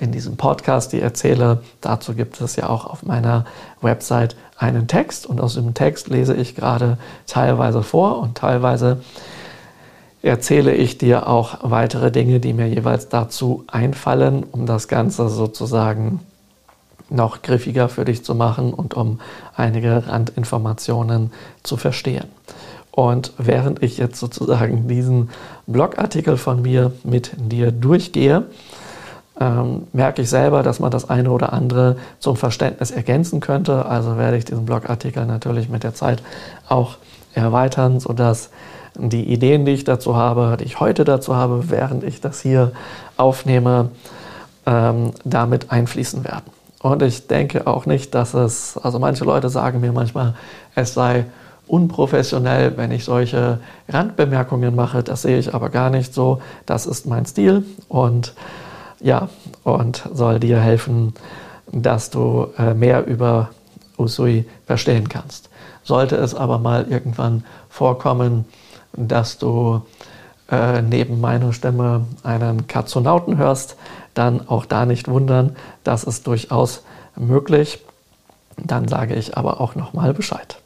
in 0.01 0.11
diesem 0.11 0.37
Podcast, 0.37 0.93
die 0.93 1.01
erzähle. 1.01 1.63
Dazu 1.81 2.15
gibt 2.15 2.41
es 2.41 2.57
ja 2.57 2.69
auch 2.69 2.85
auf 2.85 3.05
meiner 3.05 3.45
Website 3.81 4.35
einen 4.59 4.89
Text 4.89 5.25
und 5.25 5.41
aus 5.41 5.55
dem 5.55 5.73
Text 5.75 6.09
lese 6.09 6.35
ich 6.35 6.57
gerade 6.57 6.99
teilweise 7.27 7.85
vor 7.85 8.19
und 8.19 8.37
teilweise 8.37 8.99
erzähle 10.23 10.75
ich 10.75 10.99
dir 10.99 11.29
auch 11.29 11.59
weitere 11.63 12.11
Dinge, 12.11 12.41
die 12.41 12.53
mir 12.53 12.69
jeweils 12.69 13.09
dazu 13.09 13.65
einfallen, 13.67 14.45
um 14.45 14.67
das 14.67 14.89
Ganze 14.89 15.29
sozusagen 15.29 16.21
noch 17.11 17.43
griffiger 17.43 17.89
für 17.89 18.05
dich 18.05 18.25
zu 18.25 18.35
machen 18.35 18.73
und 18.73 18.95
um 18.95 19.21
einige 19.55 20.07
Randinformationen 20.07 21.33
zu 21.63 21.77
verstehen. 21.77 22.27
Und 22.91 23.33
während 23.39 23.83
ich 23.83 23.99
jetzt 23.99 24.19
sozusagen 24.19 24.87
diesen 24.87 25.31
Blogartikel 25.67 26.37
von 26.37 26.63
mir 26.63 26.93
mit 27.05 27.33
dir 27.37 27.73
durchgehe, 27.73 28.47
ähm, 29.43 29.89
merke 29.93 30.23
ich 30.23 30.31
selber, 30.31 30.63
dass 30.63 30.79
man 30.79 30.91
das 30.91 31.11
eine 31.11 31.31
oder 31.31 31.53
andere 31.53 31.97
zum 32.21 32.37
Verständnis 32.37 32.93
ergänzen 32.93 33.41
könnte. 33.41 33.87
Also 33.87 34.17
werde 34.17 34.37
ich 34.37 34.45
diesen 34.45 34.67
Blogartikel 34.67 35.27
natürlich 35.27 35.69
mit 35.69 35.83
der 35.83 35.95
Zeit 35.95 36.23
auch 36.69 36.97
erweitern, 37.35 37.99
sodass 37.99 38.51
die 38.95 39.25
Ideen, 39.25 39.65
die 39.65 39.73
ich 39.73 39.85
dazu 39.85 40.17
habe, 40.17 40.57
die 40.61 40.65
ich 40.65 40.79
heute 40.79 41.05
dazu 41.05 41.35
habe, 41.35 41.71
während 41.71 42.05
ich 42.05 42.21
das 42.21 42.41
hier 42.41 42.73
aufnehme, 43.17 43.91
ähm, 44.67 45.13
damit 45.25 45.73
einfließen 45.73 46.25
werden. 46.25 46.45
Und 46.81 47.03
ich 47.03 47.27
denke 47.27 47.67
auch 47.67 47.87
nicht, 47.87 48.15
dass 48.15 48.35
es, 48.35 48.77
also 48.77 48.99
manche 48.99 49.25
Leute 49.25 49.49
sagen 49.49 49.81
mir 49.81 49.93
manchmal, 49.93 50.35
es 50.75 50.95
sei 50.95 51.25
unprofessionell, 51.67 52.77
wenn 52.77 52.91
ich 52.93 53.05
solche 53.05 53.59
Randbemerkungen 53.89 54.77
mache. 54.77 55.03
Das 55.03 55.23
sehe 55.23 55.39
ich 55.39 55.55
aber 55.55 55.71
gar 55.71 55.91
nicht 55.91 56.13
so. 56.13 56.43
Das 56.67 56.87
ist 56.87 57.07
mein 57.07 57.25
Stil 57.25 57.65
und 57.89 58.35
ja, 59.03 59.29
und 59.65 60.09
soll 60.13 60.41
dir 60.41 60.61
helfen, 60.61 61.15
dass 61.71 62.11
du 62.11 62.49
äh, 62.59 62.75
mehr 62.75 63.07
über 63.07 63.51
Usui 63.99 64.47
verstehen 64.67 65.09
kannst. 65.09 65.49
Sollte 65.85 66.17
es 66.17 66.35
aber 66.35 66.59
mal 66.59 66.87
irgendwann 66.89 67.45
vorkommen, 67.69 68.45
dass 68.93 69.39
du 69.39 69.83
äh, 70.51 70.83
neben 70.83 71.21
meiner 71.21 71.53
Stimme 71.53 72.07
einen 72.23 72.67
Katzonauten 72.67 73.39
hörst, 73.39 73.77
dann 74.15 74.49
auch 74.49 74.67
da 74.67 74.87
nicht 74.87 75.09
wundern, 75.09 75.57
das 75.83 76.05
ist 76.05 76.27
durchaus 76.27 76.83
möglich. 77.17 77.81
Dann 78.59 78.87
sage 78.87 79.15
ich 79.15 79.37
aber 79.37 79.61
auch 79.61 79.75
nochmal 79.75 80.13
Bescheid. 80.13 80.59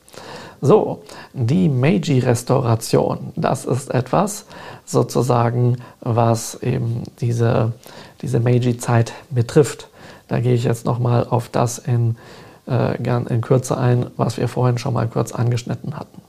So, 0.61 1.03
die 1.35 1.69
Meiji-Restauration, 1.69 3.33
das 3.37 3.65
ist 3.65 3.91
etwas 3.93 4.47
sozusagen, 4.85 5.77
was 6.01 6.55
eben 6.63 7.03
diese 7.21 7.73
diese 8.27 8.41
Meiji-Zeit 8.41 9.13
betrifft. 9.31 9.87
Da 10.27 10.41
gehe 10.41 10.55
ich 10.55 10.65
jetzt 10.65 10.85
nochmal 10.85 11.29
auf 11.31 11.49
das 11.49 11.79
in, 11.79 12.17
äh, 12.67 12.97
in 12.97 13.41
Kürze 13.41 13.79
ein, 13.79 14.07
was 14.17 14.37
wir 14.37 14.49
vorhin 14.49 14.79
schon 14.79 14.95
mal 14.95 15.07
kurz 15.07 15.31
angeschnitten 15.31 15.97
hatten. 15.97 16.21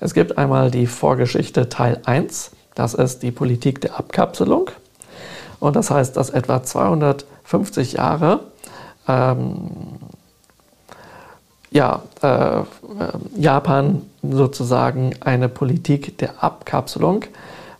Es 0.00 0.14
gibt 0.14 0.38
einmal 0.38 0.70
die 0.70 0.86
Vorgeschichte 0.86 1.68
Teil 1.68 2.00
1, 2.06 2.52
das 2.74 2.94
ist 2.94 3.22
die 3.22 3.32
Politik 3.32 3.82
der 3.82 3.98
Abkapselung. 3.98 4.70
Und 5.60 5.76
das 5.76 5.90
heißt, 5.90 6.16
dass 6.16 6.30
etwa 6.30 6.62
250 6.62 7.92
Jahre 7.92 8.40
ähm, 9.06 9.70
ja, 11.70 12.00
äh, 12.22 12.62
Japan 13.38 14.06
sozusagen 14.22 15.14
eine 15.20 15.50
Politik 15.50 16.16
der 16.16 16.42
Abkapselung 16.42 17.24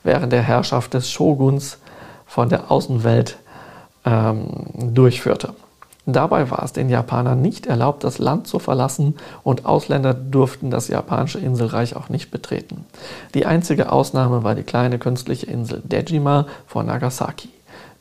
während 0.03 0.35
der 0.35 0.43
Herrschaft 0.43 0.93
des 0.93 1.11
Shoguns 1.11 1.79
von 2.27 2.51
der 2.51 2.71
Außenwelt 2.71 3.39
ähm, 4.07 4.49
durchführte. 4.95 5.53
Dabei 6.09 6.53
war 6.53 6.63
es 6.63 6.73
den 6.73 6.89
Japanern 6.89 7.43
nicht 7.43 7.67
erlaubt, 7.67 8.05
das 8.05 8.19
Land 8.19 8.47
zu 8.47 8.61
verlassen 8.61 9.17
und 9.43 9.67
Ausländer 9.67 10.15
durften 10.15 10.71
das 10.71 10.87
japanische 10.87 11.41
Inselreich 11.41 11.97
auch 11.97 12.09
nicht 12.09 12.31
betreten. 12.31 12.87
Die 13.35 13.45
einzige 13.45 13.91
Ausnahme 13.91 14.45
war 14.45 14.55
die 14.55 14.63
kleine 14.63 15.01
künstliche 15.01 15.47
Insel 15.47 15.83
Dejima 15.85 16.47
vor 16.69 16.85
Nagasaki. 16.85 17.49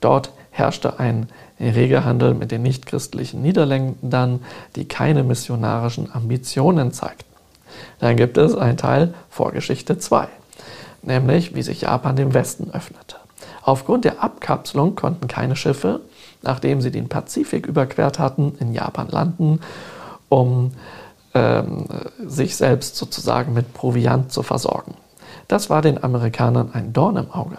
Dort 0.01 0.29
herrschte 0.51 0.99
ein 0.99 1.29
reger 1.59 2.05
Handel 2.05 2.35
mit 2.35 2.51
den 2.51 2.61
nichtchristlichen 2.61 3.41
Niederländern, 3.41 4.41
die 4.75 4.87
keine 4.87 5.23
missionarischen 5.23 6.13
Ambitionen 6.13 6.91
zeigten. 6.91 7.25
Dann 7.99 8.17
gibt 8.17 8.37
es 8.37 8.55
einen 8.55 8.77
Teil 8.77 9.15
Vorgeschichte 9.31 9.97
2, 9.97 10.27
nämlich 11.01 11.55
wie 11.55 11.63
sich 11.63 11.81
Japan 11.81 12.15
dem 12.15 12.35
Westen 12.35 12.69
öffnete. 12.71 13.15
Aufgrund 13.65 14.05
der 14.05 14.23
Abkapselung 14.23 14.95
konnten 14.95 15.27
keine 15.27 15.55
Schiffe, 15.55 16.01
nachdem 16.43 16.81
sie 16.81 16.91
den 16.91 17.09
Pazifik 17.09 17.65
überquert 17.65 18.19
hatten, 18.19 18.53
in 18.59 18.73
Japan 18.73 19.07
landen, 19.09 19.59
um 20.29 20.71
ähm, 21.33 21.85
sich 22.23 22.55
selbst 22.55 22.95
sozusagen 22.95 23.53
mit 23.53 23.73
Proviant 23.73 24.31
zu 24.31 24.43
versorgen. 24.43 24.93
Das 25.47 25.71
war 25.71 25.81
den 25.81 26.03
Amerikanern 26.03 26.69
ein 26.73 26.93
Dorn 26.93 27.17
im 27.17 27.31
Auge. 27.31 27.57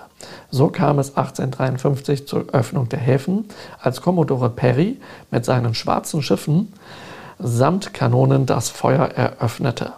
So 0.48 0.68
kam 0.68 1.00
es 1.00 1.16
1853 1.16 2.28
zur 2.28 2.46
Öffnung 2.52 2.88
der 2.88 3.00
Häfen, 3.00 3.46
als 3.80 4.00
Commodore 4.00 4.50
Perry 4.50 5.00
mit 5.32 5.44
seinen 5.44 5.74
schwarzen 5.74 6.22
Schiffen 6.22 6.72
samt 7.40 7.94
Kanonen 7.94 8.46
das 8.46 8.70
Feuer 8.70 9.06
eröffnete. 9.06 9.92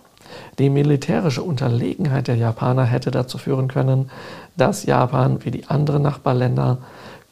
Die 0.59 0.71
militärische 0.71 1.43
Unterlegenheit 1.43 2.29
der 2.29 2.37
Japaner 2.37 2.85
hätte 2.85 3.11
dazu 3.11 3.39
führen 3.39 3.69
können, 3.69 4.11
dass 4.59 4.85
Japan 4.85 5.45
wie 5.45 5.51
die 5.51 5.67
anderen 5.67 6.03
Nachbarländer 6.03 6.79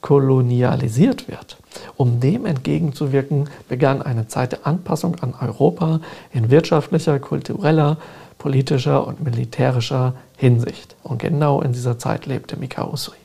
kolonialisiert 0.01 1.29
wird. 1.29 1.59
Um 1.97 2.21
dem 2.21 2.47
entgegenzuwirken, 2.47 3.51
begann 3.69 4.03
eine 4.03 4.29
Zeit 4.29 4.53
der 4.53 4.67
Anpassung 4.67 5.17
an 5.21 5.35
Europa 5.41 6.01
in 6.33 6.51
wirtschaftlicher, 6.51 7.19
kultureller, 7.19 7.99
politischer 8.39 9.07
und 9.07 9.23
militärischer 9.25 10.15
Hinsicht. 10.37 10.95
Und 11.03 11.19
genau 11.19 11.61
in 11.61 11.73
dieser 11.73 11.99
Zeit 11.99 12.27
lebte 12.27 12.57
Mikao 12.57 12.93
Usui. 12.93 13.17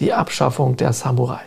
Die 0.00 0.12
Abschaffung 0.12 0.76
der 0.76 0.92
Samurai. 0.92 1.40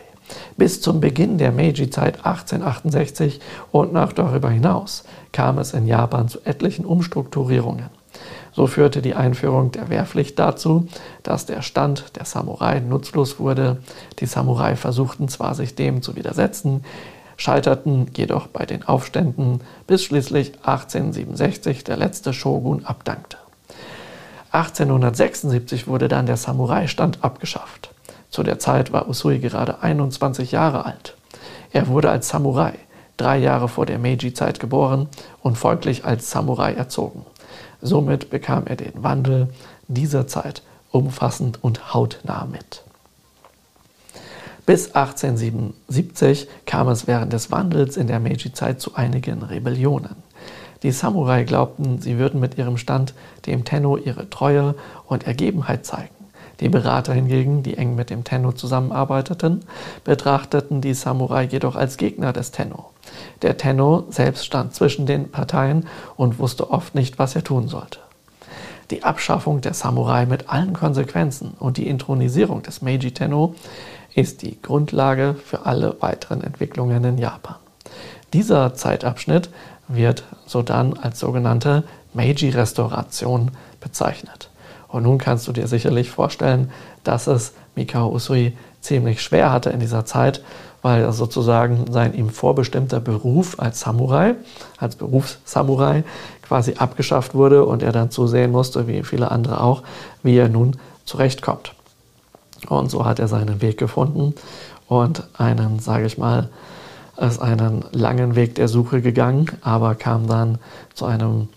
Bis 0.56 0.80
zum 0.80 1.00
Beginn 1.00 1.38
der 1.38 1.52
Meiji-Zeit 1.52 2.24
1868 2.24 3.40
und 3.72 3.92
nach 3.92 4.12
darüber 4.12 4.50
hinaus 4.50 5.04
kam 5.32 5.58
es 5.58 5.72
in 5.72 5.86
Japan 5.86 6.28
zu 6.28 6.40
etlichen 6.44 6.84
Umstrukturierungen. 6.84 7.99
So 8.52 8.66
führte 8.66 9.02
die 9.02 9.14
Einführung 9.14 9.72
der 9.72 9.88
Wehrpflicht 9.88 10.38
dazu, 10.38 10.88
dass 11.22 11.46
der 11.46 11.62
Stand 11.62 12.16
der 12.16 12.24
Samurai 12.24 12.80
nutzlos 12.80 13.38
wurde. 13.38 13.78
Die 14.18 14.26
Samurai 14.26 14.76
versuchten 14.76 15.28
zwar, 15.28 15.54
sich 15.54 15.74
dem 15.74 16.02
zu 16.02 16.16
widersetzen, 16.16 16.84
scheiterten 17.36 18.10
jedoch 18.16 18.48
bei 18.48 18.66
den 18.66 18.82
Aufständen, 18.86 19.60
bis 19.86 20.04
schließlich 20.04 20.54
1867 20.62 21.84
der 21.84 21.96
letzte 21.96 22.32
Shogun 22.32 22.84
abdankte. 22.84 23.38
1876 24.52 25.86
wurde 25.86 26.08
dann 26.08 26.26
der 26.26 26.36
Samurai-Stand 26.36 27.22
abgeschafft. 27.22 27.90
Zu 28.30 28.42
der 28.42 28.58
Zeit 28.58 28.92
war 28.92 29.08
Usui 29.08 29.38
gerade 29.38 29.82
21 29.82 30.52
Jahre 30.52 30.84
alt. 30.84 31.16
Er 31.72 31.86
wurde 31.86 32.10
als 32.10 32.28
Samurai 32.28 32.74
drei 33.20 33.38
Jahre 33.38 33.68
vor 33.68 33.86
der 33.86 33.98
Meiji-Zeit 33.98 34.60
geboren 34.60 35.08
und 35.42 35.58
folglich 35.58 36.04
als 36.04 36.30
Samurai 36.30 36.72
erzogen. 36.72 37.26
Somit 37.82 38.30
bekam 38.30 38.66
er 38.66 38.76
den 38.76 39.02
Wandel 39.02 39.48
dieser 39.88 40.26
Zeit 40.26 40.62
umfassend 40.90 41.62
und 41.62 41.94
hautnah 41.94 42.46
mit. 42.46 42.82
Bis 44.66 44.94
1877 44.94 46.46
kam 46.66 46.88
es 46.88 47.06
während 47.06 47.32
des 47.32 47.50
Wandels 47.50 47.96
in 47.96 48.06
der 48.06 48.20
Meiji-Zeit 48.20 48.80
zu 48.80 48.94
einigen 48.94 49.42
Rebellionen. 49.42 50.16
Die 50.82 50.92
Samurai 50.92 51.44
glaubten, 51.44 52.00
sie 52.00 52.18
würden 52.18 52.40
mit 52.40 52.56
ihrem 52.56 52.76
Stand 52.76 53.14
dem 53.46 53.64
Tenno 53.64 53.96
ihre 53.96 54.30
Treue 54.30 54.74
und 55.06 55.26
Ergebenheit 55.26 55.84
zeigen. 55.84 56.14
Die 56.60 56.68
Berater 56.68 57.14
hingegen, 57.14 57.62
die 57.62 57.76
eng 57.76 57.94
mit 57.94 58.10
dem 58.10 58.22
Tenno 58.22 58.52
zusammenarbeiteten, 58.52 59.64
betrachteten 60.04 60.80
die 60.80 60.94
Samurai 60.94 61.44
jedoch 61.44 61.74
als 61.74 61.96
Gegner 61.96 62.32
des 62.32 62.50
Tenno. 62.50 62.90
Der 63.42 63.56
Tenno 63.56 64.04
selbst 64.10 64.44
stand 64.44 64.74
zwischen 64.74 65.06
den 65.06 65.30
Parteien 65.30 65.86
und 66.16 66.38
wusste 66.38 66.70
oft 66.70 66.94
nicht, 66.94 67.18
was 67.18 67.36
er 67.36 67.44
tun 67.44 67.68
sollte. 67.68 67.98
Die 68.90 69.04
Abschaffung 69.04 69.60
der 69.60 69.74
Samurai 69.74 70.26
mit 70.26 70.50
allen 70.50 70.72
Konsequenzen 70.72 71.54
und 71.58 71.76
die 71.76 71.86
Intronisierung 71.86 72.62
des 72.62 72.82
Meiji 72.82 73.12
Tenno 73.12 73.54
ist 74.14 74.42
die 74.42 74.60
Grundlage 74.60 75.36
für 75.44 75.66
alle 75.66 75.96
weiteren 76.00 76.42
Entwicklungen 76.42 77.04
in 77.04 77.18
Japan. 77.18 77.56
Dieser 78.32 78.74
Zeitabschnitt 78.74 79.50
wird 79.88 80.24
sodann 80.46 80.94
als 80.94 81.20
sogenannte 81.20 81.84
Meiji-Restauration 82.14 83.52
bezeichnet. 83.80 84.50
Und 84.88 85.04
nun 85.04 85.18
kannst 85.18 85.46
du 85.46 85.52
dir 85.52 85.68
sicherlich 85.68 86.10
vorstellen, 86.10 86.70
dass 87.04 87.28
es 87.28 87.54
Mikao 87.76 88.12
Usui 88.12 88.56
ziemlich 88.80 89.22
schwer 89.22 89.52
hatte 89.52 89.70
in 89.70 89.80
dieser 89.80 90.04
Zeit, 90.04 90.42
weil 90.82 91.12
sozusagen 91.12 91.84
sein 91.90 92.14
ihm 92.14 92.30
vorbestimmter 92.30 93.00
Beruf 93.00 93.58
als 93.58 93.80
Samurai, 93.80 94.34
als 94.78 94.96
Berufssamurai 94.96 96.04
quasi 96.42 96.74
abgeschafft 96.74 97.34
wurde 97.34 97.64
und 97.64 97.82
er 97.82 97.92
dann 97.92 98.10
zusehen 98.10 98.50
musste, 98.50 98.86
wie 98.86 99.02
viele 99.02 99.30
andere 99.30 99.60
auch, 99.60 99.82
wie 100.22 100.36
er 100.36 100.48
nun 100.48 100.76
zurechtkommt. 101.04 101.74
Und 102.68 102.90
so 102.90 103.04
hat 103.04 103.18
er 103.18 103.28
seinen 103.28 103.62
Weg 103.62 103.78
gefunden 103.78 104.34
und 104.88 105.24
einen, 105.38 105.78
sage 105.78 106.06
ich 106.06 106.18
mal, 106.18 106.48
ist 107.16 107.40
einen 107.40 107.84
langen 107.92 108.34
Weg 108.34 108.54
der 108.54 108.68
Suche 108.68 109.02
gegangen, 109.02 109.46
aber 109.60 109.94
kam 109.94 110.26
dann 110.26 110.58
zu 110.94 111.04
einem 111.04 111.48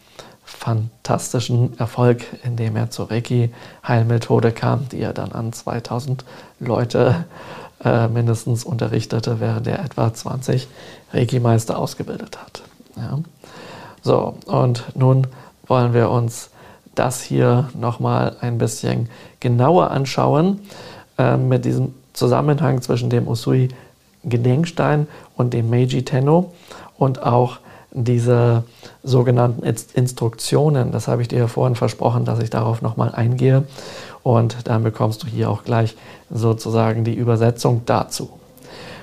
fantastischen 0.53 1.77
Erfolg, 1.79 2.25
indem 2.43 2.75
er 2.75 2.89
zur 2.89 3.11
Reiki-Heilmethode 3.11 4.51
kam, 4.51 4.87
die 4.89 5.01
er 5.01 5.13
dann 5.13 5.31
an 5.31 5.51
2000 5.51 6.23
Leute 6.59 7.25
äh, 7.83 8.07
mindestens 8.07 8.63
unterrichtete, 8.63 9.39
während 9.39 9.67
er 9.67 9.83
etwa 9.83 10.13
20 10.13 10.67
Reiki-Meister 11.11 11.77
ausgebildet 11.77 12.37
hat. 12.39 12.63
Ja. 12.95 13.19
So, 14.01 14.37
und 14.45 14.95
nun 14.95 15.27
wollen 15.67 15.93
wir 15.93 16.09
uns 16.09 16.49
das 16.95 17.21
hier 17.21 17.69
nochmal 17.73 18.35
ein 18.41 18.57
bisschen 18.57 19.09
genauer 19.39 19.91
anschauen 19.91 20.59
äh, 21.17 21.37
mit 21.37 21.65
diesem 21.65 21.93
Zusammenhang 22.13 22.81
zwischen 22.81 23.09
dem 23.09 23.27
Usui 23.27 23.69
Gedenkstein 24.23 25.07
und 25.35 25.53
dem 25.53 25.69
Meiji 25.69 26.05
Tenno 26.05 26.53
und 26.97 27.23
auch 27.23 27.57
diese 27.93 28.63
sogenannten 29.03 29.63
Instruktionen. 29.93 30.91
Das 30.91 31.07
habe 31.07 31.21
ich 31.21 31.27
dir 31.27 31.39
ja 31.39 31.47
vorhin 31.47 31.75
versprochen, 31.75 32.25
dass 32.25 32.39
ich 32.39 32.49
darauf 32.49 32.81
nochmal 32.81 33.13
eingehe. 33.13 33.63
Und 34.23 34.67
dann 34.67 34.83
bekommst 34.83 35.23
du 35.23 35.27
hier 35.27 35.49
auch 35.49 35.63
gleich 35.63 35.95
sozusagen 36.29 37.03
die 37.03 37.13
Übersetzung 37.13 37.83
dazu. 37.85 38.29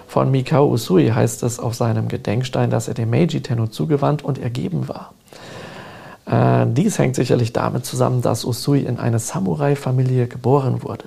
Von 0.08 0.32
Mikao 0.32 0.68
Usui 0.68 1.08
heißt 1.08 1.44
es 1.44 1.60
auf 1.60 1.74
seinem 1.74 2.08
Gedenkstein, 2.08 2.70
dass 2.70 2.88
er 2.88 2.94
dem 2.94 3.10
Meiji 3.10 3.42
Tenno 3.42 3.68
zugewandt 3.68 4.24
und 4.24 4.38
ergeben 4.38 4.88
war. 4.88 5.12
Äh, 6.26 6.66
dies 6.72 6.98
hängt 6.98 7.14
sicherlich 7.14 7.52
damit 7.52 7.86
zusammen, 7.86 8.20
dass 8.20 8.44
Usui 8.44 8.80
in 8.80 8.98
eine 8.98 9.20
Samurai-Familie 9.20 10.26
geboren 10.26 10.82
wurde. 10.82 11.04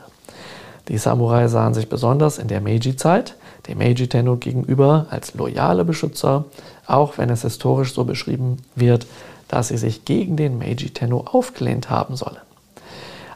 Die 0.88 0.97
Samurai 0.97 1.47
sahen 1.49 1.73
sich 1.73 1.89
besonders 1.89 2.38
in 2.38 2.47
der 2.47 2.61
Meiji-Zeit 2.61 3.36
dem 3.68 3.78
Meiji 3.78 4.07
Tenno 4.07 4.38
gegenüber 4.38 5.07
als 5.09 5.34
loyale 5.36 5.86
Beschützer, 5.86 6.45
auch 6.86 7.18
wenn 7.18 7.30
es 7.30 7.43
historisch 7.43 7.93
so 7.93 8.03
beschrieben 8.03 8.57
wird, 8.76 9.07
dass 9.47 9.70
sie 9.70 9.78
sich 9.78 10.05
gegen 10.05 10.36
den 10.36 10.57
Meiji 10.57 10.89
Tenno 10.89 11.26
aufgelehnt 11.32 11.89
haben 11.89 12.16
sollen. 12.16 12.38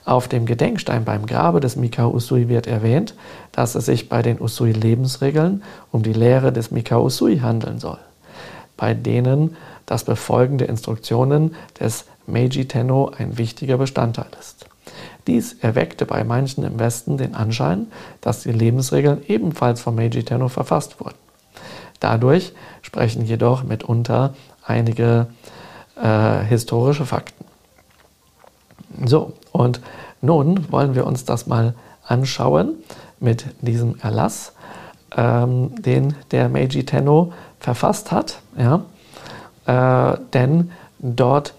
Auf 0.05 0.29
dem 0.29 0.45
Gedenkstein 0.45 1.03
beim 1.03 1.25
Grabe 1.25 1.59
des 1.59 1.75
Mikao 1.75 2.11
Usui 2.11 2.47
wird 2.47 2.65
erwähnt, 2.65 3.13
dass 3.51 3.75
es 3.75 3.85
sich 3.85 4.07
bei 4.07 4.21
den 4.21 4.39
Usui-Lebensregeln 4.39 5.63
um 5.91 6.01
die 6.01 6.13
Lehre 6.13 6.53
des 6.53 6.71
Mikao 6.71 7.05
Usui 7.05 7.39
handeln 7.39 7.79
soll, 7.79 7.99
bei 8.77 8.93
denen 8.93 9.57
das 9.85 10.05
Befolgen 10.05 10.57
der 10.59 10.69
Instruktionen 10.69 11.55
des 11.79 12.05
Meiji 12.25 12.69
Tenno 12.69 13.11
ein 13.17 13.37
wichtiger 13.37 13.77
Bestandteil 13.77 14.27
ist. 14.39 14.65
Dies 15.27 15.53
erweckte 15.61 16.05
bei 16.05 16.23
manchen 16.23 16.63
im 16.63 16.79
Westen 16.79 17.17
den 17.17 17.35
Anschein, 17.35 17.87
dass 18.21 18.43
die 18.43 18.51
Lebensregeln 18.51 19.21
ebenfalls 19.27 19.81
von 19.81 19.93
Meiji 19.95 20.23
Tenno 20.23 20.47
verfasst 20.47 20.99
wurden. 20.99 21.17
Dadurch 21.99 22.53
sprechen 22.81 23.25
jedoch 23.25 23.63
mitunter 23.63 24.33
einige 24.65 25.27
äh, 26.01 26.39
historische 26.45 27.05
Fakten. 27.05 27.45
So, 29.05 29.33
und 29.51 29.81
nun 30.21 30.71
wollen 30.71 30.95
wir 30.95 31.05
uns 31.05 31.25
das 31.25 31.45
mal 31.45 31.75
anschauen 32.05 32.75
mit 33.19 33.45
diesem 33.61 33.99
Erlass, 33.99 34.53
ähm, 35.15 35.81
den 35.81 36.15
der 36.31 36.49
Meiji 36.49 36.85
Tenno 36.85 37.33
verfasst 37.59 38.11
hat. 38.11 38.39
Ja? 38.57 38.85
Äh, 39.65 40.17
denn 40.33 40.71
dort 40.99 41.53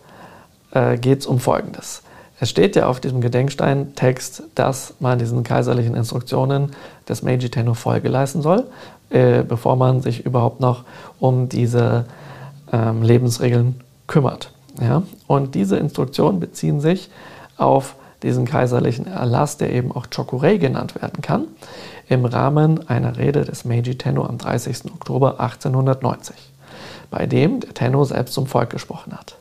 äh, 0.70 0.96
geht 0.96 1.20
es 1.20 1.26
um 1.26 1.38
Folgendes. 1.38 2.02
Es 2.40 2.50
steht 2.50 2.76
ja 2.76 2.86
auf 2.86 3.00
diesem 3.00 3.20
Gedenkstein-Text, 3.20 4.44
dass 4.54 4.94
man 5.00 5.18
diesen 5.18 5.42
kaiserlichen 5.42 5.96
Instruktionen 5.96 6.72
des 7.08 7.22
Meiji 7.22 7.48
Tenno 7.48 7.74
Folge 7.74 8.08
leisten 8.08 8.42
soll, 8.42 8.64
äh, 9.10 9.42
bevor 9.42 9.76
man 9.76 10.02
sich 10.02 10.24
überhaupt 10.24 10.60
noch 10.60 10.84
um 11.18 11.48
diese 11.48 12.04
ähm, 12.72 13.02
Lebensregeln 13.02 13.80
kümmert. 14.06 14.52
Ja? 14.80 15.02
Und 15.26 15.54
diese 15.54 15.76
Instruktionen 15.76 16.38
beziehen 16.38 16.80
sich 16.80 17.10
auf 17.56 17.96
diesen 18.22 18.44
kaiserlichen 18.44 19.06
Erlass, 19.06 19.56
der 19.56 19.72
eben 19.72 19.92
auch 19.92 20.06
Chokurei 20.14 20.56
genannt 20.58 21.00
werden 21.00 21.22
kann, 21.22 21.46
im 22.08 22.24
Rahmen 22.24 22.88
einer 22.88 23.16
Rede 23.16 23.44
des 23.44 23.64
Meiji 23.64 23.96
Tenno 23.96 24.24
am 24.24 24.38
30. 24.38 24.86
Oktober 24.92 25.40
1890, 25.40 26.34
bei 27.10 27.26
dem 27.26 27.60
der 27.60 27.74
Tenno 27.74 28.04
selbst 28.04 28.34
zum 28.34 28.46
Volk 28.46 28.70
gesprochen 28.70 29.12
hat. 29.12 29.37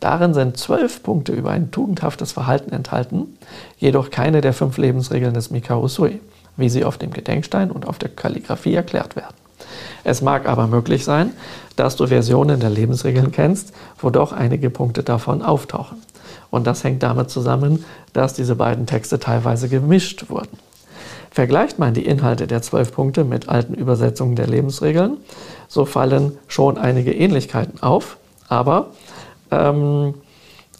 Darin 0.00 0.34
sind 0.34 0.56
zwölf 0.56 1.02
Punkte 1.02 1.32
über 1.32 1.50
ein 1.50 1.70
tugendhaftes 1.70 2.32
Verhalten 2.32 2.72
enthalten, 2.72 3.38
jedoch 3.78 4.10
keine 4.10 4.40
der 4.40 4.52
fünf 4.52 4.76
Lebensregeln 4.76 5.34
des 5.34 5.50
Mikao 5.50 5.82
Usui, 5.82 6.20
wie 6.56 6.68
sie 6.68 6.84
auf 6.84 6.98
dem 6.98 7.12
Gedenkstein 7.12 7.70
und 7.70 7.86
auf 7.86 7.98
der 7.98 8.10
Kalligraphie 8.10 8.74
erklärt 8.74 9.16
werden. 9.16 9.34
Es 10.04 10.22
mag 10.22 10.46
aber 10.46 10.66
möglich 10.66 11.04
sein, 11.04 11.32
dass 11.76 11.96
du 11.96 12.06
Versionen 12.06 12.60
der 12.60 12.70
Lebensregeln 12.70 13.32
kennst, 13.32 13.72
wo 13.98 14.10
doch 14.10 14.32
einige 14.32 14.70
Punkte 14.70 15.02
davon 15.02 15.42
auftauchen. 15.42 15.98
Und 16.50 16.66
das 16.66 16.84
hängt 16.84 17.02
damit 17.02 17.30
zusammen, 17.30 17.84
dass 18.12 18.34
diese 18.34 18.54
beiden 18.54 18.86
Texte 18.86 19.18
teilweise 19.18 19.68
gemischt 19.68 20.28
wurden. 20.28 20.58
Vergleicht 21.30 21.78
man 21.78 21.92
die 21.92 22.06
Inhalte 22.06 22.46
der 22.46 22.62
zwölf 22.62 22.92
Punkte 22.92 23.24
mit 23.24 23.48
alten 23.48 23.74
Übersetzungen 23.74 24.36
der 24.36 24.46
Lebensregeln, 24.46 25.18
so 25.68 25.84
fallen 25.84 26.38
schon 26.48 26.78
einige 26.78 27.12
Ähnlichkeiten 27.12 27.82
auf, 27.82 28.16
aber 28.48 28.90
ähm, 29.50 30.14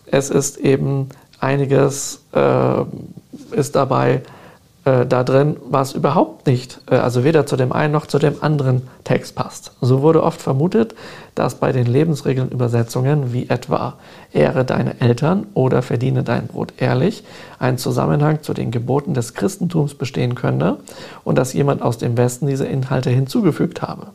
es 0.06 0.30
ist 0.30 0.56
eben 0.58 1.08
einiges 1.40 2.24
äh, 2.32 2.84
ist 3.52 3.76
dabei 3.76 4.22
äh, 4.86 5.04
da 5.04 5.24
drin, 5.24 5.56
was 5.68 5.92
überhaupt 5.92 6.46
nicht, 6.46 6.80
äh, 6.88 6.94
also 6.94 7.24
weder 7.24 7.44
zu 7.44 7.56
dem 7.56 7.72
einen 7.72 7.92
noch 7.92 8.06
zu 8.06 8.18
dem 8.18 8.36
anderen 8.40 8.82
Text 9.02 9.34
passt. 9.34 9.72
So 9.80 10.00
wurde 10.00 10.22
oft 10.22 10.40
vermutet, 10.40 10.94
dass 11.34 11.56
bei 11.56 11.72
den 11.72 11.86
Lebensregeln-Übersetzungen 11.86 13.32
wie 13.32 13.48
etwa 13.48 13.94
Ehre 14.32 14.64
deine 14.64 15.00
Eltern 15.00 15.48
oder 15.54 15.82
verdiene 15.82 16.22
dein 16.22 16.46
Brot 16.46 16.74
ehrlich 16.78 17.24
ein 17.58 17.78
Zusammenhang 17.78 18.42
zu 18.42 18.54
den 18.54 18.70
Geboten 18.70 19.12
des 19.12 19.34
Christentums 19.34 19.94
bestehen 19.94 20.36
könnte 20.36 20.78
und 21.24 21.36
dass 21.36 21.52
jemand 21.52 21.82
aus 21.82 21.98
dem 21.98 22.16
Westen 22.16 22.46
diese 22.46 22.66
Inhalte 22.66 23.10
hinzugefügt 23.10 23.82
habe. 23.82 24.08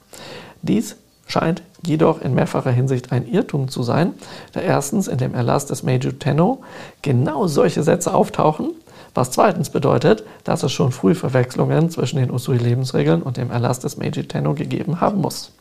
Dies 0.61 0.95
scheint 1.32 1.63
jedoch 1.86 2.21
in 2.21 2.34
mehrfacher 2.34 2.71
Hinsicht 2.71 3.11
ein 3.11 3.27
Irrtum 3.27 3.69
zu 3.69 3.84
sein, 3.84 4.13
da 4.53 4.59
erstens 4.59 5.07
in 5.07 5.17
dem 5.17 5.34
Erlass 5.34 5.65
des 5.65 5.84
Major 5.84 6.17
Tenno 6.17 6.61
genau 7.01 7.47
solche 7.47 7.84
Sätze 7.84 8.13
auftauchen 8.13 8.71
was 9.13 9.32
zweitens 9.32 9.69
bedeutet, 9.69 10.23
dass 10.45 10.63
es 10.63 10.71
schon 10.71 10.91
früh 10.91 11.15
Verwechslungen 11.15 11.89
zwischen 11.89 12.17
den 12.17 12.32
Usui-Lebensregeln 12.32 13.21
und 13.21 13.38
dem 13.38 13.51
Erlass 13.51 13.79
des 13.79 13.97
Meiji 13.97 14.25
Tenno 14.25 14.53
gegeben 14.53 15.01
haben 15.01 15.19
muss. 15.19 15.51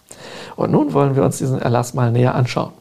Und 0.55 0.71
nun 0.71 0.93
wollen 0.93 1.17
wir 1.17 1.25
uns 1.25 1.39
diesen 1.39 1.61
Erlass 1.61 1.95
mal 1.95 2.13
näher 2.13 2.35
anschauen. 2.35 2.73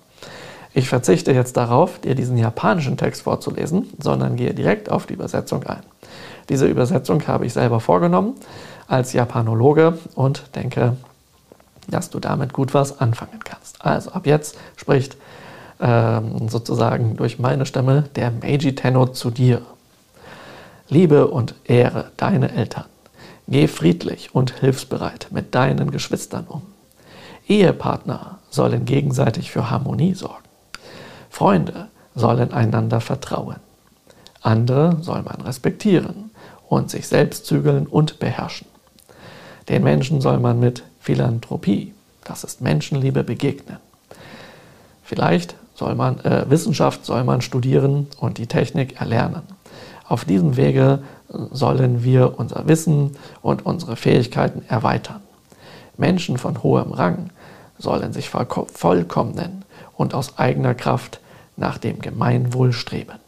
Ich 0.74 0.88
verzichte 0.88 1.32
jetzt 1.32 1.58
darauf, 1.58 1.98
dir 2.00 2.14
diesen 2.14 2.38
japanischen 2.38 2.98
Text 2.98 3.24
vorzulesen, 3.24 3.90
sondern 3.98 4.36
gehe 4.36 4.54
direkt 4.54 4.92
auf 4.92 5.08
die 5.08 5.14
Übersetzung 5.14 5.64
ein. 5.64 5.82
Diese 6.50 6.68
Übersetzung 6.68 7.26
habe 7.28 7.48
ich 7.48 7.54
selber 7.54 7.80
vorgenommen 7.80 8.36
als 8.88 9.14
Japanologe 9.14 9.98
und 10.14 10.56
denke, 10.56 10.96
dass 11.90 12.10
du 12.10 12.20
damit 12.20 12.54
gut 12.54 12.74
was 12.74 13.00
anfangen 13.00 13.40
kannst. 13.44 13.84
Also 13.84 14.12
ab 14.12 14.26
jetzt 14.26 14.58
spricht 14.76 15.18
ähm, 15.80 16.50
sozusagen 16.50 17.16
durch 17.16 17.40
meine 17.40 17.66
Stimme 17.66 18.04
der 18.16 18.32
Meiji 18.32 18.76
Tenno 18.76 19.08
zu 19.08 19.32
dir. 19.32 19.62
Liebe 20.90 21.28
und 21.28 21.56
ehre 21.66 22.12
deine 22.18 22.52
Eltern. 22.52 22.86
Geh 23.48 23.68
friedlich 23.68 24.34
und 24.34 24.60
hilfsbereit 24.60 25.28
mit 25.32 25.56
deinen 25.56 25.92
Geschwistern 25.92 26.46
um. 26.48 26.62
Ehepartner 27.48 28.40
sollen 28.50 28.86
gegenseitig 28.86 29.52
für 29.52 29.70
Harmonie 29.70 30.14
sorgen. 30.14 30.44
Freunde 31.30 31.88
sollen 32.16 32.54
einander 32.54 33.02
vertrauen. 33.02 33.58
Andere 34.42 34.98
soll 35.02 35.24
man 35.24 35.42
respektieren 35.42 36.32
und 36.68 36.90
sich 36.90 37.08
selbst 37.08 37.46
zügeln 37.46 37.88
und 37.88 38.20
beherrschen. 38.20 38.68
Den 39.68 39.84
Menschen 39.84 40.22
soll 40.22 40.40
man 40.40 40.60
mit 40.60 40.84
Philanthropie, 41.00 41.94
das 42.24 42.44
ist 42.44 42.62
Menschenliebe, 42.62 43.24
begegnen. 43.24 43.78
Vielleicht 45.04 45.56
soll 45.76 45.96
man 45.96 46.20
äh, 46.20 46.50
Wissenschaft 46.50 47.06
soll 47.06 47.24
man 47.24 47.42
studieren 47.42 48.08
und 48.20 48.38
die 48.38 48.48
Technik 48.48 49.00
erlernen. 49.00 49.44
Auf 50.08 50.26
diesem 50.26 50.58
Wege 50.58 51.00
sollen 51.52 52.04
wir 52.04 52.40
unser 52.40 52.68
Wissen 52.68 53.16
und 53.42 53.66
unsere 53.66 53.96
Fähigkeiten 53.96 54.64
erweitern. 54.68 55.22
Menschen 55.98 56.38
von 56.38 56.64
hohem 56.64 56.92
Rang 56.92 57.30
sollen 57.78 58.14
sich 58.14 58.30
vollkommnen 58.30 59.64
und 59.96 60.14
aus 60.14 60.38
eigener 60.38 60.74
Kraft 60.74 61.20
nach 61.58 61.78
dem 61.78 62.00
Gemeinwohl 62.00 62.74
streben. 62.74 63.20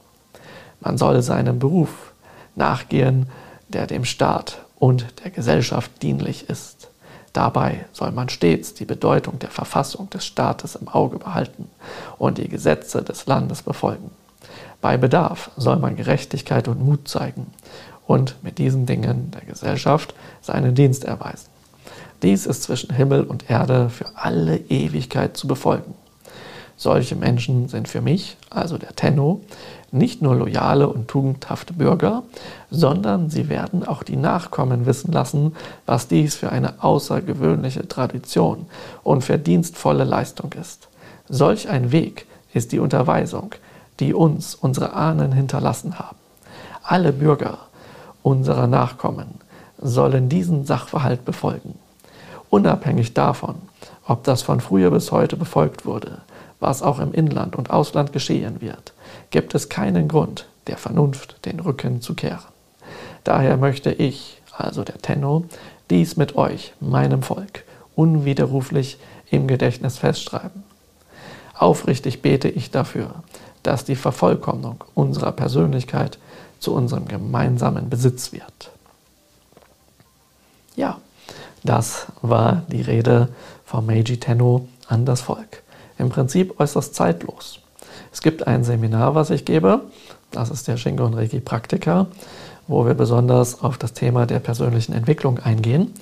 Man 0.79 0.97
soll 0.97 1.21
seinem 1.21 1.59
Beruf 1.59 2.13
nachgehen, 2.55 3.27
der 3.69 3.87
dem 3.87 4.05
Staat 4.05 4.59
und 4.79 5.05
der 5.23 5.31
Gesellschaft 5.31 6.01
dienlich 6.01 6.49
ist. 6.49 6.80
Dabei 7.33 7.85
soll 7.93 8.11
man 8.11 8.29
stets 8.29 8.73
die 8.73 8.85
Bedeutung 8.85 9.39
der 9.39 9.49
Verfassung 9.49 10.09
des 10.09 10.25
Staates 10.25 10.75
im 10.75 10.87
Auge 10.87 11.17
behalten 11.17 11.69
und 12.17 12.37
die 12.37 12.49
Gesetze 12.49 13.03
des 13.03 13.25
Landes 13.25 13.61
befolgen. 13.61 14.11
Bei 14.81 14.97
Bedarf 14.97 15.51
soll 15.55 15.77
man 15.77 15.95
Gerechtigkeit 15.95 16.67
und 16.67 16.83
Mut 16.83 17.07
zeigen 17.07 17.47
und 18.05 18.35
mit 18.43 18.57
diesen 18.57 18.85
Dingen 18.85 19.31
der 19.31 19.41
Gesellschaft 19.41 20.13
seinen 20.41 20.75
Dienst 20.75 21.05
erweisen. 21.05 21.47
Dies 22.21 22.45
ist 22.45 22.63
zwischen 22.63 22.93
Himmel 22.93 23.23
und 23.23 23.49
Erde 23.49 23.89
für 23.89 24.05
alle 24.15 24.57
Ewigkeit 24.57 25.37
zu 25.37 25.47
befolgen. 25.47 25.93
Solche 26.75 27.15
Menschen 27.15 27.67
sind 27.67 27.87
für 27.87 28.01
mich, 28.01 28.37
also 28.49 28.77
der 28.77 28.95
Tenno, 28.95 29.41
nicht 29.91 30.21
nur 30.21 30.35
loyale 30.35 30.87
und 30.87 31.07
tugendhafte 31.07 31.73
Bürger, 31.73 32.23
sondern 32.69 33.29
sie 33.29 33.49
werden 33.49 33.85
auch 33.85 34.03
die 34.03 34.15
Nachkommen 34.15 34.85
wissen 34.85 35.11
lassen, 35.11 35.55
was 35.85 36.07
dies 36.07 36.35
für 36.35 36.51
eine 36.51 36.81
außergewöhnliche 36.83 37.87
Tradition 37.87 38.67
und 39.03 39.23
verdienstvolle 39.23 40.05
Leistung 40.05 40.53
ist. 40.53 40.87
Solch 41.27 41.69
ein 41.69 41.91
Weg 41.91 42.25
ist 42.53 42.71
die 42.71 42.79
Unterweisung, 42.79 43.51
die 43.99 44.13
uns 44.13 44.55
unsere 44.55 44.93
Ahnen 44.93 45.31
hinterlassen 45.31 45.99
haben. 45.99 46.17
Alle 46.83 47.13
Bürger 47.13 47.59
unserer 48.23 48.67
Nachkommen 48.67 49.35
sollen 49.77 50.29
diesen 50.29 50.65
Sachverhalt 50.65 51.25
befolgen. 51.25 51.77
Unabhängig 52.49 53.13
davon, 53.13 53.55
ob 54.05 54.23
das 54.23 54.41
von 54.41 54.59
früher 54.59 54.91
bis 54.91 55.11
heute 55.11 55.37
befolgt 55.37 55.85
wurde, 55.85 56.19
was 56.59 56.81
auch 56.81 56.99
im 56.99 57.13
Inland 57.13 57.55
und 57.55 57.69
Ausland 57.69 58.13
geschehen 58.13 58.61
wird, 58.61 58.93
gibt 59.31 59.55
es 59.55 59.69
keinen 59.69 60.07
Grund, 60.07 60.47
der 60.67 60.77
Vernunft 60.77 61.45
den 61.45 61.59
Rücken 61.59 62.01
zu 62.01 62.13
kehren. 62.13 62.51
Daher 63.23 63.57
möchte 63.57 63.91
ich, 63.91 64.41
also 64.55 64.83
der 64.83 64.99
Tenno, 64.99 65.45
dies 65.89 66.17
mit 66.17 66.35
euch, 66.35 66.73
meinem 66.79 67.23
Volk, 67.23 67.63
unwiderruflich 67.95 68.97
im 69.29 69.47
Gedächtnis 69.47 69.97
festschreiben. 69.97 70.63
Aufrichtig 71.53 72.21
bete 72.21 72.49
ich 72.49 72.71
dafür, 72.71 73.23
dass 73.63 73.85
die 73.85 73.95
Vervollkommnung 73.95 74.83
unserer 74.95 75.31
Persönlichkeit 75.31 76.17
zu 76.59 76.73
unserem 76.73 77.07
gemeinsamen 77.07 77.89
Besitz 77.89 78.31
wird. 78.31 78.71
Ja, 80.75 80.99
das 81.63 82.07
war 82.21 82.63
die 82.67 82.81
Rede 82.81 83.29
von 83.65 83.85
Meiji 83.85 84.17
Tenno 84.17 84.67
an 84.87 85.05
das 85.05 85.21
Volk. 85.21 85.61
Im 85.97 86.09
Prinzip 86.09 86.59
äußerst 86.59 86.95
zeitlos. 86.95 87.59
Es 88.11 88.21
gibt 88.21 88.47
ein 88.47 88.63
Seminar, 88.63 89.15
was 89.15 89.29
ich 89.29 89.45
gebe, 89.45 89.81
das 90.31 90.49
ist 90.49 90.67
der 90.67 90.77
Shingon 90.77 91.13
Reiki 91.13 91.39
Praktiker, 91.39 92.07
wo 92.67 92.85
wir 92.85 92.93
besonders 92.93 93.61
auf 93.61 93.77
das 93.77 93.93
Thema 93.93 94.25
der 94.25 94.39
persönlichen 94.39 94.93
Entwicklung 94.93 95.39
eingehen. 95.39 95.93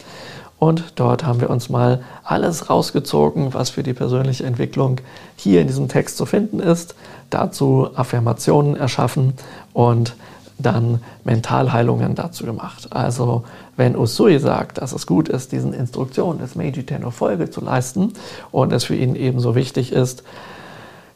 Und 0.60 0.94
dort 0.96 1.26
haben 1.26 1.40
wir 1.40 1.50
uns 1.50 1.70
mal 1.70 2.04
alles 2.24 2.70
rausgezogen, 2.70 3.54
was 3.54 3.70
für 3.70 3.82
die 3.82 3.94
persönliche 3.94 4.46
Entwicklung 4.46 5.00
hier 5.38 5.62
in 5.62 5.68
diesem 5.68 5.88
Text 5.88 6.18
zu 6.18 6.26
finden 6.26 6.60
ist. 6.60 6.96
Dazu 7.30 7.90
Affirmationen 7.96 8.76
erschaffen 8.76 9.34
und 9.74 10.16
dann 10.58 11.02
Mentalheilungen 11.24 12.16
dazu 12.16 12.46
gemacht. 12.46 12.90
Also 12.92 13.44
wenn 13.78 13.96
Usui 13.96 14.38
sagt, 14.40 14.80
dass 14.80 14.92
es 14.92 15.08
gut 15.08 15.30
ist, 15.30 15.54
diesen 15.54 15.74
Instruktionen 15.74 16.40
des 16.40 16.56
Meiji 16.56 16.84
Tenno 16.84 17.12
Folge 17.12 17.50
zu 17.50 17.62
leisten 17.62 18.14
und 18.52 18.74
es 18.74 18.84
für 18.84 18.96
ihn 18.96 19.16
ebenso 19.16 19.56
wichtig 19.56 19.94
ist, 19.94 20.24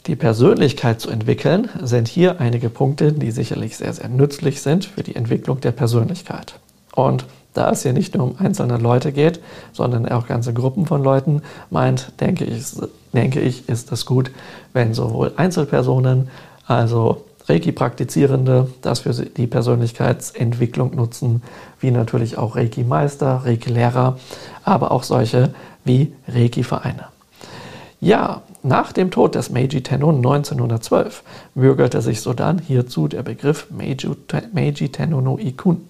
die 0.08 0.16
Persönlichkeit 0.16 0.99
zu 0.99 1.10
entwickeln, 1.10 1.70
sind 1.82 2.08
hier 2.08 2.41
einige 2.41 2.70
Punkte, 2.70 3.14
die 3.14 3.32
sicherlich 3.32 3.78
sehr, 3.78 3.93
sehr 3.93 4.10
nützlich 4.10 4.62
sind 4.62 4.86
für 4.86 5.04
die 5.04 5.16
Entwicklung 5.16 5.62
der 5.62 5.72
Persönlichkeit. 5.72 6.56
Und 6.93 7.26
da 7.54 7.72
es 7.72 7.84
hier 7.84 7.93
nicht 7.93 8.16
nur 8.16 8.26
um 8.26 8.36
einzelne 8.39 8.78
Leute 8.78 9.12
geht, 9.12 9.39
sondern 9.72 10.08
auch 10.10 10.28
ganze 10.28 10.54
Gruppen 10.54 10.86
von 10.86 11.04
Leuten 11.04 11.41
meint, 11.70 12.12
denke 12.20 12.45
ich, 12.45 12.64
denke 13.14 13.39
ich, 13.39 13.70
ist 13.70 13.91
es 13.91 14.06
gut, 14.06 14.32
wenn 14.74 14.93
sowohl 14.93 15.32
Einzelpersonen, 15.36 16.30
also 16.66 17.24
Reiki-Praktizierende, 17.47 18.68
das 18.82 19.01
für 19.01 19.14
die 19.14 19.47
Persönlichkeitsentwicklung 19.47 20.95
nutzen, 20.95 21.43
wie 21.80 21.91
natürlich 21.91 22.38
auch 22.38 22.56
Reiki-Meister, 22.56 23.43
Reiki-Lehrer, 23.45 24.18
aber 24.64 24.91
auch 24.91 25.04
solche 25.04 25.54
wie 25.84 26.14
Reiki-Vereine. 26.28 27.06
Ja, 27.99 28.41
nach 28.64 28.93
dem 28.93 29.11
Tod 29.11 29.36
des 29.36 29.49
Meiji 29.49 29.84
Tenno 29.84 30.09
1912 30.09 31.24
bürgerte 31.53 32.01
sich 32.01 32.22
sodann 32.22 32.59
hierzu 32.59 33.09
der 33.09 33.22
Begriff 33.22 33.68
Meiji 33.70 34.89
Tenno 34.89 35.22
no 35.22 35.38
Ikun 35.38 35.89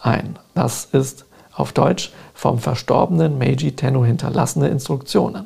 ein. 0.00 0.38
Das 0.54 0.86
ist 0.86 1.26
auf 1.52 1.72
Deutsch 1.72 2.10
vom 2.32 2.58
verstorbenen 2.58 3.38
Meiji 3.38 3.72
Tenno 3.72 4.04
hinterlassene 4.04 4.68
Instruktionen. 4.68 5.44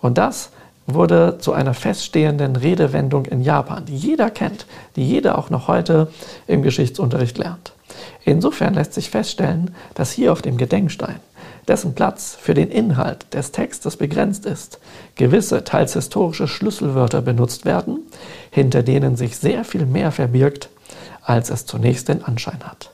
Und 0.00 0.18
das 0.18 0.50
wurde 0.86 1.38
zu 1.38 1.52
einer 1.52 1.74
feststehenden 1.74 2.56
Redewendung 2.56 3.24
in 3.26 3.42
Japan, 3.42 3.84
die 3.84 3.96
jeder 3.96 4.30
kennt, 4.30 4.66
die 4.96 5.06
jeder 5.06 5.38
auch 5.38 5.50
noch 5.50 5.68
heute 5.68 6.08
im 6.46 6.62
Geschichtsunterricht 6.62 7.38
lernt. 7.38 7.72
Insofern 8.24 8.74
lässt 8.74 8.94
sich 8.94 9.10
feststellen, 9.10 9.74
dass 9.94 10.12
hier 10.12 10.32
auf 10.32 10.42
dem 10.42 10.56
Gedenkstein 10.56 11.16
dessen 11.68 11.94
Platz 11.94 12.36
für 12.40 12.54
den 12.54 12.70
Inhalt 12.70 13.32
des 13.32 13.52
Textes 13.52 13.96
begrenzt 13.96 14.46
ist, 14.46 14.80
gewisse, 15.14 15.64
teils 15.64 15.94
historische 15.94 16.48
Schlüsselwörter 16.48 17.22
benutzt 17.22 17.64
werden, 17.64 18.00
hinter 18.50 18.82
denen 18.82 19.16
sich 19.16 19.36
sehr 19.36 19.64
viel 19.64 19.86
mehr 19.86 20.12
verbirgt, 20.12 20.68
als 21.22 21.50
es 21.50 21.66
zunächst 21.66 22.08
den 22.08 22.24
Anschein 22.24 22.60
hat. 22.64 22.90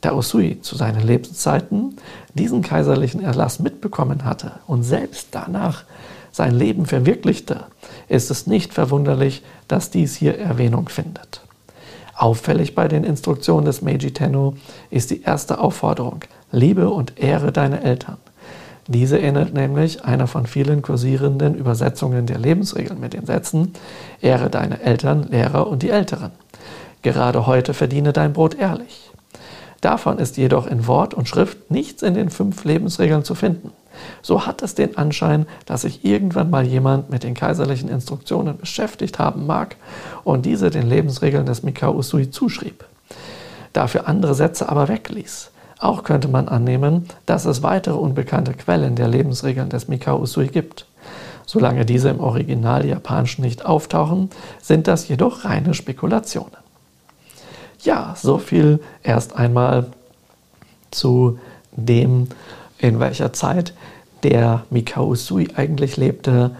Da 0.00 0.12
Usui 0.12 0.60
zu 0.60 0.76
seinen 0.76 1.06
Lebenszeiten 1.06 1.96
diesen 2.34 2.62
kaiserlichen 2.62 3.22
Erlass 3.22 3.58
mitbekommen 3.58 4.24
hatte 4.24 4.52
und 4.66 4.82
selbst 4.82 5.28
danach 5.32 5.84
sein 6.32 6.54
Leben 6.54 6.84
verwirklichte, 6.84 7.64
ist 8.08 8.30
es 8.30 8.46
nicht 8.46 8.74
verwunderlich, 8.74 9.42
dass 9.68 9.90
dies 9.90 10.14
hier 10.14 10.38
Erwähnung 10.38 10.88
findet. 10.88 11.40
Auffällig 12.14 12.74
bei 12.74 12.88
den 12.88 13.04
Instruktionen 13.04 13.64
des 13.64 13.82
Meiji 13.82 14.12
Tenno 14.12 14.54
ist 14.90 15.10
die 15.10 15.22
erste 15.22 15.58
Aufforderung, 15.58 16.20
liebe 16.52 16.90
und 16.90 17.18
ehre 17.18 17.52
deine 17.52 17.82
Eltern. 17.82 18.18
Diese 18.88 19.18
ähnelt 19.18 19.52
nämlich 19.52 20.04
einer 20.04 20.28
von 20.28 20.46
vielen 20.46 20.80
kursierenden 20.80 21.54
Übersetzungen 21.54 22.26
der 22.26 22.38
Lebensregeln 22.38 23.00
mit 23.00 23.14
den 23.14 23.26
Sätzen, 23.26 23.72
ehre 24.20 24.48
deine 24.48 24.80
Eltern, 24.80 25.24
Lehrer 25.24 25.66
und 25.66 25.82
die 25.82 25.90
Älteren. 25.90 26.30
Gerade 27.02 27.46
heute 27.46 27.74
verdiene 27.74 28.12
dein 28.12 28.32
Brot 28.32 28.54
ehrlich. 28.54 29.10
Davon 29.80 30.18
ist 30.18 30.36
jedoch 30.36 30.66
in 30.66 30.86
Wort 30.86 31.14
und 31.14 31.28
Schrift 31.28 31.70
nichts 31.70 32.02
in 32.02 32.14
den 32.14 32.30
fünf 32.30 32.64
Lebensregeln 32.64 33.24
zu 33.24 33.34
finden. 33.34 33.72
So 34.22 34.46
hat 34.46 34.62
es 34.62 34.74
den 34.74 34.96
Anschein, 34.96 35.46
dass 35.64 35.82
sich 35.82 36.04
irgendwann 36.04 36.50
mal 36.50 36.66
jemand 36.66 37.10
mit 37.10 37.22
den 37.22 37.34
kaiserlichen 37.34 37.88
Instruktionen 37.88 38.56
beschäftigt 38.56 39.18
haben 39.18 39.46
mag 39.46 39.76
und 40.24 40.46
diese 40.46 40.70
den 40.70 40.88
Lebensregeln 40.88 41.46
des 41.46 41.62
Mikao 41.62 41.94
Usui 41.94 42.30
zuschrieb, 42.30 42.84
dafür 43.72 44.08
andere 44.08 44.34
Sätze 44.34 44.68
aber 44.68 44.88
wegließ. 44.88 45.50
Auch 45.78 46.04
könnte 46.04 46.28
man 46.28 46.48
annehmen, 46.48 47.06
dass 47.26 47.44
es 47.44 47.62
weitere 47.62 47.96
unbekannte 47.96 48.54
Quellen 48.54 48.96
der 48.96 49.08
Lebensregeln 49.08 49.68
des 49.68 49.88
Mikao 49.88 50.18
Usui 50.20 50.46
gibt. 50.46 50.86
Solange 51.44 51.84
diese 51.84 52.08
im 52.08 52.20
Original 52.20 52.86
Japanischen 52.86 53.42
nicht 53.42 53.64
auftauchen, 53.64 54.30
sind 54.62 54.88
das 54.88 55.08
jedoch 55.08 55.44
reine 55.44 55.74
Spekulationen. 55.74 56.56
Ja, 57.82 58.14
so 58.16 58.38
viel 58.38 58.80
erst 59.02 59.36
einmal 59.36 59.88
zu 60.90 61.38
dem, 61.72 62.28
in 62.78 62.98
welcher 62.98 63.32
Zeit 63.32 63.74
der 64.22 64.64
Mikao 64.70 65.08
Usui 65.08 65.48
eigentlich 65.54 65.96
lebte, 65.96 66.52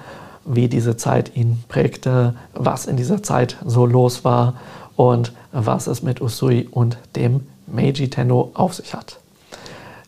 wie 0.44 0.68
diese 0.68 0.96
Zeit 0.96 1.34
ihn 1.34 1.64
prägte, 1.68 2.34
was 2.54 2.86
in 2.86 2.96
dieser 2.96 3.22
Zeit 3.22 3.56
so 3.64 3.86
los 3.86 4.24
war 4.24 4.54
und 4.94 5.32
was 5.52 5.86
es 5.86 6.02
mit 6.02 6.20
Usui 6.20 6.68
und 6.70 6.98
dem 7.16 7.40
Meiji 7.66 8.08
Tenno 8.10 8.50
auf 8.54 8.74
sich 8.74 8.94
hat. 8.94 9.18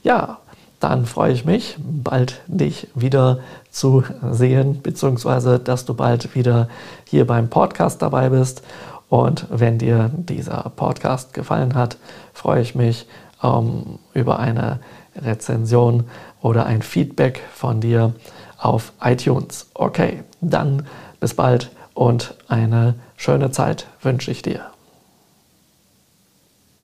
Ja, 0.02 0.38
dann 0.80 1.06
freue 1.06 1.32
ich 1.32 1.44
mich, 1.44 1.76
bald 1.78 2.40
dich 2.46 2.88
wieder 2.94 3.40
zu 3.70 4.04
sehen, 4.30 4.80
beziehungsweise 4.82 5.58
dass 5.58 5.84
du 5.84 5.94
bald 5.94 6.34
wieder 6.34 6.68
hier 7.04 7.26
beim 7.26 7.50
Podcast 7.50 8.00
dabei 8.02 8.28
bist. 8.28 8.62
Und 9.08 9.46
wenn 9.50 9.78
dir 9.78 10.10
dieser 10.14 10.70
Podcast 10.76 11.34
gefallen 11.34 11.74
hat, 11.74 11.96
freue 12.32 12.60
ich 12.60 12.74
mich 12.74 13.06
ähm, 13.42 13.98
über 14.14 14.38
eine 14.38 14.80
Rezension 15.16 16.04
oder 16.40 16.66
ein 16.66 16.82
Feedback 16.82 17.40
von 17.52 17.80
dir 17.80 18.14
auf 18.58 18.92
iTunes. 19.02 19.66
Okay, 19.74 20.22
dann 20.40 20.86
bis 21.20 21.34
bald 21.34 21.70
und 21.94 22.34
eine 22.46 22.94
schöne 23.16 23.50
Zeit 23.50 23.86
wünsche 24.02 24.30
ich 24.30 24.42
dir. 24.42 24.77